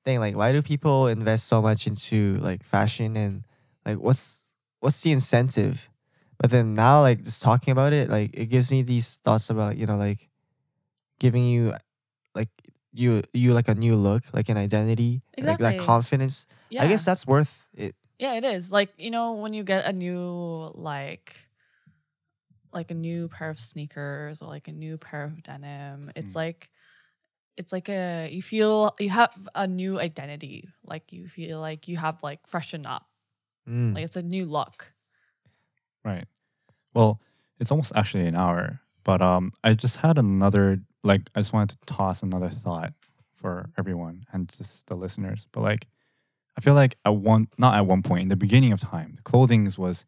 thing 0.06 0.20
like, 0.20 0.38
why 0.38 0.52
do 0.54 0.62
people 0.62 1.08
invest 1.08 1.48
so 1.48 1.62
much 1.62 1.86
into 1.88 2.38
like 2.42 2.64
fashion 2.64 3.18
and 3.18 3.44
like 3.86 3.98
what's 3.98 4.48
what's 4.80 5.02
the 5.02 5.12
incentive? 5.12 5.90
But 6.38 6.52
then 6.52 6.74
now, 6.74 7.02
like, 7.02 7.24
just 7.24 7.42
talking 7.42 7.74
about 7.74 7.92
it, 7.92 8.10
like, 8.10 8.30
it 8.34 8.46
gives 8.46 8.72
me 8.72 8.82
these 8.82 9.18
thoughts 9.24 9.50
about 9.50 9.78
you 9.78 9.86
know 9.86 9.98
like 9.98 10.30
giving 11.20 11.44
you 11.44 11.74
like 12.36 12.50
you 12.94 13.22
you 13.34 13.54
like 13.54 13.68
a 13.68 13.76
new 13.76 13.96
look, 13.96 14.24
like 14.34 14.50
an 14.50 14.58
identity, 14.58 15.22
like 15.38 15.60
that 15.60 15.78
confidence. 15.78 16.48
Yeah, 16.70 16.84
I 16.84 16.88
guess 16.88 17.06
that's 17.06 17.26
worth 17.28 17.66
it. 17.76 17.96
yeah, 18.18 18.34
it 18.36 18.44
is. 18.44 18.72
Like 18.72 18.94
you 18.98 19.12
know 19.12 19.34
when 19.34 19.54
you 19.54 19.64
get 19.64 19.86
a 19.86 19.94
new 19.94 20.72
like 20.76 21.36
like 22.72 22.92
a 22.92 22.94
new 22.94 23.28
pair 23.30 23.50
of 23.50 23.60
sneakers 23.60 24.42
or 24.42 24.48
like 24.48 24.68
a 24.68 24.72
new 24.72 24.98
pair 24.98 25.24
of 25.24 25.42
denim, 25.44 26.12
it's 26.16 26.34
Mm. 26.34 26.36
like 26.36 26.70
it's 27.58 27.74
like 27.74 27.90
a 27.90 28.30
you 28.32 28.42
feel 28.42 28.96
you 29.00 29.10
have 29.10 29.34
a 29.56 29.68
new 29.68 30.00
identity. 30.00 30.70
Like 30.84 31.12
you 31.12 31.28
feel 31.28 31.60
like 31.60 31.88
you 31.88 31.98
have 31.98 32.22
like 32.24 32.48
freshen 32.48 32.86
up. 32.86 33.06
Mm. 33.68 33.96
Like 33.96 34.06
it's 34.06 34.16
a 34.16 34.22
new 34.24 34.46
look. 34.46 34.94
Right. 36.06 36.26
Well, 36.94 37.20
it's 37.60 37.72
almost 37.72 37.92
actually 37.96 38.26
an 38.28 38.36
hour, 38.36 38.80
but 39.04 39.22
um, 39.22 39.52
I 39.64 39.74
just 39.74 39.98
had 39.98 40.18
another 40.18 40.80
like 41.04 41.22
I 41.36 41.40
just 41.40 41.54
wanted 41.54 41.80
to 41.80 41.94
toss 41.94 42.24
another 42.24 42.50
thought 42.50 42.94
for 43.36 43.70
everyone 43.78 44.26
and 44.34 44.50
just 44.50 44.88
the 44.88 44.96
listeners. 44.96 45.48
But 45.52 45.62
like, 45.62 45.88
I 46.58 46.62
feel 46.62 46.74
like 46.74 46.98
at 47.06 47.16
one 47.16 47.48
not 47.58 47.76
at 47.76 47.86
one 47.86 48.02
point 48.04 48.24
in 48.24 48.28
the 48.30 48.36
beginning 48.36 48.72
of 48.74 48.82
time, 48.82 49.14
the 49.16 49.22
clothing 49.22 49.68
was 49.78 50.06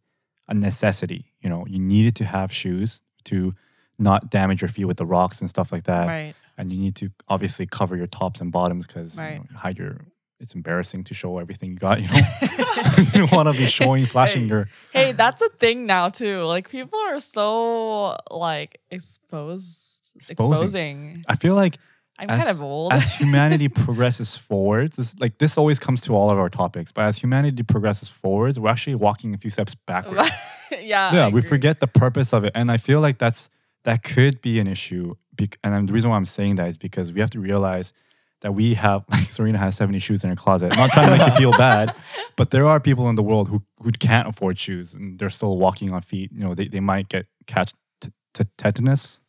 a 0.48 0.54
necessity. 0.54 1.34
You 1.42 1.50
know, 1.50 1.66
you 1.68 1.80
needed 1.80 2.16
to 2.18 2.26
have 2.26 2.52
shoes 2.52 3.02
to 3.26 3.56
not 3.98 4.30
damage 4.30 4.62
your 4.62 4.68
feet 4.70 4.86
with 4.86 4.98
the 4.98 5.06
rocks 5.06 5.40
and 5.42 5.50
stuff 5.50 5.72
like 5.72 5.84
that, 5.84 6.08
right. 6.08 6.34
and 6.58 6.74
you 6.74 6.80
need 6.80 6.96
to 6.96 7.12
obviously 7.30 7.66
cover 7.68 7.96
your 7.96 8.08
tops 8.08 8.42
and 8.42 8.52
bottoms 8.52 8.88
because 8.88 9.18
Right. 9.18 9.34
you 9.34 9.40
know, 9.40 9.46
hide 9.60 9.78
your. 9.78 10.02
It's 10.40 10.56
embarrassing 10.56 11.04
to 11.04 11.14
show 11.14 11.38
everything 11.38 11.70
you 11.74 11.78
got. 11.78 12.02
You 12.02 12.08
know, 12.08 12.18
you 12.98 13.28
don't 13.28 13.32
want 13.32 13.48
to 13.48 13.54
be 13.54 13.68
showing, 13.80 14.08
flashing 14.08 14.48
your 14.48 14.70
hey, 14.92 15.12
that's 15.12 15.40
a 15.40 15.50
thing 15.50 15.86
now 15.86 16.10
too. 16.10 16.42
Like 16.46 16.68
people 16.72 16.98
are 16.98 17.20
so 17.20 18.18
like 18.32 18.80
exposed 18.90 20.01
Exposing. 20.16 20.52
exposing. 20.52 21.24
I 21.28 21.36
feel 21.36 21.56
like 21.56 21.78
I'm 22.20 22.30
as, 22.30 22.44
kind 22.46 22.56
of 22.56 22.62
old. 22.62 22.94
as 22.94 23.16
humanity 23.18 23.68
progresses 23.68 24.38
forwards, 24.38 24.98
this, 24.98 25.20
like 25.20 25.38
this 25.38 25.58
always 25.58 25.80
comes 25.80 26.02
to 26.04 26.16
all 26.16 26.30
of 26.30 26.38
our 26.38 26.50
topics, 26.50 26.92
but 26.92 27.06
as 27.06 27.18
humanity 27.18 27.64
progresses 27.64 28.10
forwards, 28.10 28.60
we're 28.60 28.70
actually 28.70 28.96
walking 28.96 29.34
a 29.34 29.38
few 29.38 29.50
steps 29.50 29.76
backwards. 29.76 30.30
yeah. 30.72 30.80
yeah, 31.14 31.26
I 31.26 31.30
we 31.30 31.40
agree. 31.40 31.50
forget 31.50 31.80
the 31.80 31.88
purpose 31.88 32.34
of 32.34 32.44
it, 32.44 32.52
and 32.56 32.72
I 32.72 32.78
feel 32.78 33.02
like 33.02 33.18
that's 33.18 33.50
that 33.84 34.04
could 34.04 34.42
be 34.42 34.60
an 34.60 34.68
issue. 34.68 35.16
And 35.64 35.90
the 35.90 35.94
reason 35.94 36.12
why 36.12 36.18
I'm 36.18 36.26
saying 36.26 36.56
that 36.56 36.68
is 36.68 36.78
because 36.78 37.12
we 37.12 37.20
have 37.20 37.32
to 37.32 37.40
realize 37.40 37.94
that 38.42 38.54
we 38.54 38.76
have 38.76 39.04
like 39.10 39.28
Serena 39.28 39.58
has 39.58 39.76
70 39.76 39.98
shoes 40.00 40.24
in 40.24 40.30
her 40.30 40.36
closet. 40.36 40.74
I'm 40.74 40.78
not 40.80 40.92
trying 40.92 41.08
to 41.08 41.18
make 41.18 41.28
you 41.28 41.36
feel 41.36 41.52
bad, 41.58 41.96
but 42.36 42.52
there 42.52 42.66
are 42.66 42.80
people 42.80 43.10
in 43.10 43.16
the 43.16 43.24
world 43.24 43.48
who 43.50 43.64
who 43.82 43.92
can't 43.92 44.28
afford 44.28 44.60
shoes 44.60 44.94
and 44.94 45.18
they're 45.18 45.30
still 45.32 45.58
walking 45.58 45.92
on 45.92 46.02
feet. 46.02 46.32
You 46.32 46.44
know, 46.44 46.54
they, 46.54 46.68
they 46.68 46.80
might 46.80 47.10
get 47.10 47.26
catch 47.48 47.74
t- 48.02 48.12
t- 48.34 48.44
tetanus. 48.58 49.20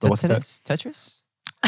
But 0.00 0.10
what's 0.10 0.22
that? 0.22 0.42
Tetris? 0.42 0.60
Tetris? 0.62 1.20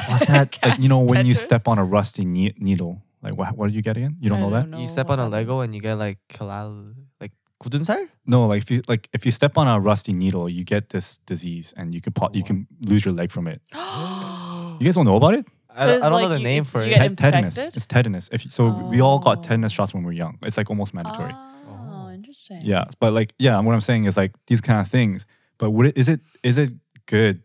What's 0.08 0.26
that? 0.26 0.58
like 0.62 0.82
you 0.82 0.88
know 0.88 1.00
when 1.00 1.24
you 1.26 1.34
Tetris? 1.34 1.38
step 1.48 1.68
on 1.68 1.78
a 1.78 1.84
rusty 1.84 2.24
ne- 2.24 2.54
needle. 2.58 3.02
Like 3.22 3.36
what? 3.36 3.56
What 3.56 3.66
did 3.68 3.74
you 3.76 3.82
get 3.82 3.96
again? 3.96 4.14
You 4.20 4.28
don't 4.30 4.38
I 4.38 4.42
know 4.42 4.50
that? 4.50 4.70
don't 4.70 4.80
You 4.80 4.86
know 4.86 4.92
step 4.92 5.08
what 5.08 5.18
on 5.18 5.28
a 5.28 5.30
that 5.30 5.36
Lego 5.36 5.60
is. 5.60 5.64
and 5.64 5.74
you 5.74 5.80
get 5.80 5.94
like 5.94 6.18
kalal, 6.28 6.94
like 7.20 7.32
굳은 7.62 7.84
살? 7.84 8.06
No, 8.26 8.46
like 8.46 8.62
if 8.62 8.70
you 8.70 8.82
like 8.88 9.08
if 9.12 9.24
you 9.24 9.32
step 9.32 9.56
on 9.56 9.66
a 9.66 9.80
rusty 9.80 10.12
needle, 10.12 10.48
you 10.48 10.64
get 10.64 10.90
this 10.90 11.18
disease 11.26 11.72
and 11.76 11.94
you 11.94 12.00
can 12.00 12.12
po- 12.12 12.30
you 12.32 12.42
can 12.44 12.66
lose 12.86 13.04
your 13.04 13.14
leg 13.14 13.32
from 13.32 13.48
it. 13.48 13.62
You 13.74 14.84
guys 14.84 14.94
don't 14.94 15.06
know 15.06 15.16
about 15.16 15.34
it? 15.34 15.46
I, 15.70 15.86
don't- 15.86 15.96
I 15.96 16.00
'Cause, 16.00 16.00
don't 16.00 16.10
know 16.10 16.28
like, 16.28 16.28
the 16.28 16.38
you- 16.38 16.44
name 16.44 16.62
it's- 16.62 16.70
for 16.72 16.80
you 16.88 16.94
it. 16.94 16.98
get 16.98 17.08
Te- 17.10 17.14
tetanus. 17.16 17.56
infected? 17.56 17.76
It's 17.76 17.86
tetanus. 17.86 18.28
If 18.32 18.44
you, 18.44 18.50
so, 18.50 18.68
we 18.88 19.00
all 19.00 19.18
got 19.18 19.38
Oh. 19.38 19.42
tetanus 19.42 19.72
shots 19.72 19.92
when 19.94 20.02
we 20.04 20.06
were 20.08 20.12
young. 20.12 20.38
It's 20.44 20.56
like 20.56 20.68
almost 20.70 20.92
mandatory. 20.94 21.32
Oh, 21.68 22.10
interesting. 22.12 22.60
yeah, 22.62 22.84
but 23.00 23.12
like 23.12 23.34
yeah, 23.38 23.58
what 23.60 23.74
I'm 23.74 23.80
saying 23.80 24.04
is 24.04 24.16
like 24.16 24.32
these 24.46 24.60
kind 24.60 24.80
of 24.80 24.88
things. 24.88 25.26
But 25.58 25.70
would 25.70 25.86
it, 25.88 25.96
is 25.98 26.08
it 26.08 26.20
is 26.42 26.58
it 26.58 26.72
good 27.06 27.40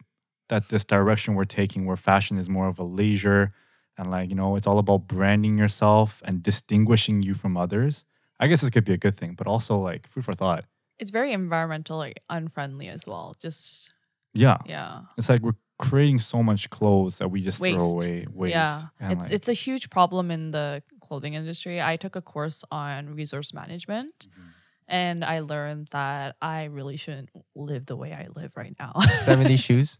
that 0.48 0.68
this 0.68 0.84
direction 0.84 1.34
we're 1.34 1.44
taking, 1.44 1.86
where 1.86 1.96
fashion 1.96 2.38
is 2.38 2.48
more 2.48 2.68
of 2.68 2.78
a 2.78 2.84
leisure, 2.84 3.52
and 3.98 4.10
like 4.10 4.28
you 4.30 4.36
know 4.36 4.56
it's 4.56 4.66
all 4.66 4.78
about 4.78 5.06
branding 5.08 5.58
yourself 5.58 6.22
and 6.24 6.42
distinguishing 6.42 7.22
you 7.22 7.34
from 7.34 7.56
others? 7.56 8.04
I 8.38 8.46
guess 8.48 8.60
this 8.60 8.70
could 8.70 8.84
be 8.84 8.92
a 8.92 8.98
good 8.98 9.16
thing, 9.16 9.34
but 9.34 9.46
also 9.46 9.78
like 9.78 10.06
food 10.08 10.24
for 10.24 10.34
thought. 10.34 10.64
It's 10.98 11.10
very 11.10 11.32
environmentally 11.32 12.14
unfriendly 12.28 12.88
as 12.88 13.06
well. 13.06 13.34
Just 13.40 13.92
Yeah, 14.34 14.58
yeah. 14.66 15.02
it's 15.16 15.28
like 15.28 15.42
we're 15.42 15.52
creating 15.78 16.18
so 16.18 16.42
much 16.42 16.70
clothes 16.70 17.18
that 17.18 17.28
we 17.28 17.42
just 17.42 17.58
throw 17.58 17.76
away. 17.76 18.26
Waste. 18.32 18.52
Yeah, 18.52 18.82
it's 19.00 19.22
like, 19.24 19.32
it's 19.32 19.48
a 19.48 19.52
huge 19.52 19.90
problem 19.90 20.30
in 20.30 20.50
the 20.50 20.82
clothing 21.00 21.34
industry. 21.34 21.80
I 21.82 21.96
took 21.96 22.16
a 22.16 22.22
course 22.22 22.64
on 22.70 23.14
resource 23.14 23.52
management, 23.52 24.28
Mm-hmm. 24.28 24.48
And 24.88 25.24
I 25.24 25.40
learned 25.40 25.88
that 25.90 26.36
I 26.40 26.64
really 26.64 26.96
shouldn't 26.96 27.30
live 27.54 27.86
the 27.86 27.96
way 27.96 28.12
I 28.12 28.28
live 28.34 28.56
right 28.56 28.74
now. 28.78 28.92
70 29.24 29.56
shoes. 29.66 29.98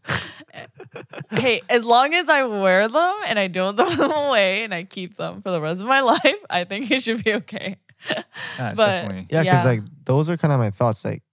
hey, 1.31 1.61
as 1.69 1.83
long 1.83 2.13
as 2.13 2.29
I 2.29 2.43
wear 2.43 2.87
them 2.87 3.15
and 3.27 3.37
I 3.39 3.47
don't 3.47 3.75
throw 3.77 3.87
them 3.89 4.11
away 4.11 4.63
and 4.63 4.73
I 4.73 4.83
keep 4.83 5.15
them 5.15 5.41
for 5.41 5.51
the 5.51 5.61
rest 5.61 5.81
of 5.81 5.87
my 5.87 6.01
life, 6.13 6.35
I 6.49 6.63
think 6.63 6.89
it 6.91 7.03
should 7.03 7.23
be 7.23 7.33
okay. 7.35 7.77
yeah, 8.09 8.23
but- 8.57 8.75
definitely. 8.75 9.27
Yeah, 9.29 9.43
because 9.43 9.63
Yeah. 9.63 9.69
like 9.71 9.81
those 10.05 10.29
are 10.29 10.37
kind 10.37 10.53
of 10.53 10.59
my 10.59 10.71
thoughts. 10.71 11.03
Like 11.05 11.23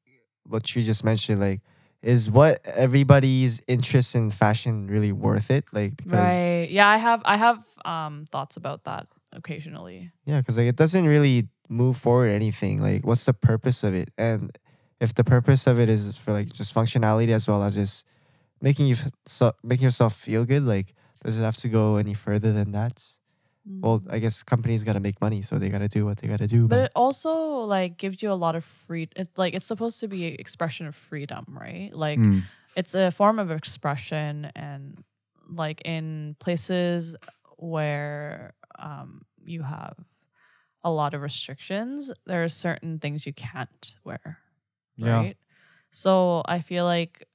what 0.47 0.75
you 0.75 0.83
just 0.83 1.05
mentioned, 1.05 1.41
like 1.41 1.61
is 2.03 2.31
what 2.31 2.61
everybody's 2.67 3.63
interest 3.67 4.15
in 4.15 4.31
fashion 4.31 4.87
really 4.89 5.13
worth 5.13 5.51
it? 5.51 5.65
Like 5.73 5.97
because 5.97 6.13
Right? 6.13 6.69
Yeah, 6.71 6.89
I 6.89 6.97
have 6.99 7.23
I 7.25 7.37
have 7.37 7.65
um 7.85 8.27
thoughts 8.31 8.57
about 8.57 8.85
that 8.85 9.07
occasionally. 9.35 10.11
yeah, 10.25 10.41
because 10.41 10.57
like 10.57 10.67
it 10.67 10.77
doesn't 10.77 11.07
really 11.07 11.49
move 11.69 11.97
forward 11.97 12.29
anything. 12.29 12.81
Like 12.81 13.07
what's 13.07 13.25
the 13.25 13.33
purpose 13.35 13.85
of 13.85 13.95
it? 13.95 14.11
And 14.19 14.57
if 15.01 15.15
the 15.15 15.25
purpose 15.25 15.67
of 15.67 15.79
it 15.79 15.89
is 15.89 16.17
for 16.17 16.33
like 16.33 16.53
just 16.53 16.75
functionality 16.75 17.31
as 17.31 17.49
well 17.49 17.63
as 17.63 17.75
just 17.75 18.07
making 18.61 18.87
you 18.87 18.97
so 19.27 19.53
making 19.63 19.85
yourself 19.85 20.15
feel 20.17 20.45
good, 20.45 20.65
like 20.65 20.95
does 21.25 21.39
it 21.39 21.43
have 21.43 21.57
to 21.57 21.69
go 21.69 21.97
any 21.97 22.15
further 22.15 22.53
than 22.53 22.73
that? 22.73 23.03
well, 23.81 24.03
I 24.11 24.19
guess 24.19 24.43
companies 24.43 24.85
gotta 24.85 25.01
make 25.01 25.19
money, 25.23 25.41
so 25.41 25.59
they 25.59 25.71
gotta 25.71 25.89
do 25.89 26.05
what 26.05 26.19
they 26.19 26.29
gotta 26.29 26.47
do. 26.47 26.69
But 26.69 26.81
it 26.81 26.93
also 26.95 27.61
like 27.65 27.97
gives 27.97 28.23
you 28.23 28.31
a 28.31 28.37
lot 28.37 28.57
of 28.57 28.65
free. 28.65 29.09
It's 29.17 29.39
like 29.39 29.55
it's 29.55 29.65
supposed 29.67 30.01
to 30.01 30.09
be 30.09 30.27
expression 30.27 30.87
of 30.87 30.95
freedom, 30.95 31.47
right? 31.49 31.91
Like 31.95 32.19
Mm. 32.19 32.43
it's 32.77 32.95
a 32.95 33.11
form 33.11 33.39
of 33.39 33.51
expression, 33.51 34.51
and 34.55 35.03
like 35.49 35.81
in 35.87 36.37
places 36.41 37.17
where 37.57 38.55
um, 38.79 39.23
you 39.45 39.63
have 39.63 39.97
a 40.83 40.91
lot 40.91 41.15
of 41.15 41.23
restrictions, 41.23 42.11
there 42.27 42.45
are 42.45 42.49
certain 42.49 42.99
things 42.99 43.27
you 43.27 43.33
can't 43.33 43.97
wear, 44.05 44.39
Yeah. 44.97 45.19
right? 45.19 45.37
So 45.91 46.43
I 46.47 46.61
feel 46.61 46.85
like 46.85 47.27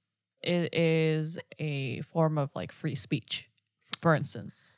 it 0.43 0.73
is 0.73 1.39
a 1.57 2.01
form 2.01 2.37
of 2.37 2.51
like 2.55 2.71
free 2.71 2.95
speech, 2.95 3.49
for 4.01 4.15
instance. 4.15 4.71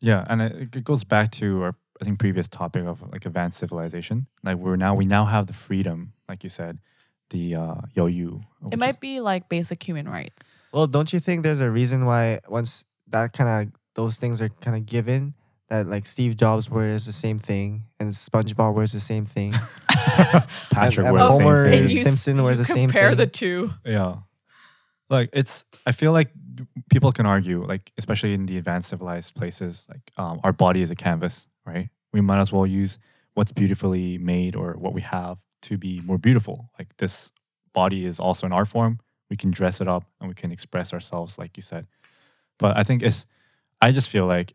Yeah, 0.00 0.24
and 0.28 0.42
it, 0.42 0.76
it 0.76 0.84
goes 0.84 1.04
back 1.04 1.30
to 1.32 1.62
our 1.62 1.74
I 2.00 2.04
think 2.04 2.18
previous 2.18 2.48
topic 2.48 2.84
of 2.84 3.00
like 3.12 3.26
advanced 3.26 3.58
civilization. 3.58 4.26
Like 4.42 4.56
we're 4.56 4.76
now 4.76 4.94
we 4.94 5.04
now 5.04 5.24
have 5.24 5.46
the 5.46 5.52
freedom, 5.52 6.14
like 6.28 6.42
you 6.42 6.50
said, 6.50 6.78
the 7.30 7.54
uh, 7.54 7.74
yoyu. 7.96 8.42
It 8.72 8.78
might 8.78 8.98
be 9.00 9.20
like 9.20 9.48
basic 9.48 9.82
human 9.82 10.08
rights. 10.08 10.58
well, 10.72 10.86
don't 10.86 11.12
you 11.12 11.20
think 11.20 11.42
there's 11.42 11.60
a 11.60 11.70
reason 11.70 12.04
why 12.04 12.40
once 12.48 12.84
that 13.08 13.32
kind 13.32 13.68
of 13.68 13.72
those 13.94 14.16
things 14.18 14.40
are 14.40 14.48
kind 14.48 14.76
of 14.76 14.86
given 14.86 15.34
that 15.68 15.86
like 15.86 16.06
Steve 16.06 16.36
Jobs 16.36 16.68
wears 16.70 17.06
the 17.06 17.12
same 17.12 17.38
thing 17.38 17.84
and 17.98 18.10
SpongeBob 18.10 18.74
wears 18.74 18.92
the 18.92 19.00
same 19.00 19.24
thing. 19.26 19.52
Patrick 20.70 21.06
and 21.06 21.14
wears 21.14 21.26
the 21.26 21.30
Homer 21.32 21.64
same 21.70 21.72
and 21.82 21.86
thing. 21.88 21.96
you- 21.96 22.02
Simpson 22.04 22.42
wears 22.42 22.58
the 22.58 22.64
same 22.64 22.76
thing. 22.76 22.88
Compare 22.88 23.14
the 23.14 23.26
two. 23.26 23.70
Yeah. 23.84 24.16
Like 25.10 25.30
it's 25.32 25.64
I 25.86 25.92
feel 25.92 26.12
like 26.12 26.30
people 26.90 27.12
can 27.12 27.26
argue, 27.26 27.64
like 27.64 27.92
especially 27.98 28.34
in 28.34 28.46
the 28.46 28.56
advanced 28.58 28.88
civilized 28.88 29.34
places, 29.34 29.86
like 29.88 30.10
um, 30.16 30.40
our 30.44 30.52
body 30.52 30.80
is 30.82 30.90
a 30.90 30.94
canvas, 30.94 31.46
right? 31.66 31.88
We 32.12 32.20
might 32.20 32.40
as 32.40 32.52
well 32.52 32.66
use 32.66 32.98
what's 33.34 33.52
beautifully 33.52 34.18
made 34.18 34.54
or 34.56 34.72
what 34.74 34.92
we 34.94 35.00
have 35.02 35.38
to 35.62 35.78
be 35.78 36.00
more 36.00 36.18
beautiful. 36.18 36.70
Like 36.78 36.96
this 36.98 37.30
body 37.74 38.04
is 38.06 38.20
also 38.20 38.46
an 38.46 38.52
art 38.52 38.68
form. 38.68 39.00
We 39.30 39.36
can 39.36 39.50
dress 39.50 39.80
it 39.80 39.88
up 39.88 40.04
and 40.20 40.28
we 40.28 40.34
can 40.34 40.50
express 40.52 40.92
ourselves, 40.92 41.38
like 41.38 41.56
you 41.56 41.62
said. 41.62 41.86
But 42.58 42.78
I 42.78 42.82
think 42.82 43.02
it's 43.02 43.26
I 43.82 43.92
just 43.92 44.08
feel 44.08 44.26
like 44.26 44.54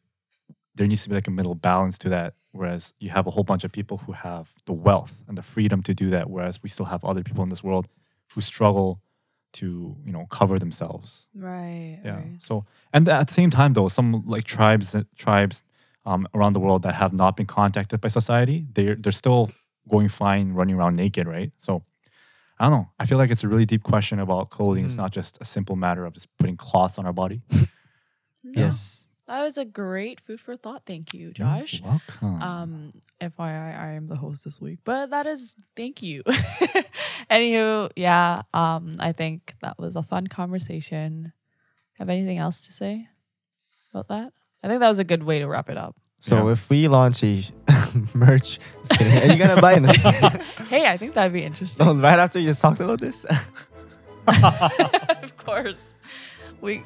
there 0.75 0.87
needs 0.87 1.03
to 1.03 1.09
be 1.09 1.15
like 1.15 1.27
a 1.27 1.31
middle 1.31 1.55
balance 1.55 1.97
to 1.99 2.09
that. 2.09 2.33
Whereas 2.51 2.93
you 2.99 3.09
have 3.09 3.27
a 3.27 3.31
whole 3.31 3.43
bunch 3.43 3.63
of 3.63 3.71
people 3.71 3.97
who 3.97 4.13
have 4.13 4.51
the 4.65 4.73
wealth 4.73 5.13
and 5.27 5.37
the 5.37 5.43
freedom 5.43 5.83
to 5.83 5.93
do 5.93 6.09
that, 6.11 6.29
whereas 6.29 6.63
we 6.63 6.69
still 6.69 6.85
have 6.87 7.03
other 7.05 7.21
people 7.23 7.43
in 7.43 7.49
this 7.49 7.63
world 7.63 7.87
who 8.33 8.41
struggle 8.41 9.01
to 9.53 9.95
you 10.05 10.11
know 10.11 10.25
cover 10.39 10.59
themselves 10.59 11.27
Right. 11.33 11.99
yeah 12.03 12.21
so 12.39 12.65
and 12.93 13.07
at 13.07 13.27
the 13.29 13.33
same 13.33 13.49
time 13.49 13.73
though 13.73 13.87
some 13.87 14.23
like 14.27 14.43
tribes 14.43 14.93
tribes 15.15 15.63
um, 16.05 16.27
around 16.35 16.53
the 16.53 16.59
world 16.59 16.81
that 16.83 16.95
have 16.95 17.13
not 17.13 17.37
been 17.37 17.45
contacted 17.45 18.01
by 18.01 18.09
society 18.09 18.67
they're 18.73 18.95
they're 18.95 19.13
still 19.23 19.49
going 19.89 20.09
fine 20.09 20.51
running 20.53 20.75
around 20.75 20.95
naked 20.97 21.27
right 21.27 21.51
so 21.57 21.81
i 22.59 22.65
don't 22.65 22.73
know 22.77 22.89
i 22.99 23.05
feel 23.05 23.17
like 23.17 23.31
it's 23.31 23.43
a 23.45 23.47
really 23.47 23.65
deep 23.65 23.83
question 23.83 24.19
about 24.19 24.49
clothing 24.49 24.83
it's 24.85 24.95
Mhm. 24.95 25.03
not 25.03 25.11
just 25.13 25.37
a 25.39 25.45
simple 25.45 25.75
matter 25.77 26.05
of 26.05 26.13
just 26.13 26.27
putting 26.37 26.57
cloths 26.57 26.97
on 26.99 27.05
our 27.05 27.13
body 27.13 27.41
Yes. 28.53 29.06
That 29.27 29.41
was 29.43 29.57
a 29.57 29.65
great 29.65 30.21
food 30.21 30.39
for 30.39 30.55
thought. 30.55 30.83
Thank 30.85 31.13
you, 31.13 31.25
You're 31.25 31.31
Josh. 31.33 31.81
welcome 31.81 32.41
Um, 32.41 32.93
FYI, 33.19 33.77
I 33.77 33.91
am 33.93 34.07
the 34.07 34.15
host 34.15 34.45
this 34.45 34.61
week, 34.61 34.79
but 34.85 35.09
that 35.09 35.25
is 35.27 35.53
thank 35.75 36.01
you. 36.01 36.23
Anywho, 37.29 37.91
yeah, 37.97 38.43
um, 38.53 38.93
I 38.99 39.11
think 39.11 39.53
that 39.61 39.77
was 39.77 39.97
a 39.97 40.03
fun 40.03 40.27
conversation. 40.27 41.33
Have 41.99 42.07
anything 42.09 42.37
else 42.37 42.65
to 42.67 42.71
say 42.73 43.09
about 43.93 44.07
that? 44.07 44.31
I 44.63 44.67
think 44.69 44.79
that 44.79 44.87
was 44.87 44.99
a 44.99 45.03
good 45.03 45.23
way 45.23 45.39
to 45.39 45.47
wrap 45.47 45.69
it 45.69 45.77
up. 45.77 45.97
So 46.19 46.45
Yeah. 46.47 46.53
if 46.53 46.69
we 46.69 46.87
launch 46.87 47.21
a 47.23 47.41
sh- 47.41 47.51
merch, 48.13 48.59
just 48.79 48.91
kidding. 48.97 49.29
Are 49.29 49.33
you 49.33 49.37
gonna 49.37 49.61
buy 49.61 49.73
it? 49.81 50.41
hey, 50.69 50.85
I 50.87 50.95
think 50.95 51.15
that'd 51.15 51.33
be 51.33 51.43
interesting. 51.43 51.85
no, 51.85 51.93
right 51.95 52.17
after 52.17 52.39
you 52.39 52.47
just 52.47 52.61
talked 52.61 52.79
about 52.79 53.01
this. 53.01 53.25
of 54.27 55.33
course, 55.37 55.93
we 56.61 56.83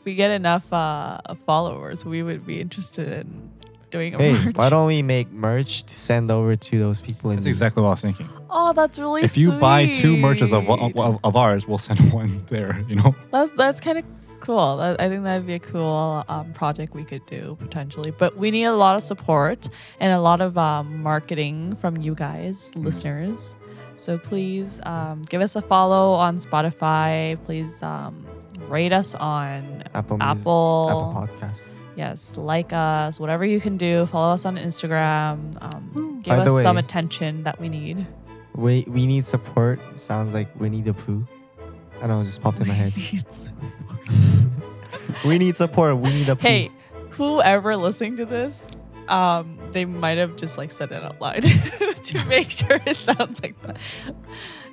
if 0.00 0.04
we 0.06 0.14
get 0.14 0.30
enough 0.30 0.72
uh, 0.72 1.18
followers, 1.46 2.04
we 2.06 2.22
would 2.22 2.46
be 2.46 2.58
interested 2.60 3.06
in 3.20 3.50
doing 3.90 4.14
a 4.14 4.18
hey, 4.18 4.44
merch. 4.44 4.56
why 4.56 4.68
don't 4.70 4.86
we 4.86 5.02
make 5.02 5.30
merch 5.30 5.82
to 5.82 5.94
send 5.94 6.30
over 6.30 6.56
to 6.56 6.78
those 6.78 7.00
people 7.02 7.30
in 7.30 7.36
that's 7.36 7.44
need? 7.44 7.50
exactly 7.50 7.82
what 7.82 7.88
i 7.88 7.90
was 7.90 8.00
thinking 8.00 8.28
Oh, 8.48 8.72
that's 8.72 8.98
really 9.00 9.22
if 9.22 9.36
you 9.36 9.50
buy 9.52 9.86
two 9.88 10.16
merches 10.16 10.52
of, 10.52 10.68
of, 10.70 11.18
of 11.24 11.34
ours 11.36 11.66
we'll 11.66 11.78
send 11.78 11.98
one 12.20 12.42
there 12.46 12.84
you 12.88 12.94
know 12.94 13.14
That's 13.32 13.50
that's 13.52 13.80
kind 13.80 13.98
of 13.98 14.04
cool. 14.40 14.76
That, 14.78 14.98
I 15.00 15.08
think 15.10 15.24
that'd 15.24 15.44
be 15.46 15.54
a 15.54 15.58
cool 15.58 16.24
um, 16.28 16.52
project 16.54 16.94
we 16.94 17.04
could 17.04 17.26
do 17.26 17.56
potentially. 17.60 18.10
But 18.10 18.36
we 18.38 18.50
need 18.50 18.64
a 18.64 18.72
lot 18.74 18.96
of 18.96 19.02
support 19.02 19.68
and 20.00 20.12
a 20.14 20.20
lot 20.20 20.40
of 20.40 20.56
um, 20.56 21.02
marketing 21.02 21.74
from 21.76 21.98
you 21.98 22.14
guys, 22.14 22.72
Mm. 22.74 22.84
listeners. 22.84 23.56
So 23.96 24.16
please 24.18 24.80
um, 24.84 25.22
give 25.28 25.42
us 25.42 25.56
a 25.56 25.62
follow 25.62 26.12
on 26.12 26.38
Spotify. 26.38 27.36
Please 27.44 27.82
um, 27.82 28.24
rate 28.68 28.92
us 28.92 29.14
on 29.14 29.84
Apple 29.94 30.16
Apple. 30.20 30.88
Apple 30.90 31.28
Podcasts. 31.38 31.68
Yes, 31.96 32.36
like 32.36 32.72
us, 32.72 33.20
whatever 33.20 33.44
you 33.44 33.60
can 33.60 33.76
do. 33.76 34.06
Follow 34.06 34.32
us 34.32 34.44
on 34.44 34.56
Instagram. 34.56 35.56
Um, 35.60 36.20
give 36.22 36.36
By 36.36 36.44
us 36.44 36.62
some 36.62 36.78
attention 36.78 37.42
that 37.42 37.60
we 37.60 37.68
need. 37.68 38.06
We 38.54 38.84
we 38.88 39.06
need 39.06 39.26
support. 39.26 39.80
Sounds 39.98 40.32
like 40.32 40.48
Winnie 40.58 40.82
the 40.82 40.94
Pooh. 40.94 41.26
I 41.96 42.06
don't 42.06 42.10
know, 42.10 42.20
it 42.22 42.24
just 42.24 42.40
popped 42.40 42.60
in 42.60 42.68
my 42.68 42.74
head. 42.74 42.94
we 45.26 45.36
need 45.36 45.56
support. 45.56 45.98
We 45.98 46.10
need 46.10 46.28
a 46.28 46.36
Pooh. 46.36 46.48
Hey, 46.48 46.70
whoever 47.10 47.76
listening 47.76 48.16
to 48.16 48.24
this, 48.24 48.64
um, 49.08 49.58
they 49.72 49.84
might 49.84 50.16
have 50.16 50.36
just 50.36 50.56
like 50.56 50.70
said 50.70 50.92
it 50.92 51.02
out 51.02 51.20
loud 51.20 51.42
to 51.42 52.24
make 52.26 52.50
sure 52.50 52.80
it 52.86 52.96
sounds 52.96 53.42
like 53.42 53.60
that. 53.62 53.76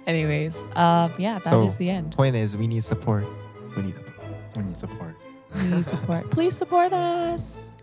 Anyways, 0.06 0.56
um, 0.78 1.14
yeah, 1.18 1.40
that 1.40 1.54
is 1.54 1.74
So, 1.74 1.78
the 1.78 1.90
end. 1.90 2.16
Point 2.16 2.38
is, 2.38 2.56
we 2.56 2.68
need 2.68 2.86
support. 2.86 3.26
We 3.78 3.84
need 3.84 3.96
Pooh. 3.96 4.24
we 4.58 4.64
need 4.64 4.78
support 4.78 5.16
We 5.56 5.64
need 5.68 5.86
support. 5.86 6.30
Please 6.32 6.58
support 6.58 6.92
us 6.94 7.76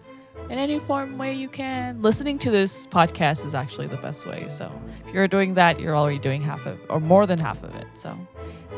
in 0.50 0.58
any 0.58 0.80
form 0.80 1.16
way 1.18 1.32
you 1.34 1.48
can. 1.48 2.02
Listening 2.02 2.36
to 2.40 2.50
this 2.50 2.86
podcast 2.88 3.46
is 3.46 3.54
actually 3.54 3.86
the 3.86 3.96
best 3.98 4.26
way. 4.26 4.46
So 4.48 4.72
if 5.06 5.14
you're 5.14 5.28
doing 5.28 5.54
that, 5.54 5.78
you're 5.78 5.96
already 5.96 6.18
doing 6.18 6.42
half 6.42 6.66
of 6.66 6.80
or 6.90 6.98
more 6.98 7.26
than 7.26 7.38
half 7.38 7.62
of 7.62 7.74
it. 7.76 7.86
So 7.94 8.18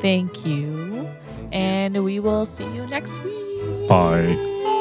thank 0.01 0.45
you. 0.45 0.77
Thank 0.77 1.43
you. 1.43 1.49
And 1.53 2.05
we 2.05 2.21
will 2.21 2.45
see 2.45 2.65
you 2.65 2.87
next 2.87 3.23
week. 3.25 3.89
Bye. 3.89 4.75